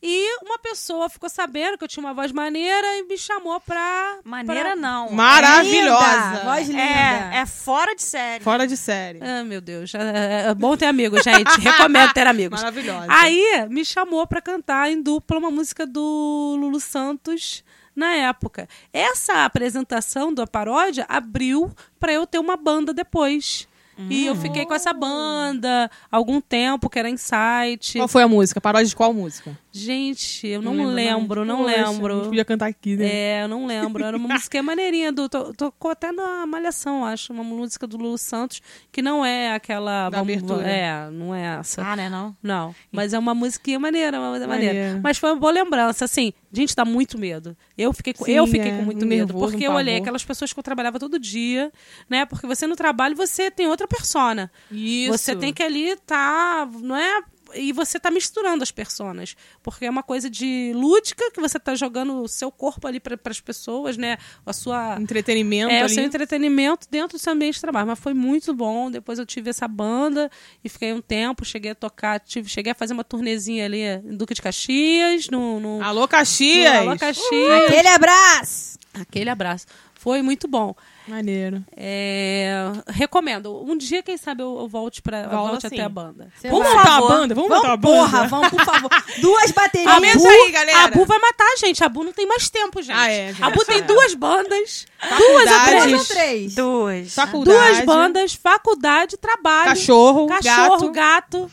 E 0.00 0.38
uma 0.44 0.58
pessoa 0.58 1.08
ficou 1.08 1.28
sabendo 1.28 1.76
que 1.76 1.82
eu 1.82 1.88
tinha 1.88 2.04
uma 2.04 2.14
voz 2.14 2.30
maneira 2.30 2.86
e 2.98 3.02
me 3.02 3.18
chamou 3.18 3.60
pra. 3.60 4.18
Maneira 4.22 4.70
pra... 4.70 4.76
não. 4.76 5.10
Maravilhosa. 5.10 6.30
Linda, 6.30 6.44
voz 6.44 6.68
linda. 6.68 6.82
É, 6.82 7.30
é 7.38 7.46
fora 7.46 7.94
de 7.96 8.02
série. 8.02 8.44
Fora 8.44 8.66
de 8.66 8.76
série. 8.76 9.18
Ah, 9.20 9.42
meu 9.42 9.60
Deus. 9.60 9.92
É, 9.94 10.50
é 10.50 10.54
bom 10.54 10.76
ter 10.76 10.86
amigos, 10.86 11.22
gente. 11.24 11.50
Recomendo 11.60 12.12
ter 12.12 12.26
amigos. 12.28 12.60
Maravilhosa. 12.60 13.06
Aí 13.08 13.66
me 13.68 13.84
chamou 13.84 14.24
pra 14.26 14.40
cantar 14.40 14.88
em 14.88 15.02
dupla 15.02 15.38
uma 15.38 15.50
música 15.50 15.84
do 15.84 16.56
Lulu 16.60 16.78
Santos 16.78 17.64
na 17.94 18.14
época. 18.14 18.68
Essa 18.92 19.44
apresentação 19.44 20.32
da 20.32 20.46
paródia 20.46 21.04
abriu 21.08 21.72
pra 21.98 22.12
eu 22.12 22.24
ter 22.24 22.38
uma 22.38 22.56
banda 22.56 22.94
depois. 22.94 23.66
E 24.08 24.26
eu 24.26 24.36
fiquei 24.36 24.64
com 24.64 24.74
essa 24.74 24.92
banda 24.92 25.90
algum 26.10 26.40
tempo, 26.40 26.88
que 26.88 26.98
era 26.98 27.08
Insight. 27.10 27.98
Qual 27.98 28.08
foi 28.08 28.22
a 28.22 28.28
música? 28.28 28.60
Paródia 28.60 28.86
de 28.88 28.94
qual 28.96 29.12
música? 29.12 29.56
Gente, 29.72 30.46
eu 30.46 30.60
não, 30.62 30.72
lembro, 30.72 30.92
lembro, 30.94 31.44
não, 31.44 31.58
Poxa, 31.58 31.74
A 31.74 31.84
gente 31.84 31.92
lembro. 31.94 32.20
podia 32.26 32.44
cantar 32.44 32.66
aqui, 32.66 32.96
né? 32.96 33.06
É, 33.06 33.42
eu 33.44 33.48
não 33.48 33.66
lembro. 33.66 34.02
Era 34.04 34.16
uma 34.16 34.28
música 34.34 34.62
maneirinha 34.62 35.12
do. 35.12 35.28
to- 35.28 35.52
Tocou 35.56 35.90
até 35.90 36.10
na 36.10 36.46
Malhação, 36.46 37.04
acho. 37.04 37.32
Uma 37.32 37.44
música 37.44 37.86
do 37.86 37.96
Lulu 37.96 38.18
Santos, 38.18 38.60
que 38.90 39.00
não 39.02 39.24
é 39.24 39.52
aquela. 39.52 40.10
Da 40.10 40.20
abertura. 40.20 40.66
É, 40.68 41.10
não 41.10 41.34
é 41.34 41.58
essa. 41.60 41.82
Ah, 41.82 41.94
né, 41.96 42.08
não? 42.08 42.36
Não, 42.42 42.74
mas 42.90 43.12
é 43.12 43.18
uma 43.18 43.34
musiquinha 43.34 43.78
maneira, 43.78 44.18
uma 44.18 44.30
música 44.30 44.48
maneira. 44.48 44.74
Maneiro. 44.74 45.00
Mas 45.02 45.18
foi 45.18 45.30
uma 45.30 45.36
boa 45.38 45.52
lembrança, 45.52 46.04
assim, 46.04 46.32
gente, 46.52 46.74
dá 46.74 46.84
muito 46.84 47.18
medo. 47.18 47.56
Eu 47.76 47.92
fiquei 47.92 48.12
com, 48.12 48.24
Sim, 48.24 48.32
eu 48.32 48.46
fiquei 48.46 48.70
é, 48.70 48.76
com 48.76 48.82
muito 48.82 49.06
medo, 49.06 49.32
nervoso, 49.32 49.52
porque 49.52 49.66
eu 49.66 49.72
olhei 49.72 49.94
pavor. 49.94 50.02
aquelas 50.02 50.24
pessoas 50.24 50.52
que 50.52 50.58
eu 50.58 50.62
trabalhava 50.62 50.98
todo 50.98 51.18
dia, 51.18 51.72
né? 52.08 52.24
Porque 52.26 52.46
você 52.46 52.66
no 52.66 52.76
trabalho, 52.76 53.16
você 53.16 53.50
tem 53.50 53.66
outra 53.66 53.86
persona. 53.86 54.50
Isso. 54.70 55.12
Você 55.12 55.36
tem 55.36 55.52
que 55.52 55.62
ali 55.62 55.96
tá, 56.06 56.68
não 56.80 56.96
é? 56.96 57.22
E 57.54 57.72
você 57.72 57.98
tá 57.98 58.10
misturando 58.10 58.62
as 58.62 58.70
personas, 58.70 59.36
porque 59.62 59.86
é 59.86 59.90
uma 59.90 60.02
coisa 60.02 60.28
de 60.28 60.72
lúdica 60.74 61.30
que 61.30 61.40
você 61.40 61.58
tá 61.58 61.74
jogando 61.74 62.22
o 62.22 62.28
seu 62.28 62.50
corpo 62.50 62.86
ali 62.86 63.00
para 63.00 63.18
as 63.24 63.40
pessoas, 63.40 63.96
né? 63.96 64.18
A 64.44 64.52
sua 64.52 64.96
Entretenimento 65.00 65.72
é, 65.72 65.80
o 65.80 65.84
ali. 65.84 65.94
seu 65.94 66.04
entretenimento 66.04 66.86
dentro 66.90 67.16
do 67.16 67.20
seu 67.20 67.32
ambiente 67.32 67.54
de 67.54 67.60
trabalho. 67.60 67.86
Mas 67.86 67.98
foi 67.98 68.14
muito 68.14 68.54
bom. 68.54 68.90
Depois 68.90 69.18
eu 69.18 69.26
tive 69.26 69.50
essa 69.50 69.66
banda 69.66 70.30
e 70.62 70.68
fiquei 70.68 70.92
um 70.92 71.00
tempo, 71.00 71.44
cheguei 71.44 71.72
a 71.72 71.74
tocar, 71.74 72.20
tive, 72.20 72.48
cheguei 72.48 72.72
a 72.72 72.74
fazer 72.74 72.94
uma 72.94 73.04
turnezinha 73.04 73.64
ali 73.64 73.82
em 73.82 74.16
Duque 74.16 74.34
de 74.34 74.42
Caxias, 74.42 75.28
no, 75.28 75.60
no, 75.60 75.82
Alô, 75.82 76.02
no 76.02 76.08
Caxias. 76.08 76.76
Alô 76.76 76.98
Caxias. 76.98 77.64
Aquele 77.66 77.88
abraço! 77.88 78.78
Aquele 78.94 79.30
abraço. 79.30 79.66
Foi 79.94 80.22
muito 80.22 80.48
bom. 80.48 80.74
Maneiro. 81.08 81.64
É, 81.76 82.52
recomendo. 82.88 83.62
Um 83.64 83.76
dia, 83.76 84.02
quem 84.02 84.16
sabe, 84.18 84.42
eu, 84.42 84.58
eu 84.60 84.68
volte, 84.68 85.00
pra, 85.00 85.22
eu 85.22 85.30
volte 85.30 85.66
até 85.66 85.80
a 85.80 85.88
banda. 85.88 86.28
Vamos 86.44 86.64
vai. 86.64 86.72
uma 86.74 86.84
favor. 86.84 87.08
banda? 87.08 87.34
Vamos, 87.34 87.50
uma 87.50 87.60
Vamos, 87.62 87.80
banda? 87.80 87.96
porra, 87.96 88.26
vamos, 88.28 88.48
por 88.50 88.64
favor. 88.64 88.90
Duas 89.18 89.50
baterias. 89.50 89.92
Aumenta 89.92 90.18
Bu- 90.18 90.28
aí, 90.28 90.50
galera. 90.52 90.84
A 90.84 90.88
Bu 90.88 91.04
vai 91.06 91.18
matar 91.18 91.46
a 91.52 91.56
gente. 91.56 91.82
A 91.82 91.88
Bu 91.88 92.04
não 92.04 92.12
tem 92.12 92.26
mais 92.26 92.50
tempo, 92.50 92.82
gente. 92.82 92.96
Ah, 92.96 93.10
é, 93.10 93.28
gente. 93.28 93.42
A 93.42 93.50
Bu 93.50 93.64
tem 93.64 93.78
É. 93.78 93.82
duas 93.82 94.14
bandas, 94.14 94.86
duas 95.18 95.50
ou 95.50 95.64
três. 95.64 95.84
Duas 95.90 95.92
ou 96.00 96.04
três? 96.16 96.54
Duas. 96.54 97.14
Faculdade. 97.14 97.58
Duas 97.72 97.84
bandas, 97.86 98.34
faculdade, 98.34 99.16
trabalho. 99.16 99.68
Cachorro, 99.70 100.26
Cachorro, 100.26 100.90
gato. 100.90 100.90
gato, 100.90 101.50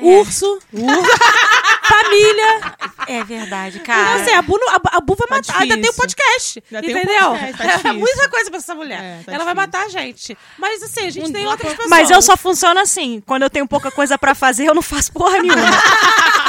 urso, 0.00 0.58
família. 1.88 2.60
É 3.08 3.22
verdade, 3.24 3.78
Então, 3.78 3.94
cara. 3.94 4.22
assim, 4.22 4.32
a 4.32 4.42
Bu, 4.42 4.58
não- 4.58 4.68
a, 4.70 4.80
a 4.96 5.00
Bu 5.00 5.14
vai 5.14 5.28
Tá 5.28 5.34
matar. 5.36 5.62
Ainda 5.62 5.78
tem 5.78 5.90
um 5.90 5.94
podcast. 5.94 6.62
Já 6.70 6.80
tem 6.80 6.94
um 6.94 6.98
entendeu? 6.98 7.30
podcast, 7.30 7.82
tá 7.82 7.88
é 7.90 7.92
muita 7.92 8.28
coisa 8.28 8.50
pra 8.50 8.58
essa 8.58 8.74
mulher. 8.74 9.00
É, 9.00 9.22
tá 9.24 9.32
Ela 9.32 9.44
vai 9.44 9.54
difícil. 9.54 9.54
matar 9.54 9.86
a 9.86 9.88
gente. 9.88 10.38
Mas, 10.58 10.82
assim, 10.82 11.06
a 11.06 11.10
gente 11.10 11.28
Um 11.28 11.32
tem 11.32 11.46
outras 11.46 11.70
pessoas. 11.72 11.88
Mas 11.90 12.10
eu 12.10 12.20
só 12.20 12.36
funciono 12.36 12.80
assim. 12.80 13.22
Quando 13.24 13.42
eu 13.42 13.50
tenho 13.50 13.66
pouca 13.66 13.90
coisa 13.90 14.18
pra 14.18 14.34
fazer, 14.34 14.66
eu 14.68 14.74
não 14.74 14.82
faço 14.82 15.12
porra 15.12 15.38
nenhuma. 15.38 15.62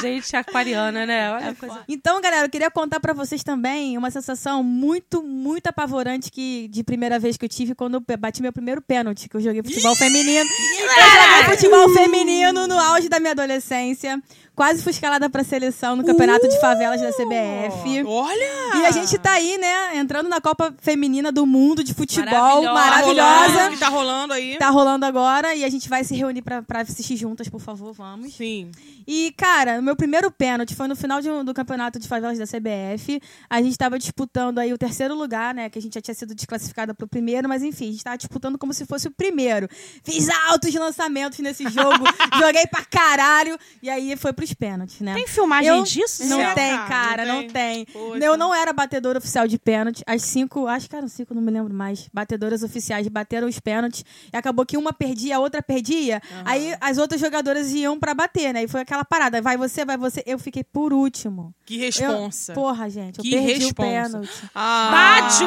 Gente 0.00 0.36
aquariana, 0.36 1.06
né? 1.06 1.32
Olha 1.32 1.50
a 1.50 1.54
coisa. 1.54 1.84
Então, 1.88 2.20
galera, 2.20 2.46
eu 2.46 2.50
queria 2.50 2.70
contar 2.70 3.00
pra 3.00 3.12
vocês 3.12 3.42
também 3.42 3.96
uma 3.96 4.10
sensação 4.10 4.62
muito, 4.62 5.22
muito 5.22 5.66
apavorante 5.66 6.30
que 6.30 6.68
de 6.68 6.82
primeira 6.82 7.18
vez 7.18 7.36
que 7.36 7.44
eu 7.44 7.48
tive 7.48 7.74
quando 7.74 7.94
eu 7.94 8.16
bati 8.18 8.42
meu 8.42 8.52
primeiro 8.52 8.80
pênalti, 8.82 9.28
que 9.28 9.36
eu 9.36 9.40
joguei 9.40 9.62
futebol 9.62 9.94
feminino. 9.94 10.48
Eu 10.48 11.10
joguei 11.10 11.56
futebol 11.56 11.88
feminino 11.90 12.66
no 12.66 12.78
auge 12.78 13.08
da 13.08 13.18
minha 13.18 13.32
adolescência. 13.32 14.22
Quase 14.54 14.82
fui 14.82 14.90
escalada 14.92 15.28
pra 15.28 15.42
seleção 15.42 15.96
no 15.96 16.04
campeonato 16.04 16.48
de 16.48 16.60
favelas 16.60 17.00
da 17.00 17.10
CBF. 17.10 18.04
Olha! 18.06 18.76
E 18.76 18.86
a 18.86 18.90
gente 18.92 19.18
tá 19.18 19.32
aí, 19.32 19.58
né, 19.58 19.96
entrando 19.96 20.28
na 20.28 20.40
Copa 20.40 20.72
Feminina 20.80 21.32
do 21.32 21.44
Mundo 21.44 21.82
de 21.82 21.92
Futebol, 21.92 22.62
Maravilhosa. 22.62 22.70
Tá 22.70 23.00
rolando, 23.00 23.22
maravilhosa. 23.22 23.70
que 23.70 23.78
tá 23.78 23.88
rolando 23.88 24.32
aí. 24.32 24.56
Tá 24.56 24.70
rolando 24.70 25.06
agora 25.06 25.54
e 25.56 25.64
a 25.64 25.68
gente 25.68 25.88
vai 25.88 26.04
se 26.04 26.14
reunir 26.14 26.42
pra, 26.42 26.62
pra 26.62 26.82
assistir 26.82 27.16
juntas, 27.16 27.48
por 27.48 27.60
favor, 27.60 27.92
vamos. 27.92 28.32
Sim. 28.34 28.70
E, 29.06 29.34
cara, 29.36 29.80
o 29.80 29.82
meu 29.82 29.96
primeiro 29.96 30.30
pênalti 30.30 30.74
foi 30.74 30.86
no 30.86 30.94
final 30.96 31.20
de 31.20 31.28
do 31.42 31.52
campeonato 31.52 31.98
de 31.98 32.06
favelas 32.06 32.38
da 32.38 32.46
CBF. 32.46 33.20
A 33.50 33.60
gente 33.60 33.76
tava 33.76 33.98
disputando 33.98 34.60
aí 34.60 34.72
o 34.72 34.78
terceiro 34.78 35.14
lugar, 35.14 35.52
né? 35.52 35.68
Que 35.68 35.78
a 35.78 35.82
gente 35.82 35.94
já 35.94 36.00
tinha 36.00 36.14
sido 36.14 36.34
desclassificada 36.34 36.94
pro 36.94 37.08
primeiro, 37.08 37.48
mas 37.48 37.62
enfim, 37.62 37.88
a 37.88 37.92
gente 37.92 38.04
tava 38.04 38.16
disputando 38.16 38.56
como 38.56 38.72
se 38.72 38.86
fosse 38.86 39.08
o 39.08 39.10
primeiro. 39.10 39.68
Fiz 40.04 40.28
altos 40.48 40.72
lançamentos 40.74 41.40
nesse 41.40 41.64
jogo, 41.64 42.04
joguei 42.38 42.66
pra 42.66 42.84
caralho, 42.84 43.58
e 43.82 43.90
aí 43.90 44.16
foi 44.16 44.32
pros 44.44 44.54
pênaltis, 44.54 45.00
né? 45.00 45.14
Tem 45.14 45.26
filmagem 45.26 45.68
Eu- 45.68 45.82
disso? 45.82 46.24
Não 46.26 46.38
tem, 46.54 46.76
cara, 46.86 47.24
não 47.24 47.34
não 47.34 47.40
tem. 47.48 47.84
tem. 47.84 47.86
Poxa. 47.86 48.24
Eu 48.24 48.36
não 48.36 48.54
era 48.54 48.72
batedora 48.72 49.18
oficial 49.18 49.46
de 49.48 49.58
pênalti. 49.58 50.02
As 50.06 50.22
cinco, 50.22 50.66
acho 50.66 50.88
que 50.88 50.94
eram 50.96 51.08
cinco, 51.08 51.34
não 51.34 51.42
me 51.42 51.50
lembro 51.50 51.72
mais. 51.74 52.08
Batedoras 52.12 52.62
oficiais 52.62 53.08
bateram 53.08 53.48
os 53.48 53.58
pênaltis. 53.58 54.04
E 54.32 54.36
acabou 54.36 54.64
que 54.66 54.76
uma 54.76 54.92
perdia, 54.92 55.36
a 55.36 55.38
outra 55.40 55.62
perdia. 55.62 56.20
Aí 56.44 56.74
as 56.80 56.98
outras 56.98 57.20
jogadoras 57.20 57.72
iam 57.72 57.98
pra 57.98 58.14
bater, 58.14 58.52
né? 58.52 58.62
E 58.64 58.68
foi 58.68 58.80
aquela 58.82 59.04
parada. 59.04 59.40
Vai 59.40 59.56
você, 59.56 59.84
vai 59.84 59.96
você. 59.96 60.22
Eu 60.26 60.38
fiquei 60.38 60.62
por 60.62 60.92
último. 60.92 61.54
Que 61.66 61.76
Eu- 61.76 61.80
responsa. 61.80 62.52
porra, 62.52 62.88
gente, 62.90 63.18
eu 63.18 63.24
que 63.24 63.30
perdi 63.30 63.64
responsa. 63.64 63.70
o 63.70 63.74
pênalti. 63.74 64.30
Ah, 64.54 64.90
Bádio! 64.92 65.46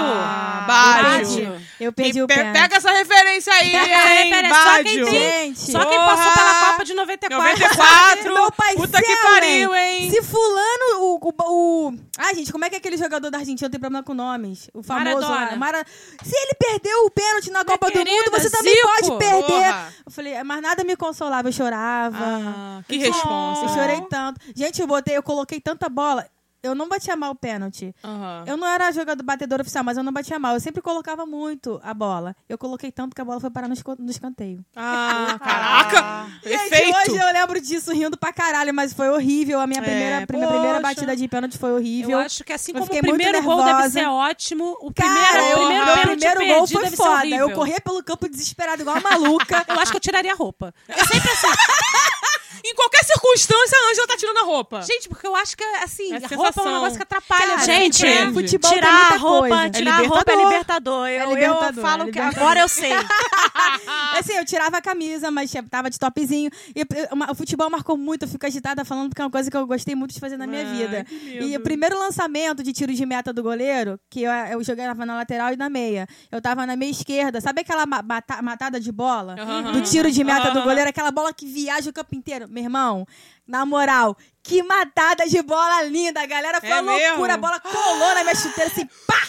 Bádio! 0.67 1.61
Eu 1.79 1.93
perdi 1.93 2.13
Quem 2.13 2.21
o 2.23 2.27
pe- 2.27 2.33
pênalti. 2.35 2.59
Pega 2.59 2.75
essa 2.77 2.91
referência 2.91 3.53
aí, 3.53 3.75
hein, 3.75 3.85
referência, 3.85 4.63
só 4.63 4.83
quem 4.83 5.05
tem- 5.05 5.07
Gente, 5.47 5.71
Só 5.71 5.85
quem 5.85 5.97
passou 5.97 6.31
pela 6.33 6.53
Copa 6.71 6.85
de 6.85 6.93
94. 6.93 7.47
94. 7.47 8.33
meu 8.33 8.51
pai 8.51 8.75
Puta 8.87 9.01
que 9.01 9.17
pariu, 9.17 9.75
hein? 9.75 10.09
Se 10.09 10.21
fulano, 10.23 11.01
o, 11.01 11.19
o, 11.21 11.87
o... 11.89 11.93
Ah, 12.17 12.33
gente, 12.33 12.51
como 12.51 12.65
é 12.65 12.69
que 12.69 12.75
é 12.75 12.77
aquele 12.77 12.97
jogador 12.97 13.29
da 13.29 13.37
Argentina 13.39 13.69
tem 13.69 13.79
problema 13.79 14.03
com 14.03 14.13
nomes? 14.13 14.69
O 14.73 14.81
famoso 14.81 15.21
Maradona. 15.21 15.51
lá, 15.51 15.55
Mara... 15.55 15.85
Se 16.23 16.35
ele 16.35 16.53
perdeu 16.57 17.05
o 17.05 17.11
pênalti 17.11 17.49
na 17.51 17.65
Copa 17.65 17.87
do 17.87 17.91
querida, 17.91 18.11
Mundo, 18.11 18.31
você 18.31 18.49
também 18.49 18.73
Zico. 18.73 18.87
pode 18.87 19.17
perder. 19.17 19.45
Porra. 19.45 19.93
Eu 20.05 20.11
falei, 20.11 20.43
mas 20.43 20.61
nada 20.61 20.83
me 20.83 20.95
consolava, 20.95 21.47
eu 21.47 21.51
chorava. 21.51 22.17
Ah, 22.19 22.81
que 22.87 22.97
responsa. 22.97 23.65
Eu 23.65 23.69
chorei 23.69 24.01
tanto. 24.09 24.39
Gente, 24.55 24.81
eu 24.81 24.87
botei, 24.87 25.17
eu 25.17 25.23
coloquei 25.23 25.59
tanta 25.59 25.89
bola. 25.89 26.25
Eu 26.63 26.73
não 26.75 26.89
batia 26.89 27.15
mal 27.15 27.31
o 27.31 27.35
pênalti. 27.35 27.93
Aham. 28.03 28.43
Eu 28.47 28.57
não 28.57 28.67
era 28.67 28.91
jogador 28.91 29.23
batedor 29.23 29.61
oficial, 29.61 29.83
mas 29.83 29.95
eu 29.97 30.03
não 30.03 30.11
batia 30.11 30.39
mal. 30.39 30.53
Eu 30.55 30.59
sempre 30.59 30.81
colocava 30.81 31.25
muito 31.25 31.79
a 31.83 31.93
bola. 31.93 32.35
Eu 32.49 32.57
coloquei 32.57 32.91
tanto 32.91 33.15
que 33.15 33.21
a 33.21 33.25
bola 33.25 33.39
foi 33.39 33.49
parar 33.49 33.67
no, 33.67 33.73
esco- 33.73 33.95
no 33.99 34.09
escanteio. 34.09 34.65
Ah, 34.75 35.37
caraca! 35.39 36.27
Gente, 36.43 36.55
Efeito! 36.73 36.97
hoje 36.97 37.17
eu 37.17 37.33
lembro 37.33 37.61
disso 37.61 37.91
rindo 37.93 38.17
pra 38.17 38.33
caralho, 38.33 38.73
mas 38.73 38.91
foi 38.93 39.07
horrível. 39.09 39.59
A 39.59 39.67
minha 39.67 39.79
É, 39.81 39.83
primeira, 39.83 40.15
minha 40.17 40.27
primeira 40.27 40.57
poxa. 40.67 40.81
batida 40.81 41.15
de 41.15 41.27
pênalti 41.27 41.57
foi 41.57 41.69
Eu 41.69 41.75
horrível. 41.75 42.19
acho 42.19 42.43
que 42.43 42.51
assim 42.53 42.71
Eu 42.71 42.79
como 42.79 42.83
o 42.85 42.87
fiquei 42.87 43.01
muito 43.01 43.21
primeiro 43.23 43.45
gol 43.45 43.57
deve 43.63 43.71
nervosa. 43.73 43.89
ser 43.99 44.07
ótimo, 44.07 44.77
o 44.81 44.93
Cara, 44.93 45.09
primeiro, 45.09 45.37
eu, 45.47 45.57
o 45.57 45.67
primeiro 45.67 45.85
meu 45.85 45.95
pênalti 45.95 46.19
primeiro 46.19 46.39
gol 46.39 46.47
perdido 46.67 46.73
foi 46.73 46.83
deve 46.83 46.95
ser 46.97 47.03
foda. 47.03 47.15
horrível. 47.19 47.49
Eu 47.49 47.55
corria 47.55 47.81
pelo 47.81 48.03
campo 48.03 48.27
desesperado 48.29 48.81
igual 48.81 48.97
uma 48.97 49.09
maluca. 49.09 49.63
Eu 49.69 49.79
acho 49.79 49.91
que 49.91 49.97
eu 49.97 50.01
tiraria 50.01 50.33
a 50.33 50.35
roupa. 50.35 50.73
É 50.87 51.05
sempre 51.05 51.29
assim. 51.31 51.47
Em 52.65 52.75
qualquer 52.75 53.03
circunstância, 53.05 53.77
a 53.77 53.91
Ângela 53.91 54.07
tá 54.07 54.17
tirando 54.17 54.37
a 54.37 54.43
roupa. 54.43 54.81
Gente, 54.81 55.07
porque 55.09 55.25
eu 55.27 55.35
acho 55.35 55.55
que, 55.57 55.63
assim, 55.83 56.13
É 56.13 56.17
a 56.17 56.35
roupa 56.35 56.61
é 56.61 56.63
um 56.63 56.73
negócio 56.73 56.97
que 56.97 57.03
atrapalha. 57.03 57.45
Cara, 57.47 57.63
Gente, 57.63 58.05
é, 58.05 58.31
futebol 58.31 58.69
tem 58.71 58.79
tirar 58.79 58.91
muita 58.99 59.13
a 59.13 59.17
roupa, 59.17 59.47
coisa. 59.49 59.69
tirar 59.71 59.91
É 60.01 60.05
a 60.05 60.07
roupa 60.07 60.31
é 60.31 60.35
libertador. 60.35 61.07
Eu, 61.07 61.21
É 61.21 61.25
libertador, 61.27 61.73
eu 61.77 61.81
falo 61.81 62.01
é 62.03 62.05
que 62.05 62.11
libertador. 62.11 62.41
agora 62.43 62.59
eu 62.61 62.67
sei. 62.67 62.91
assim, 64.19 64.33
eu 64.33 64.45
tirava 64.45 64.77
a 64.77 64.81
camisa, 64.81 65.29
mas 65.31 65.51
tava 65.69 65.89
de 65.89 65.97
topzinho. 65.99 66.49
E 66.75 66.83
o 67.31 67.35
futebol 67.35 67.69
marcou 67.69 67.97
muito. 67.97 68.23
Eu 68.23 68.27
fico 68.29 68.45
agitada 68.45 68.83
falando 68.85 69.09
porque 69.09 69.21
é 69.21 69.25
uma 69.25 69.31
coisa 69.31 69.49
que 69.49 69.57
eu 69.57 69.65
gostei 69.67 69.95
muito 69.95 70.13
de 70.13 70.19
fazer 70.19 70.37
na 70.37 70.47
minha 70.47 70.65
Ai, 70.67 70.75
vida. 70.75 71.03
que. 71.05 71.39
E 71.39 71.57
o 71.57 71.61
primeiro 71.61 71.97
lançamento 71.97 72.63
de 72.63 72.73
tiro 72.73 72.93
de 72.93 73.05
meta 73.05 73.31
do 73.33 73.41
goleiro, 73.43 73.99
que 74.09 74.23
eu, 74.23 74.31
eu 74.31 74.63
jogava 74.63 75.05
na 75.05 75.15
lateral 75.15 75.53
e 75.53 75.55
na 75.57 75.69
meia. 75.69 76.07
Eu 76.31 76.41
tava 76.41 76.65
na 76.65 76.75
meia 76.75 76.91
esquerda. 76.91 77.41
Sabe 77.41 77.61
aquela 77.61 77.85
ma- 77.85 78.01
mata- 78.01 78.41
matada 78.41 78.79
de 78.79 78.91
bola? 78.91 79.35
Aham. 79.39 79.71
Do 79.73 79.81
tiro 79.81 80.11
de 80.11 80.23
meta 80.23 80.51
do 80.51 80.61
goleiro? 80.63 80.89
Aquela 80.89 81.11
bola 81.11 81.33
que 81.33 81.45
viaja 81.45 81.89
o 81.89 81.93
campo 81.93 82.15
inteiro. 82.15 82.46
Meu 82.49 82.63
irmão, 82.63 83.05
na 83.47 83.65
moral, 83.65 84.15
que 84.43 84.61
matada 84.63 85.27
de 85.27 85.41
bola 85.41 85.83
linda. 85.83 86.21
A 86.21 86.25
galera 86.25 86.59
foi 86.59 86.69
É 86.69 86.81
uma 86.81 86.91
loucura. 86.93 87.11
mesmo? 87.11 87.25
A 87.33 87.37
bola 87.37 87.59
colou 87.59 88.13
na 88.15 88.23
minha 88.23 88.35
chuteira 88.35 88.69
assim, 88.71 88.85
pá! 89.05 89.19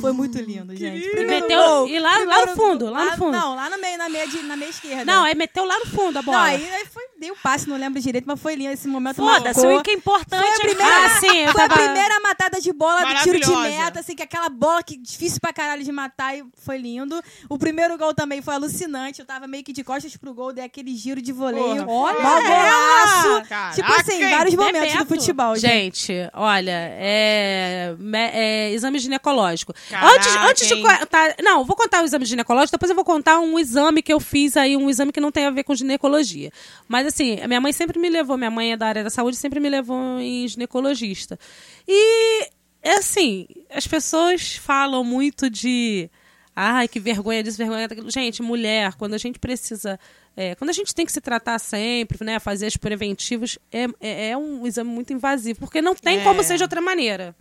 Foi 0.00 0.12
muito 0.12 0.38
lindo, 0.38 0.74
gente. 0.74 1.08
Primeiro 1.10 1.42
Meteu- 1.46 1.62
gol, 1.62 1.88
e 1.88 1.98
lá- 1.98 2.18
lá 2.24 2.46
no 2.46 2.56
fundo, 2.56 2.84
gol. 2.86 2.94
lá 2.94 3.04
no 3.04 3.16
fundo. 3.16 3.32
Não, 3.32 3.54
lá 3.54 3.70
no 3.70 3.78
meio, 3.78 3.98
na 3.98 4.08
meia, 4.08 4.26
de- 4.26 4.42
na 4.42 4.56
meia 4.56 4.70
esquerda. 4.70 5.04
Não, 5.04 5.24
aí 5.24 5.34
meteu 5.34 5.64
lá 5.64 5.78
no 5.78 5.86
fundo 5.86 6.18
a 6.18 6.22
bola. 6.22 6.38
Não, 6.38 6.44
aí, 6.44 6.70
aí 6.72 6.86
foi, 6.86 7.02
dei 7.18 7.30
o 7.30 7.36
passe, 7.36 7.68
não 7.68 7.76
lembro 7.76 8.00
direito, 8.00 8.24
mas 8.26 8.40
foi 8.40 8.54
lindo 8.56 8.72
esse 8.72 8.88
momento. 8.88 9.16
Foda-se, 9.16 9.64
o 9.66 9.82
que 9.82 9.90
é 9.90 9.94
importante 9.94 10.40
Foi 10.40 10.50
a 10.50 10.54
é 10.54 10.58
primeira, 10.58 11.06
Ah, 11.06 11.08
sim, 11.20 11.44
foi 11.46 11.68
tava- 11.68 11.74
a 11.74 11.78
primeira 11.84 12.20
matada 12.20 12.60
de 12.60 12.72
bola 12.72 13.04
do 13.04 13.14
tiro 13.22 13.38
de 13.40 13.56
meta, 13.56 14.00
assim, 14.00 14.16
que 14.16 14.22
aquela 14.22 14.48
bola 14.48 14.82
que 14.82 14.96
difícil 14.96 15.38
pra 15.40 15.52
caralho 15.52 15.84
de 15.84 15.92
matar 15.92 16.36
e 16.36 16.44
foi 16.56 16.78
lindo. 16.78 17.22
O 17.48 17.58
primeiro 17.58 17.96
gol 17.98 18.14
também 18.14 18.40
foi 18.42 18.54
alucinante. 18.54 19.20
Eu 19.20 19.26
tava 19.26 19.46
meio 19.46 19.62
que 19.62 19.72
de 19.72 19.84
costas 19.84 20.16
pro 20.16 20.32
gol, 20.34 20.52
dei 20.52 20.64
aquele 20.64 20.94
giro 20.96 21.20
de 21.20 21.30
voleio. 21.32 21.84
Porra, 21.84 22.16
olha 22.16 22.22
golaço. 22.22 23.48
Caraca, 23.48 23.74
Tipo 23.74 23.92
assim, 23.92 24.20
vários 24.30 24.54
momentos 24.54 24.80
Bebeto. 24.80 25.04
do 25.04 25.06
futebol, 25.08 25.56
gente. 25.56 25.72
Gente, 25.72 26.30
olha, 26.34 26.70
é, 26.98 27.94
é 28.32 28.70
exame 28.72 28.98
ginecológico. 28.98 29.41
Caraca, 29.88 30.14
antes 30.14 30.36
antes 30.36 30.68
de 30.68 30.82
contar. 30.82 31.34
Não, 31.42 31.64
vou 31.64 31.76
contar 31.76 32.02
o 32.02 32.04
exame 32.04 32.24
ginecológico, 32.24 32.72
depois 32.72 32.90
eu 32.90 32.96
vou 32.96 33.04
contar 33.04 33.40
um 33.40 33.58
exame 33.58 34.02
que 34.02 34.12
eu 34.12 34.20
fiz 34.20 34.56
aí, 34.56 34.76
um 34.76 34.88
exame 34.88 35.12
que 35.12 35.20
não 35.20 35.32
tem 35.32 35.46
a 35.46 35.50
ver 35.50 35.64
com 35.64 35.74
ginecologia. 35.74 36.50
Mas 36.88 37.06
assim, 37.06 37.40
a 37.40 37.48
minha 37.48 37.60
mãe 37.60 37.72
sempre 37.72 37.98
me 37.98 38.08
levou, 38.08 38.36
minha 38.36 38.50
mãe 38.50 38.72
é 38.72 38.76
da 38.76 38.86
área 38.86 39.04
da 39.04 39.10
saúde, 39.10 39.36
sempre 39.36 39.60
me 39.60 39.68
levou 39.68 40.18
em 40.18 40.46
ginecologista. 40.46 41.38
E, 41.86 42.48
é 42.82 42.94
assim, 42.94 43.46
as 43.70 43.86
pessoas 43.86 44.56
falam 44.56 45.04
muito 45.04 45.48
de. 45.48 46.10
Ai, 46.54 46.86
que 46.86 47.00
vergonha 47.00 47.42
disso, 47.42 47.56
vergonha 47.56 47.88
daquilo. 47.88 48.10
Gente, 48.10 48.42
mulher, 48.42 48.94
quando 48.94 49.14
a 49.14 49.18
gente 49.18 49.38
precisa. 49.38 49.98
é, 50.36 50.54
quando 50.54 50.70
a 50.70 50.72
gente 50.74 50.94
tem 50.94 51.04
que 51.06 51.12
se 51.12 51.20
tratar 51.20 51.58
sempre, 51.58 52.22
né? 52.24 52.38
Fazer 52.38 52.66
os 52.66 52.76
preventivos, 52.76 53.58
é, 53.70 53.86
é, 54.00 54.30
é 54.30 54.36
um 54.36 54.66
exame 54.66 54.90
muito 54.90 55.12
invasivo. 55.12 55.58
Porque 55.60 55.80
não 55.82 55.94
tem 55.94 56.20
É. 56.20 56.24
como 56.24 56.42
ser 56.42 56.56
de 56.58 56.62
outra 56.62 56.80
maneira. 56.80 57.34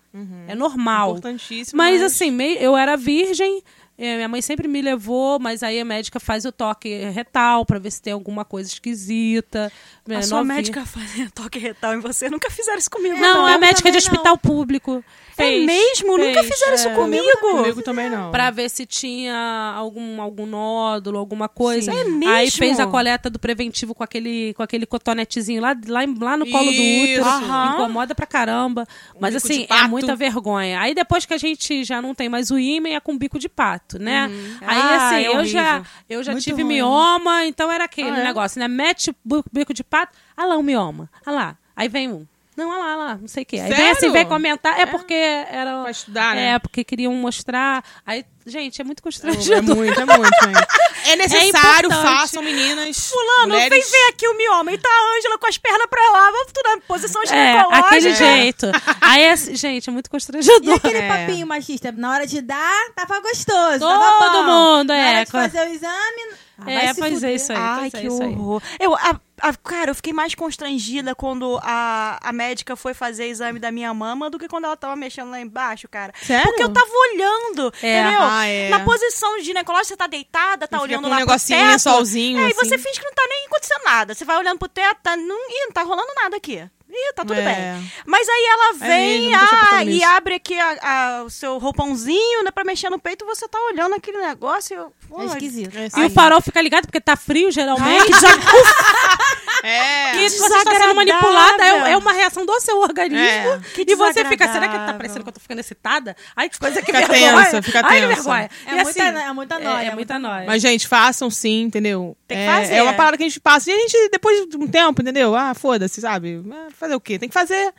É 0.47 0.55
normal. 0.55 1.11
Importantíssimo. 1.11 1.77
Mas, 1.77 2.01
assim, 2.01 2.31
mei- 2.31 2.57
eu 2.59 2.75
era 2.75 2.95
virgem, 2.97 3.61
minha 3.97 4.27
mãe 4.27 4.41
sempre 4.41 4.67
me 4.67 4.81
levou, 4.81 5.39
mas 5.39 5.61
aí 5.61 5.79
a 5.79 5.85
médica 5.85 6.19
faz 6.19 6.43
o 6.45 6.51
toque 6.51 6.89
retal 7.11 7.65
pra 7.65 7.77
ver 7.77 7.91
se 7.91 8.01
tem 8.01 8.13
alguma 8.13 8.43
coisa 8.43 8.67
esquisita. 8.69 9.71
A 10.09 10.13
É, 10.13 10.21
sua 10.23 10.39
novinha. 10.39 10.55
médica 10.55 10.85
fazendo 10.87 11.31
toque 11.31 11.59
retal 11.59 11.93
em 11.93 11.99
você. 11.99 12.29
Nunca 12.29 12.49
fizeram 12.49 12.79
isso 12.79 12.89
comigo. 12.89 13.15
Não, 13.17 13.47
é 13.47 13.53
não, 13.53 13.59
médica 13.59 13.91
de 13.91 13.97
também 13.99 14.09
não. 14.09 14.33
hospital 14.33 14.37
público. 14.37 15.03
É 15.37 15.43
Fez, 15.43 15.65
mesmo? 15.65 16.17
Nunca 16.17 16.43
fez, 16.43 16.53
fizeram 16.53 16.73
isso 16.75 16.87
é. 16.89 16.93
comigo. 16.95 17.25
Comigo 17.39 17.81
também 17.81 18.09
não. 18.09 18.31
Pra 18.31 18.51
ver 18.51 18.69
se 18.69 18.85
tinha 18.85 19.73
algum, 19.75 20.21
algum 20.21 20.45
nódulo, 20.45 21.17
alguma 21.17 21.47
coisa. 21.47 21.91
Sim. 21.91 21.97
É 21.97 22.01
Aí 22.01 22.11
mesmo? 22.45 22.57
fez 22.57 22.79
a 22.79 22.85
coleta 22.87 23.29
do 23.29 23.39
preventivo 23.39 23.95
com 23.95 24.03
aquele, 24.03 24.53
com 24.55 24.61
aquele 24.63 24.85
cotonetezinho 24.85 25.61
lá, 25.61 25.75
lá, 25.87 26.01
lá 26.19 26.37
no 26.37 26.47
colo 26.49 26.65
do 26.65 26.71
Isso. 26.71 27.13
útero. 27.21 27.25
Aham. 27.25 27.73
Incomoda 27.75 28.13
pra 28.13 28.25
caramba. 28.25 28.85
Mas 29.19 29.33
bico 29.35 29.47
de 29.47 29.53
assim, 29.53 29.67
é 29.69 29.87
muita 29.87 30.15
vergonha. 30.15 30.79
Aí 30.81 30.93
depois 30.93 31.25
que 31.25 31.33
a 31.33 31.37
gente 31.37 31.83
já 31.83 32.01
não 32.01 32.13
tem 32.13 32.27
mais 32.29 32.51
o 32.51 32.59
ímã, 32.59 32.89
é 32.89 32.99
com 32.99 33.17
bico 33.17 33.39
de 33.39 33.47
pato, 33.49 33.80
né? 33.99 34.29
Aí 34.61 34.77
Ah, 34.79 34.95
assim, 35.07 35.15
é 35.15 35.27
eu 35.27 35.45
já, 35.45 35.83
eu 36.09 36.23
já 36.23 36.31
Muito 36.33 36.43
tive 36.43 36.63
ruim. 36.63 36.75
mioma, 36.75 37.45
então 37.45 37.71
era 37.71 37.83
aquele 37.85 38.11
Ah, 38.11 38.19
é? 38.19 38.23
negócio, 38.23 38.59
né? 38.59 38.67
Mete 38.67 39.11
o 39.11 39.43
bico 39.51 39.73
de 39.73 39.83
pato, 39.83 40.17
ah 40.35 40.45
lá 40.45 40.57
o 40.57 40.63
mioma. 40.63 41.09
Ah 41.25 41.31
lá. 41.31 41.57
Aí 41.75 41.87
vem 41.87 42.09
um. 42.09 42.27
Não, 42.57 42.69
olha 42.69 42.79
lá, 42.79 42.85
olha 42.87 42.95
lá, 42.97 43.15
não 43.17 43.27
sei 43.29 43.43
o 43.43 43.45
quê. 43.45 43.59
Aí 43.59 43.73
vem 43.73 43.91
assim, 43.91 44.11
vem 44.11 44.25
comentar. 44.25 44.77
É 44.79 44.85
porque 44.85 45.13
era. 45.13 45.81
Pra 45.83 45.91
estudar, 45.91 46.35
né? 46.35 46.49
É, 46.55 46.59
porque 46.59 46.83
queriam 46.83 47.13
mostrar. 47.15 47.81
Aí, 48.05 48.25
gente, 48.45 48.81
é 48.81 48.83
muito 48.83 48.99
É 48.99 49.03
constrangedor. 49.03 49.75
muito, 49.75 49.99
é 49.99 50.05
muito, 50.05 50.29
gente. 50.43 51.09
É 51.09 51.15
necessário, 51.15 51.87
importante. 51.87 52.17
façam, 52.19 52.43
meninas. 52.43 53.09
Fulano, 53.09 53.53
mulheres. 53.53 53.69
vem 53.69 53.81
ver 54.01 54.09
aqui 54.09 54.27
o 54.27 54.37
mioma. 54.37 54.71
E 54.73 54.77
tá 54.77 54.89
a 54.89 55.17
Ângela 55.17 55.37
com 55.37 55.47
as 55.47 55.57
pernas 55.57 55.87
pra 55.89 56.09
lá, 56.11 56.29
vamos 56.31 56.51
tudo 56.53 56.69
na 56.75 56.81
posição 56.81 57.21
É, 57.23 57.25
ginecológica. 57.25 57.87
aquele 57.87 58.13
jeito. 58.15 58.65
Aí, 58.99 59.29
assim, 59.29 59.55
gente, 59.55 59.89
é 59.89 59.93
muito 59.93 60.07
E 60.07 60.09
constrangedor. 60.09 60.75
aquele 60.75 60.97
É. 60.99 61.07
papinho 61.07 61.47
machista? 61.47 61.91
Na 61.93 62.11
hora 62.11 62.27
de 62.27 62.41
dar, 62.41 62.89
tava 62.93 63.19
gostoso. 63.21 63.79
Todo 63.79 63.99
tava 63.99 64.43
bom. 64.43 64.77
mundo, 64.77 64.87
Na 64.89 64.97
é, 64.97 65.15
hora 65.15 65.25
de 65.25 65.31
fazer 65.31 65.61
o 65.67 65.73
exame. 65.73 66.21
ah, 66.59 66.63
vai 66.65 66.75
É, 66.85 66.93
se 66.93 66.99
pois 66.99 67.11
é 67.13 67.15
fuder. 67.15 67.35
isso 67.35 67.51
aí. 67.53 67.57
Ai, 67.57 67.87
é 67.87 67.89
que 68.01 68.09
horror. 68.09 68.61
Eu, 68.79 68.93
a- 68.95 69.19
a- 69.41 69.53
cara, 69.55 69.91
eu 69.91 69.95
fiquei 69.95 70.13
mais 70.13 70.35
constrangida 70.35 71.15
quando 71.15 71.59
a, 71.63 72.19
a 72.21 72.31
médica 72.31 72.75
foi 72.75 72.93
fazer 72.93 73.25
exame 73.27 73.59
da 73.59 73.71
minha 73.71 73.93
mama 73.93 74.29
do 74.29 74.37
que 74.39 74.47
quando 74.47 74.65
ela 74.65 74.77
tava 74.77 74.95
mexendo 74.95 75.29
lá 75.31 75.39
embaixo, 75.41 75.87
cara. 75.87 76.13
Sério? 76.21 76.43
Porque 76.47 76.63
eu 76.63 76.69
tava 76.73 76.89
olhando, 77.11 77.73
É, 77.81 77.99
entendeu? 78.01 78.21
ah, 78.21 78.45
é. 78.45 78.69
Na 78.69 78.79
posição 78.81 79.37
de 79.37 79.43
ginecológico, 79.45 79.87
você 79.89 79.97
tá 79.97 80.07
deitada, 80.07 80.67
tá 80.67 80.77
E 80.77 80.81
olhando 80.81 81.01
com 81.03 81.07
um 81.07 81.11
lá 81.11 81.17
negocinho, 81.17 81.57
pro 81.59 81.65
teto. 81.67 81.71
lençolzinho, 81.73 82.39
É, 82.39 82.43
e 82.43 82.45
assim. 82.51 82.55
você 82.55 82.77
finge 82.77 82.99
que 82.99 83.05
não 83.05 83.13
tá 83.13 83.23
nem 83.27 83.45
acontecendo 83.47 83.83
nada. 83.83 84.13
Você 84.13 84.23
vai 84.25 84.37
olhando 84.37 84.59
pro 84.59 84.67
teto, 84.69 84.99
tá, 85.03 85.17
não, 85.17 85.49
ih, 85.49 85.65
não 85.65 85.71
tá 85.71 85.83
rolando 85.83 86.11
nada 86.15 86.37
aqui. 86.37 86.63
Ih, 86.93 87.13
tá 87.15 87.23
tudo 87.23 87.39
É. 87.39 87.43
bem. 87.75 87.91
Mas 88.05 88.27
aí 88.27 88.45
ela 88.51 88.73
vem 88.73 89.21
mesmo, 89.29 89.41
nunca 89.41 89.57
tinha 89.57 89.77
ah, 89.79 89.83
e 89.85 90.03
abre 90.03 90.33
aqui 90.35 90.59
a- 90.59 90.77
a- 91.19 91.23
o 91.23 91.29
seu 91.29 91.57
roupãozinho 91.57 92.43
né, 92.43 92.51
pra 92.51 92.65
mexer 92.65 92.89
no 92.89 92.99
peito 92.99 93.23
e 93.23 93.27
você 93.27 93.47
tá 93.47 93.57
olhando 93.71 93.95
aquele 93.95 94.17
negócio. 94.17 94.73
e 94.73 94.77
eu- 94.77 94.93
É 95.21 95.25
esquisito. 95.25 95.75
É, 95.77 95.89
E 96.01 96.05
o 96.05 96.09
farol 96.09 96.41
fica 96.41 96.61
ligado 96.61 96.85
porque 96.85 96.99
tá 97.01 97.15
frio, 97.15 97.49
geralmente. 97.51 98.11
É. 99.63 100.15
E 100.25 100.29
você 100.29 100.57
está 100.57 100.75
sendo 100.75 100.95
manipulada, 100.95 101.63
é, 101.63 101.91
é 101.91 101.97
uma 101.97 102.11
reação 102.11 102.43
do 102.47 102.59
seu 102.59 102.79
organismo. 102.79 103.19
É. 103.19 103.59
E 103.87 103.93
você 103.95 104.25
fica, 104.25 104.51
será 104.51 104.67
que 104.67 104.75
tá 104.75 104.93
parecendo 104.95 105.21
que 105.23 105.29
eu 105.29 105.33
tô 105.33 105.39
ficando 105.39 105.59
excitada? 105.59 106.15
Ai, 106.35 106.49
que 106.49 106.57
coisa 106.57 106.79
que 106.81 106.87
Fica 106.91 106.97
vergonha. 107.07 107.43
tensa, 107.43 107.61
fica 107.61 107.81
Ai, 107.85 108.01
que 108.01 108.07
tensa. 108.07 108.15
vergonha. 108.15 108.49
É 108.65 108.71
E 108.71 108.73
muita- 108.83 108.89
assim, 108.89 109.01
é 109.01 109.33
muita 109.33 109.59
nóia, 109.59 109.83
É, 109.83 109.87
é 109.89 109.93
muita 109.95 110.17
nóia. 110.17 110.45
Mas, 110.47 110.63
gente, 110.63 110.87
façam 110.87 111.29
sim, 111.29 111.61
entendeu? 111.61 112.17
Tem 112.27 112.37
que 112.39 112.43
é, 112.43 112.47
fazer. 112.55 112.73
É 112.73 112.81
uma 112.83 112.93
parada 112.93 113.17
que 113.17 113.23
a 113.23 113.27
gente 113.27 113.39
passa. 113.39 113.69
E 113.69 113.73
a 113.73 113.77
gente, 113.77 114.09
depois 114.11 114.47
de 114.47 114.57
um 114.57 114.67
tempo, 114.67 114.99
entendeu? 115.03 115.35
Ah, 115.35 115.53
foda-se, 115.53 116.01
sabe? 116.01 116.41
Ah, 116.51 116.67
Fazer 116.81 116.95
o 116.95 116.99
quê? 116.99 117.19
Tem 117.19 117.29
que 117.29 117.33
fazer. 117.33 117.71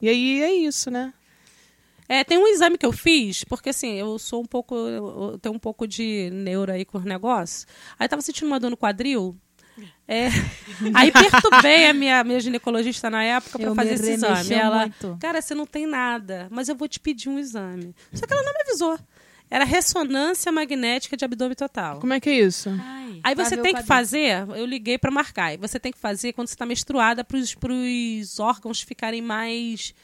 E 0.00 0.08
aí 0.08 0.42
é 0.42 0.50
isso, 0.50 0.90
né? 0.90 1.12
É, 2.08 2.24
tem 2.24 2.38
um 2.38 2.46
exame 2.46 2.78
que 2.78 2.86
eu 2.86 2.92
fiz, 2.92 3.44
porque 3.44 3.68
assim, 3.68 3.94
eu 3.96 4.18
sou 4.18 4.40
um 4.40 4.46
pouco. 4.46 4.74
Eu 4.74 5.38
tenho 5.42 5.54
um 5.54 5.58
pouco 5.58 5.86
de 5.86 6.30
neuro 6.32 6.72
aí 6.72 6.82
com 6.86 6.96
os 6.96 7.04
negócios. 7.04 7.66
Aí 7.98 8.06
eu 8.06 8.08
tava 8.08 8.22
sentindo 8.22 8.46
uma 8.46 8.58
dor 8.58 8.70
no 8.70 8.76
quadril. 8.76 9.36
É, 10.08 10.28
aí 10.94 11.12
perturbei 11.12 11.86
a 11.86 11.92
minha, 11.92 12.24
minha 12.24 12.40
ginecologista 12.40 13.10
na 13.10 13.22
época 13.22 13.58
pra 13.58 13.68
Eu 13.68 13.74
fazer 13.74 13.92
esse 13.92 14.12
exame. 14.12 14.54
Ela, 14.54 14.78
muito. 14.78 15.18
cara, 15.20 15.42
você 15.42 15.54
não 15.54 15.66
tem 15.66 15.84
nada, 15.86 16.48
mas 16.50 16.70
eu 16.70 16.76
vou 16.76 16.88
te 16.88 16.98
pedir 16.98 17.28
um 17.28 17.38
exame. 17.38 17.94
Só 18.14 18.26
que 18.26 18.32
ela 18.32 18.42
não 18.42 18.54
me 18.54 18.60
avisou. 18.62 18.98
Era 19.50 19.64
ressonância 19.64 20.50
magnética 20.50 21.16
de 21.16 21.24
abdômen 21.24 21.54
total. 21.54 22.00
Como 22.00 22.12
é 22.12 22.20
que 22.20 22.28
é 22.28 22.40
isso? 22.40 22.68
Ai. 22.82 23.20
Aí 23.22 23.34
você 23.34 23.56
tem 23.56 23.74
que 23.74 23.82
fazer, 23.82 24.46
eu 24.56 24.66
liguei 24.66 24.98
pra 24.98 25.10
marcar, 25.10 25.54
e 25.54 25.56
você 25.56 25.78
tem 25.78 25.92
que 25.92 25.98
fazer 25.98 26.32
quando 26.32 26.48
você 26.48 26.56
tá 26.56 26.66
menstruada 26.66 27.24
pros, 27.24 27.54
pros 27.54 28.38
órgãos 28.40 28.80
ficarem 28.80 29.22
mais. 29.22 29.94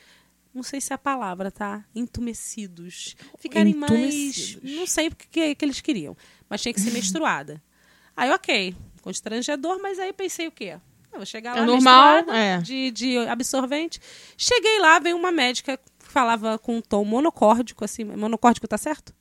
Não 0.55 0.63
sei 0.63 0.81
se 0.81 0.93
é 0.93 0.97
a 0.97 0.99
palavra, 0.99 1.51
tá? 1.51 1.85
Entumecidos. 1.95 3.17
Ficarem 3.39 3.73
Entumecidos. 3.73 4.63
mais. 4.63 4.77
Não 4.77 4.87
sei 4.87 5.09
o 5.09 5.17
que, 5.17 5.27
que, 5.27 5.55
que 5.55 5.65
eles 5.65 5.81
queriam. 5.81 6.17
Mas 6.49 6.61
tinha 6.61 6.75
que 6.75 6.81
ser 6.81 6.93
menstruada. 6.93 7.63
Aí, 8.17 8.31
ok. 8.31 8.77
Constrangedor, 9.01 9.81
mas 9.83 9.99
aí 9.99 10.13
pensei 10.13 10.47
o 10.47 10.53
quê? 10.53 10.79
Eu 11.11 11.19
vou 11.19 11.27
chegar 11.27 11.57
É 11.57 11.61
lá 11.61 11.67
normal, 11.67 12.15
menstruada, 12.17 12.39
é. 12.39 12.59
de, 12.59 12.91
de 12.91 13.19
absorvente. 13.27 13.99
Cheguei 14.37 14.79
lá, 14.79 14.99
veio 14.99 15.17
uma 15.17 15.33
médica 15.33 15.77
que 15.77 15.83
falava 15.99 16.59
com 16.59 16.77
um 16.77 16.81
tom 16.81 17.05
monocórdico, 17.05 17.85
assim. 17.85 18.05
Monocórdico 18.05 18.69
tá 18.69 18.79
certo? 18.79 19.13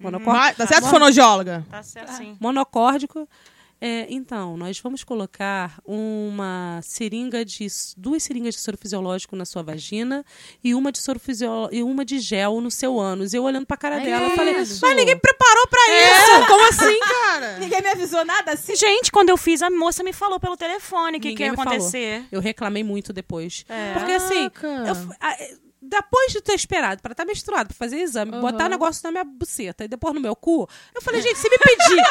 Monocórdico? 0.00 0.56
Tá 0.58 0.66
certo, 0.66 0.88
fonoaudióloga? 0.88 1.66
Tá 1.70 1.82
certo 1.82 2.12
sim. 2.16 2.36
monocórdico. 2.40 3.28
É, 3.82 4.06
então, 4.10 4.58
nós 4.58 4.78
vamos 4.78 5.02
colocar 5.02 5.80
uma 5.86 6.80
seringa 6.82 7.42
de 7.46 7.66
duas 7.96 8.22
seringas 8.22 8.54
de 8.54 8.60
soro 8.60 8.76
fisiológico 8.76 9.34
na 9.34 9.46
sua 9.46 9.62
vagina 9.62 10.22
e 10.62 10.74
uma 10.74 10.92
de 10.92 10.98
soro 10.98 11.18
e 11.72 11.82
uma 11.82 12.04
de 12.04 12.18
gel 12.18 12.60
no 12.60 12.70
seu 12.70 13.00
ânus. 13.00 13.32
Eu 13.32 13.42
olhando 13.42 13.64
pra 13.64 13.78
cara 13.78 13.96
É 13.96 14.04
dela, 14.04 14.24
eu 14.26 14.30
falei. 14.36 14.54
"Mas 14.54 14.80
ninguém 14.96 15.16
preparou 15.18 15.66
pra 15.66 15.80
É, 15.88 16.12
isso". 16.12 16.44
como 16.46 16.68
assim, 16.68 16.98
cara? 17.08 17.56
Ninguém 17.58 17.80
me 17.80 17.88
avisou 17.88 18.22
nada 18.22 18.52
assim. 18.52 18.76
Gente, 18.76 19.10
quando 19.10 19.30
eu 19.30 19.36
fiz, 19.38 19.62
a 19.62 19.70
moça 19.70 20.02
me 20.02 20.12
falou 20.12 20.38
pelo 20.38 20.58
telefone 20.58 21.16
o 21.16 21.20
que, 21.22 21.34
que 21.34 21.42
ia 21.42 21.50
me 21.52 21.56
falou. 21.56 21.72
acontecer. 21.72 22.24
Eu 22.30 22.42
reclamei 22.42 22.84
muito 22.84 23.14
depois. 23.14 23.64
É. 23.66 23.94
Porque 23.94 24.12
assim, 24.12 24.50
eu 24.62 24.92
a- 25.18 25.36
depois 25.90 26.32
de 26.32 26.40
ter 26.40 26.54
esperado 26.54 27.02
pra 27.02 27.12
estar 27.12 27.24
menstruado, 27.24 27.68
pra 27.68 27.76
fazer 27.76 27.98
exame, 28.00 28.32
Uhum. 28.32 28.40
botar 28.40 28.66
o 28.66 28.68
negócio 28.68 29.02
na 29.04 29.10
minha 29.10 29.24
buceta 29.24 29.84
e 29.84 29.88
depois 29.88 30.14
no 30.14 30.20
meu 30.20 30.36
cu, 30.36 30.68
eu 30.94 31.02
falei, 31.02 31.20
gente, 31.20 31.36
se 31.38 31.50
me 31.50 31.58
pedir, 31.58 32.04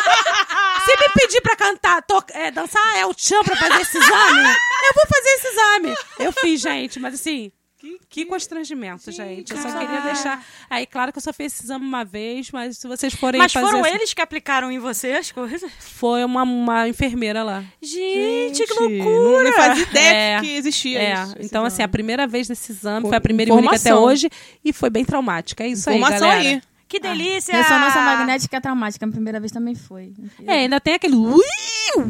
se 0.86 0.98
me 0.98 1.10
pedir 1.16 1.42
pra 1.42 1.56
cantar, 1.56 2.02
to- 2.04 2.24
é, 2.34 2.52
dançar 2.52 2.98
é 2.98 3.06
o 3.06 3.14
tchan 3.14 3.42
pra 3.44 3.56
fazer 3.56 3.82
esse 3.82 3.98
exame, 3.98 4.44
eu 4.44 4.94
vou 4.94 5.06
fazer 5.08 5.30
esse 5.30 5.48
exame. 5.48 5.96
Eu 6.20 6.32
fiz, 6.34 6.60
gente, 6.62 7.00
mas 7.00 7.14
assim, 7.14 7.52
que, 7.80 7.98
que 8.10 8.26
constrangimento, 8.26 9.10
gente. 9.12 9.52
Eu 9.54 9.58
só 9.62 9.72
queria 9.80 10.02
deixar. 10.02 10.46
Aí, 10.70 10.86
claro 10.86 11.12
que 11.14 11.18
eu 11.18 11.22
só 11.22 11.32
fiz 11.32 11.54
esse 11.54 11.64
exame 11.64 11.86
uma 11.86 12.04
vez, 12.04 12.52
mas 12.52 12.78
se 12.78 12.88
vocês 12.88 13.14
forem 13.14 13.40
Mas 13.40 13.54
fazer. 13.54 13.66
foram 13.66 13.80
assim- 13.86 13.96
eles 13.96 14.14
que 14.14 14.22
aplicaram 14.22 14.70
em 14.70 14.80
você 14.80 15.14
as 15.14 15.32
coisas? 15.32 15.72
Foi 15.80 16.24
uma, 16.26 16.44
uma 16.44 16.88
enfermeira 16.90 17.42
lá. 17.42 17.64
Gente, 17.82 18.66
que 18.68 18.74
Não, 18.74 18.88
loucura! 18.88 19.44
nem 19.44 19.54
fazia 19.54 19.84
ideia 19.84 20.10
É, 20.38 20.40
que 20.42 20.52
existia 20.56 21.00
É, 21.02 21.14
isso. 21.24 21.36
então 21.40 21.64
assim, 21.64 21.82
a 21.82 21.88
primeira 21.88 22.28
vez 22.28 22.50
nesse 22.50 22.72
exame 22.74 23.04
Com- 23.04 23.08
foi 23.10 23.18
a 23.18 23.22
primeira 23.22 23.50
e 23.50 23.54
única 23.54 23.76
até 23.76 23.90
informação. 23.90 24.04
hoje 24.06 24.30
e 24.64 24.74
foi 24.74 24.90
bem 24.90 25.06
traumática. 25.06 25.64
É 25.64 25.68
isso 25.70 25.90
aí, 25.90 25.96
Informação 25.98 26.28
galera. 26.28 26.50
aí. 26.50 26.62
Que 26.88 27.00
delícia! 27.00 27.56
Ressonância 27.56 28.02
magnética 28.02 28.58
é 28.58 28.60
traumática. 28.60 29.06
A 29.06 29.10
primeira 29.10 29.40
vez 29.40 29.52
também 29.52 29.76
foi. 29.76 30.12
É, 30.46 30.54
ainda 30.54 30.82
tem 30.82 30.96
aquele 30.96 31.16
ui, 31.16 31.44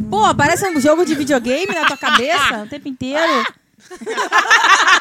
Pô, 0.10 0.34
parece 0.34 0.68
um 0.68 0.80
jogo 0.80 1.06
de 1.06 1.14
videogame 1.16 1.74
na 1.76 1.86
tua 1.86 1.98
cabeça 1.98 2.64
o 2.64 2.68
tempo 2.68 2.88
inteiro. 2.88 3.46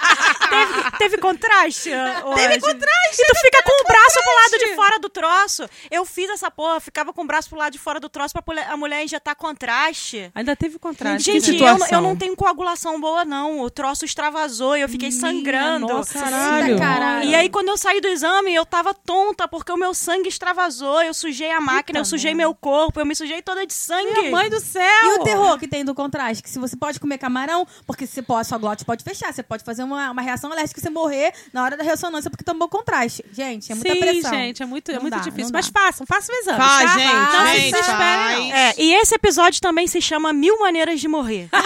Teve, 0.49 0.91
teve 0.99 1.19
contraste? 1.19 1.91
Teve 2.35 2.61
contraste! 2.61 3.21
E 3.21 3.27
tu 3.27 3.41
fica 3.41 3.63
com 3.63 3.83
o 3.83 3.87
braço 3.87 4.21
pro 4.23 4.35
lado 4.35 4.59
de 4.59 4.75
fora 4.75 4.99
do 4.99 5.09
troço. 5.09 5.69
Eu 5.91 6.05
fiz 6.05 6.31
essa 6.31 6.51
porra, 6.51 6.81
ficava 6.81 7.13
com 7.13 7.23
o 7.23 7.27
braço 7.27 7.49
pro 7.49 7.59
lado 7.59 7.73
de 7.73 7.79
fora 7.79 8.01
do 8.01 8.09
troço 8.09 8.35
pra 8.35 8.43
a 8.69 8.77
mulher 8.77 9.03
injetar 9.05 9.37
contraste. 9.37 10.31
ainda 10.35 10.57
teve 10.57 10.79
contraste. 10.79 11.31
Gente, 11.31 11.57
eu, 11.57 11.77
eu 11.91 12.01
não 12.01 12.17
tenho 12.17 12.35
coagulação 12.35 13.01
boa, 13.01 13.25
não. 13.25 13.61
O 13.61 13.71
troço 13.71 14.05
extravasou 14.05 14.77
e 14.77 14.81
eu 14.81 14.89
fiquei 14.89 15.11
sangrando. 15.13 15.87
nossa, 15.87 16.19
Caralho. 16.19 16.79
Caralho. 16.79 17.29
E 17.29 17.35
aí, 17.35 17.49
quando 17.49 17.69
eu 17.69 17.77
saí 17.77 18.01
do 18.01 18.09
exame, 18.09 18.55
eu 18.55 18.65
tava 18.65 18.95
tonta, 18.95 19.47
porque 19.47 19.71
o 19.73 19.77
meu 19.77 19.95
sangue 19.95 20.29
extravasou. 20.29 21.03
Eu 21.03 21.15
sujei 21.15 21.51
a 21.51 21.61
máquina, 21.61 21.99
eu 21.99 22.05
sujei 22.05 22.35
meu 22.35 22.55
corpo, 22.55 23.01
eu 23.01 23.07
me 23.07 23.15
sujei 23.15 23.43
toda 23.43 23.67
de 23.67 23.75
sangue. 23.75 24.13
Minha 24.13 24.31
mãe 24.31 24.51
do 24.51 24.61
céu! 24.61 24.83
E 25.05 25.21
o 25.21 25.25
terror 25.25 25.59
que 25.59 25.69
tem 25.69 25.85
do 25.85 25.95
contraste? 25.95 26.43
Que 26.43 26.51
se 26.51 26.59
você 26.59 26.77
pode 26.77 26.99
comer 27.01 27.19
camarão, 27.19 27.67
porque 27.87 28.07
você 28.07 28.23
pode, 28.23 28.47
sua 28.49 28.59
glote 28.59 28.85
pode 28.85 29.05
fechar. 29.05 29.33
Você 29.33 29.43
pode 29.43 29.65
fazer 29.65 29.83
uma, 29.83 29.98
uma 30.11 30.23
reação 30.23 30.51
alérgica 30.53 30.81
e 30.81 30.83
você 30.83 30.91
morrer 30.91 31.33
na 31.53 31.63
hora 31.63 31.77
da 31.77 31.85
ressonância 31.85 32.31
porque 32.31 32.45
tomou 32.45 32.69
contraste. 32.69 33.25
Gente, 33.33 33.73
é 33.73 33.75
muita 33.75 33.93
Sim, 33.93 34.01
pressão. 34.01 34.31
gente, 34.31 34.63
é 34.63 34.67
muito, 34.67 34.91
é 34.91 34.99
muito 34.99 35.17
dá, 35.17 35.21
difícil. 35.21 35.51
Mas 35.53 35.69
façam, 35.69 36.07
façam 36.07 36.35
o 36.35 36.39
exame. 36.39 36.59
Faz, 36.59 36.93
tá? 36.93 36.99
gente, 36.99 37.13
Não 37.15 37.47
se 37.47 37.53
gente, 37.61 37.73
desesperem, 37.73 38.49
não. 38.49 38.57
É, 38.57 38.75
e 38.79 38.95
esse 38.95 39.15
episódio 39.15 39.61
também 39.61 39.87
se 39.87 40.01
chama 40.01 40.33
Mil 40.33 40.59
Maneiras 40.61 41.01
de 41.01 41.09
Morrer. 41.09 41.49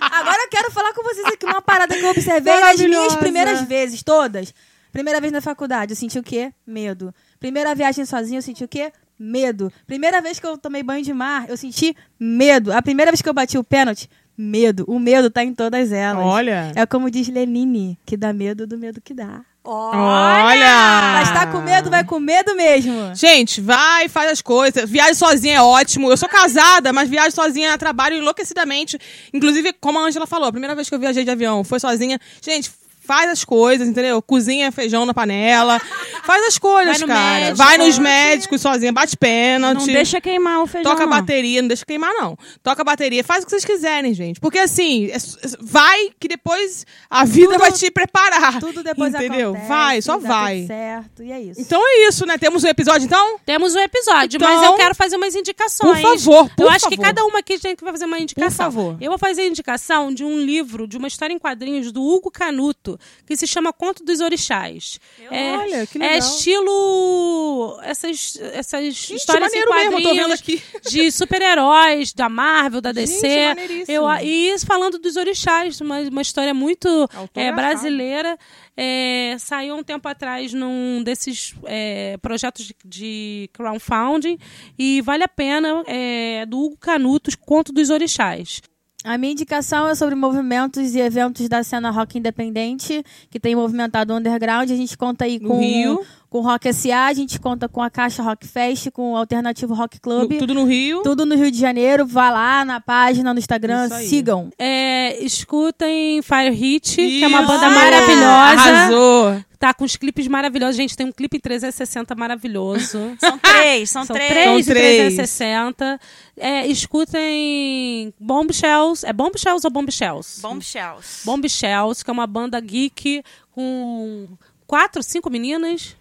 Agora 0.00 0.42
eu 0.42 0.48
quero 0.48 0.70
falar 0.70 0.92
com 0.92 1.02
vocês 1.02 1.26
aqui 1.26 1.46
uma 1.46 1.62
parada 1.62 1.96
que 1.96 2.04
eu 2.04 2.10
observei 2.10 2.60
nas 2.60 2.78
minhas 2.80 3.16
primeiras 3.16 3.62
vezes, 3.62 4.02
todas. 4.02 4.52
Primeira 4.92 5.20
vez 5.20 5.32
na 5.32 5.40
faculdade, 5.40 5.92
eu 5.92 5.96
senti 5.96 6.18
o 6.18 6.22
quê? 6.22 6.52
Medo. 6.66 7.14
Primeira 7.40 7.74
viagem 7.74 8.04
sozinha, 8.04 8.38
eu 8.38 8.42
senti 8.42 8.62
o 8.62 8.68
quê? 8.68 8.92
Medo. 9.18 9.72
Primeira 9.86 10.20
vez 10.20 10.38
que 10.38 10.46
eu 10.46 10.58
tomei 10.58 10.82
banho 10.82 11.02
de 11.02 11.14
mar, 11.14 11.48
eu 11.48 11.56
senti 11.56 11.96
medo. 12.20 12.70
A 12.72 12.82
primeira 12.82 13.10
vez 13.10 13.22
que 13.22 13.28
eu 13.28 13.32
bati 13.32 13.56
o 13.56 13.64
pênalti, 13.64 14.10
medo. 14.36 14.84
O 14.86 14.98
medo 14.98 15.30
tá 15.30 15.42
em 15.44 15.54
todas 15.54 15.92
elas. 15.92 16.24
Olha. 16.24 16.72
É 16.74 16.86
como 16.86 17.10
diz 17.10 17.28
Lenine, 17.28 17.98
que 18.04 18.16
dá 18.16 18.32
medo 18.32 18.66
do 18.66 18.78
medo 18.78 19.00
que 19.00 19.14
dá. 19.14 19.42
Olha! 19.64 21.20
Mas 21.20 21.30
tá 21.30 21.46
com 21.46 21.60
medo, 21.60 21.88
vai 21.88 22.02
com 22.04 22.18
medo 22.18 22.56
mesmo. 22.56 23.14
Gente, 23.14 23.60
vai, 23.60 24.08
faz 24.08 24.32
as 24.32 24.42
coisas. 24.42 24.90
Viagem 24.90 25.14
sozinha 25.14 25.58
é 25.58 25.62
ótimo. 25.62 26.10
Eu 26.10 26.16
sou 26.16 26.28
casada, 26.28 26.92
mas 26.92 27.08
viagem 27.08 27.30
sozinha 27.30 27.78
trabalho 27.78 28.16
enlouquecidamente. 28.16 28.98
Inclusive, 29.32 29.72
como 29.74 30.00
a 30.00 30.02
Angela 30.02 30.26
falou, 30.26 30.48
a 30.48 30.52
primeira 30.52 30.74
vez 30.74 30.88
que 30.88 30.94
eu 30.94 30.98
viajei 30.98 31.24
de 31.24 31.30
avião 31.30 31.62
foi 31.62 31.78
sozinha. 31.78 32.18
Gente, 32.40 32.72
faz 33.12 33.30
as 33.30 33.44
coisas, 33.44 33.86
entendeu? 33.88 34.22
Cozinha 34.22 34.72
feijão 34.72 35.04
na 35.04 35.12
panela. 35.12 35.78
Faz 36.24 36.46
as 36.46 36.58
coisas, 36.58 36.98
Vai 37.00 37.08
cara. 37.08 37.40
médico. 37.40 37.56
vai 37.56 37.78
nos 37.78 37.98
médicos 37.98 38.60
sozinha, 38.62 38.90
bate 38.92 39.16
pênalti. 39.18 39.78
Não 39.80 39.86
deixa 39.86 40.18
queimar 40.20 40.62
o 40.62 40.66
feijão. 40.66 40.90
Toca 40.92 41.04
a 41.04 41.06
não. 41.06 41.16
bateria, 41.18 41.60
não 41.60 41.68
deixa 41.68 41.84
queimar, 41.84 42.12
não. 42.14 42.38
Toca 42.62 42.80
a 42.80 42.84
bateria, 42.84 43.22
faz 43.22 43.42
o 43.42 43.46
que 43.46 43.50
vocês 43.50 43.64
quiserem, 43.64 44.14
gente. 44.14 44.40
Porque 44.40 44.58
assim, 44.58 45.06
é 45.06 45.16
é- 45.16 45.20
vai 45.60 46.10
que 46.18 46.26
depois 46.28 46.86
a 47.10 47.24
vida 47.24 47.48
Tudo- 47.48 47.58
vai 47.58 47.72
te 47.72 47.90
preparar. 47.90 48.58
Tudo 48.60 48.82
depois 48.82 49.12
Entendeu? 49.14 49.50
acontece. 49.50 49.68
vai, 49.68 50.00
só 50.02 50.16
vai. 50.18 50.56
tudo 50.60 50.66
certo, 50.68 51.22
e 51.22 51.32
é 51.32 51.40
isso. 51.40 51.60
Então 51.60 51.80
é 51.84 52.08
isso, 52.08 52.24
né? 52.24 52.38
Temos 52.38 52.64
um 52.64 52.68
episódio, 52.68 53.04
então? 53.04 53.38
Temos 53.44 53.74
um 53.74 53.80
episódio, 53.80 54.36
Então, 54.36 54.48
mas 54.48 54.62
eu 54.64 54.74
quero 54.74 54.94
fazer 54.94 55.16
umas 55.16 55.34
indicações. 55.34 56.00
por 56.00 56.18
favor, 56.18 56.50
por 56.56 56.62
Eu 56.64 56.70
acho 56.70 56.88
que 56.88 56.96
favor. 56.96 57.04
cada 57.10 57.24
uma 57.26 57.40
aqui 57.40 57.58
tem 57.58 57.76
que 57.76 57.84
fazer 57.84 58.04
uma 58.06 58.18
indicação. 58.18 58.50
favor. 58.56 58.96
Eu 59.00 59.10
vou 59.10 59.18
fazer 59.18 59.42
a 59.42 59.46
indicação 59.46 60.14
de 60.14 60.24
um 60.24 60.38
livro, 60.38 60.86
de 60.86 60.96
uma 60.96 61.08
história 61.08 61.34
em 61.34 61.38
quadrinhos 61.38 61.90
do 61.92 62.02
Hugo 62.02 62.30
Canuto, 62.30 62.98
que 63.26 63.36
se 63.36 63.46
chama 63.46 63.72
Conto 63.72 64.04
dos 64.04 64.20
Orixás. 64.20 64.98
É, 65.30 65.52
Olha, 65.56 65.86
que 65.86 65.98
é 65.98 66.14
legal. 66.14 66.18
estilo 66.18 67.78
essas, 67.82 68.36
essas 68.36 69.10
histórias 69.10 69.52
em 69.52 69.64
mesmo, 69.68 70.02
quadrinhos 70.02 70.32
aqui. 70.32 70.62
de 70.90 71.10
super-heróis 71.10 72.12
da 72.12 72.28
Marvel, 72.28 72.80
da 72.80 72.92
Gente, 72.92 73.06
DC. 73.08 73.48
maneiríssimo. 73.48 73.96
Eu, 73.96 74.08
e 74.22 74.58
falando 74.60 74.98
dos 74.98 75.16
orixás, 75.16 75.80
uma, 75.80 76.00
uma 76.00 76.22
história 76.22 76.54
muito 76.54 77.08
é, 77.34 77.52
brasileira. 77.52 78.38
É, 78.76 79.36
saiu 79.38 79.76
um 79.76 79.82
tempo 79.82 80.08
atrás 80.08 80.54
num 80.54 81.02
desses 81.02 81.54
é, 81.64 82.16
projetos 82.18 82.64
de, 82.64 82.74
de 82.84 83.50
crowdfunding 83.52 84.38
e 84.78 85.02
vale 85.02 85.22
a 85.22 85.28
pena, 85.28 85.82
é, 85.86 86.46
do 86.46 86.58
Hugo 86.58 86.78
Canutos, 86.78 87.34
Conto 87.34 87.72
dos 87.72 87.90
Orixás. 87.90 88.62
A 89.04 89.18
minha 89.18 89.32
indicação 89.32 89.88
é 89.88 89.94
sobre 89.94 90.14
movimentos 90.14 90.94
e 90.94 91.00
eventos 91.00 91.48
da 91.48 91.64
cena 91.64 91.90
rock 91.90 92.18
independente, 92.18 93.04
que 93.30 93.40
tem 93.40 93.56
movimentado 93.56 94.12
o 94.12 94.16
underground. 94.16 94.70
A 94.70 94.76
gente 94.76 94.96
conta 94.96 95.24
aí 95.24 95.40
No 95.40 95.48
com, 95.48 95.58
Rio. 95.58 96.04
Com 96.32 96.38
o 96.38 96.40
Rock 96.40 96.72
SA, 96.72 97.04
a 97.08 97.12
gente 97.12 97.38
conta 97.38 97.68
com 97.68 97.82
a 97.82 97.90
Caixa 97.90 98.22
Rock 98.22 98.48
Fest, 98.48 98.90
com 98.90 99.12
o 99.12 99.16
Alternativo 99.18 99.74
Rock 99.74 100.00
Club. 100.00 100.32
No- 100.32 100.38
tudo 100.38 100.54
no 100.54 100.64
Rio. 100.64 101.02
Tudo 101.02 101.26
no 101.26 101.36
Rio 101.36 101.50
de 101.50 101.58
Janeiro. 101.58 102.06
Vá 102.06 102.30
lá 102.30 102.64
na 102.64 102.80
página, 102.80 103.34
no 103.34 103.38
Instagram, 103.38 103.86
Isso 103.86 104.08
sigam. 104.08 104.48
É, 104.58 105.22
escutem 105.22 106.22
Fire 106.22 106.50
Hit, 106.54 106.96
que 106.96 107.22
é 107.22 107.28
uma 107.28 107.40
Isso. 107.40 107.48
banda 107.48 107.66
Ah, 107.66 107.70
maravilhosa. 107.70 108.62
Arrasou. 108.62 109.44
Tá 109.58 109.74
com 109.74 109.84
os 109.84 109.94
clipes 109.94 110.26
maravilhosos. 110.26 110.74
Gente, 110.74 110.96
tem 110.96 111.06
um 111.06 111.12
clipe 111.12 111.36
em 111.36 111.40
360 111.40 112.14
maravilhoso. 112.14 112.98
São 113.20 113.38
três, 113.38 113.90
são, 113.90 114.04
São 114.06 114.16
três. 114.16 114.30
três 114.32 114.64
São 114.64 114.74
três. 114.74 115.14
360. 115.14 116.00
É, 116.36 116.66
escutem 116.66 118.12
Bombshells. 118.18 119.04
É 119.06 119.12
Bombshells 119.12 119.64
ou 119.66 119.70
Bombshells? 119.70 120.40
Bombshells. 120.40 121.20
Bombshells, 121.26 122.02
que 122.02 122.10
é 122.10 122.12
uma 122.12 122.26
banda 122.26 122.58
geek 122.58 123.22
com 123.52 124.26
quatro, 124.66 125.02
cinco 125.02 125.28
meninas. 125.30 125.94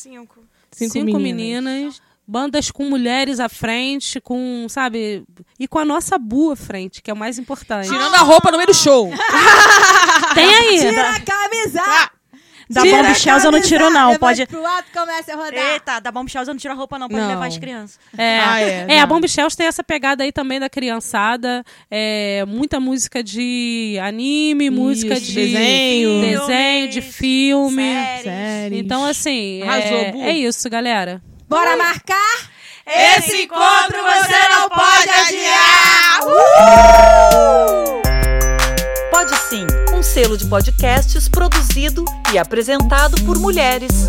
Cinco. 0.00 0.40
Cinco 0.72 1.18
meninas. 1.18 1.64
meninas. 1.64 2.02
Bandas 2.26 2.70
com 2.70 2.84
mulheres 2.84 3.40
à 3.40 3.48
frente, 3.48 4.20
com, 4.20 4.66
sabe? 4.68 5.24
E 5.58 5.66
com 5.66 5.80
a 5.80 5.84
nossa 5.84 6.16
Bu 6.16 6.52
à 6.52 6.56
frente, 6.56 7.02
que 7.02 7.10
é 7.10 7.14
o 7.14 7.16
mais 7.16 7.38
importante. 7.40 7.88
Tirando 7.88 8.14
a 8.14 8.20
roupa 8.20 8.52
no 8.52 8.56
meio 8.56 8.68
do 8.68 8.74
show. 8.74 9.10
Tem 10.34 10.54
aí. 10.54 10.78
Tira 10.78 11.10
a 11.10 11.20
camisa! 11.20 12.10
Da 12.72 12.82
Tira 12.82 13.00
a 13.00 13.02
Bombshells 13.02 13.44
eu 13.44 13.50
não 13.50 13.60
tiro, 13.60 13.90
não. 13.90 14.16
Pode. 14.16 14.46
pro 14.46 14.64
alto 14.64 14.84
e 14.88 14.96
começa 14.96 15.32
a 15.32 15.36
rodar. 15.36 15.54
Eita, 15.72 15.98
da 15.98 16.12
Bombshells 16.12 16.48
eu 16.48 16.54
não 16.54 16.58
tiro 16.60 16.72
a 16.72 16.76
roupa, 16.76 16.98
não. 17.00 17.08
Pode 17.08 17.20
Não. 17.20 17.28
levar 17.28 17.46
as 17.48 17.58
crianças. 17.58 17.98
É, 18.16 18.38
Ah, 18.38 18.60
é, 18.60 18.86
é, 18.88 18.98
a 19.00 19.06
não. 19.06 19.08
Bombshells 19.08 19.56
tem 19.56 19.66
essa 19.66 19.82
pegada 19.82 20.22
aí 20.22 20.30
também 20.30 20.60
da 20.60 20.70
criançada. 20.70 21.64
É, 21.90 22.44
muita 22.46 22.78
música 22.78 23.24
de 23.24 23.98
anime, 24.00 24.70
música 24.70 25.14
Isso, 25.14 25.26
de 25.26 25.34
desenho. 25.34 26.20
desenho, 26.20 26.88
de 26.90 27.02
filme. 27.02 27.82
Séries. 27.82 28.22
Sério. 28.22 28.78
Então, 28.78 29.04
assim, 29.04 29.62
Arrasou, 29.62 29.98
é, 29.98 30.12
é 30.28 30.32
isso, 30.36 30.70
galera. 30.70 31.20
Bora 31.48 31.76
marcar? 31.76 32.50
Esse 32.86 33.42
encontro 33.42 33.98
você 34.02 34.48
não 34.48 34.68
pode 34.68 35.10
adiar! 35.10 36.20
Pode 39.10 39.36
sim, 39.48 39.66
um 40.00 40.02
selo 40.02 40.34
de 40.34 40.46
podcasts 40.46 41.28
produzido 41.28 42.06
e 42.32 42.38
apresentado 42.38 43.22
por 43.22 43.38
mulheres. 43.38 44.08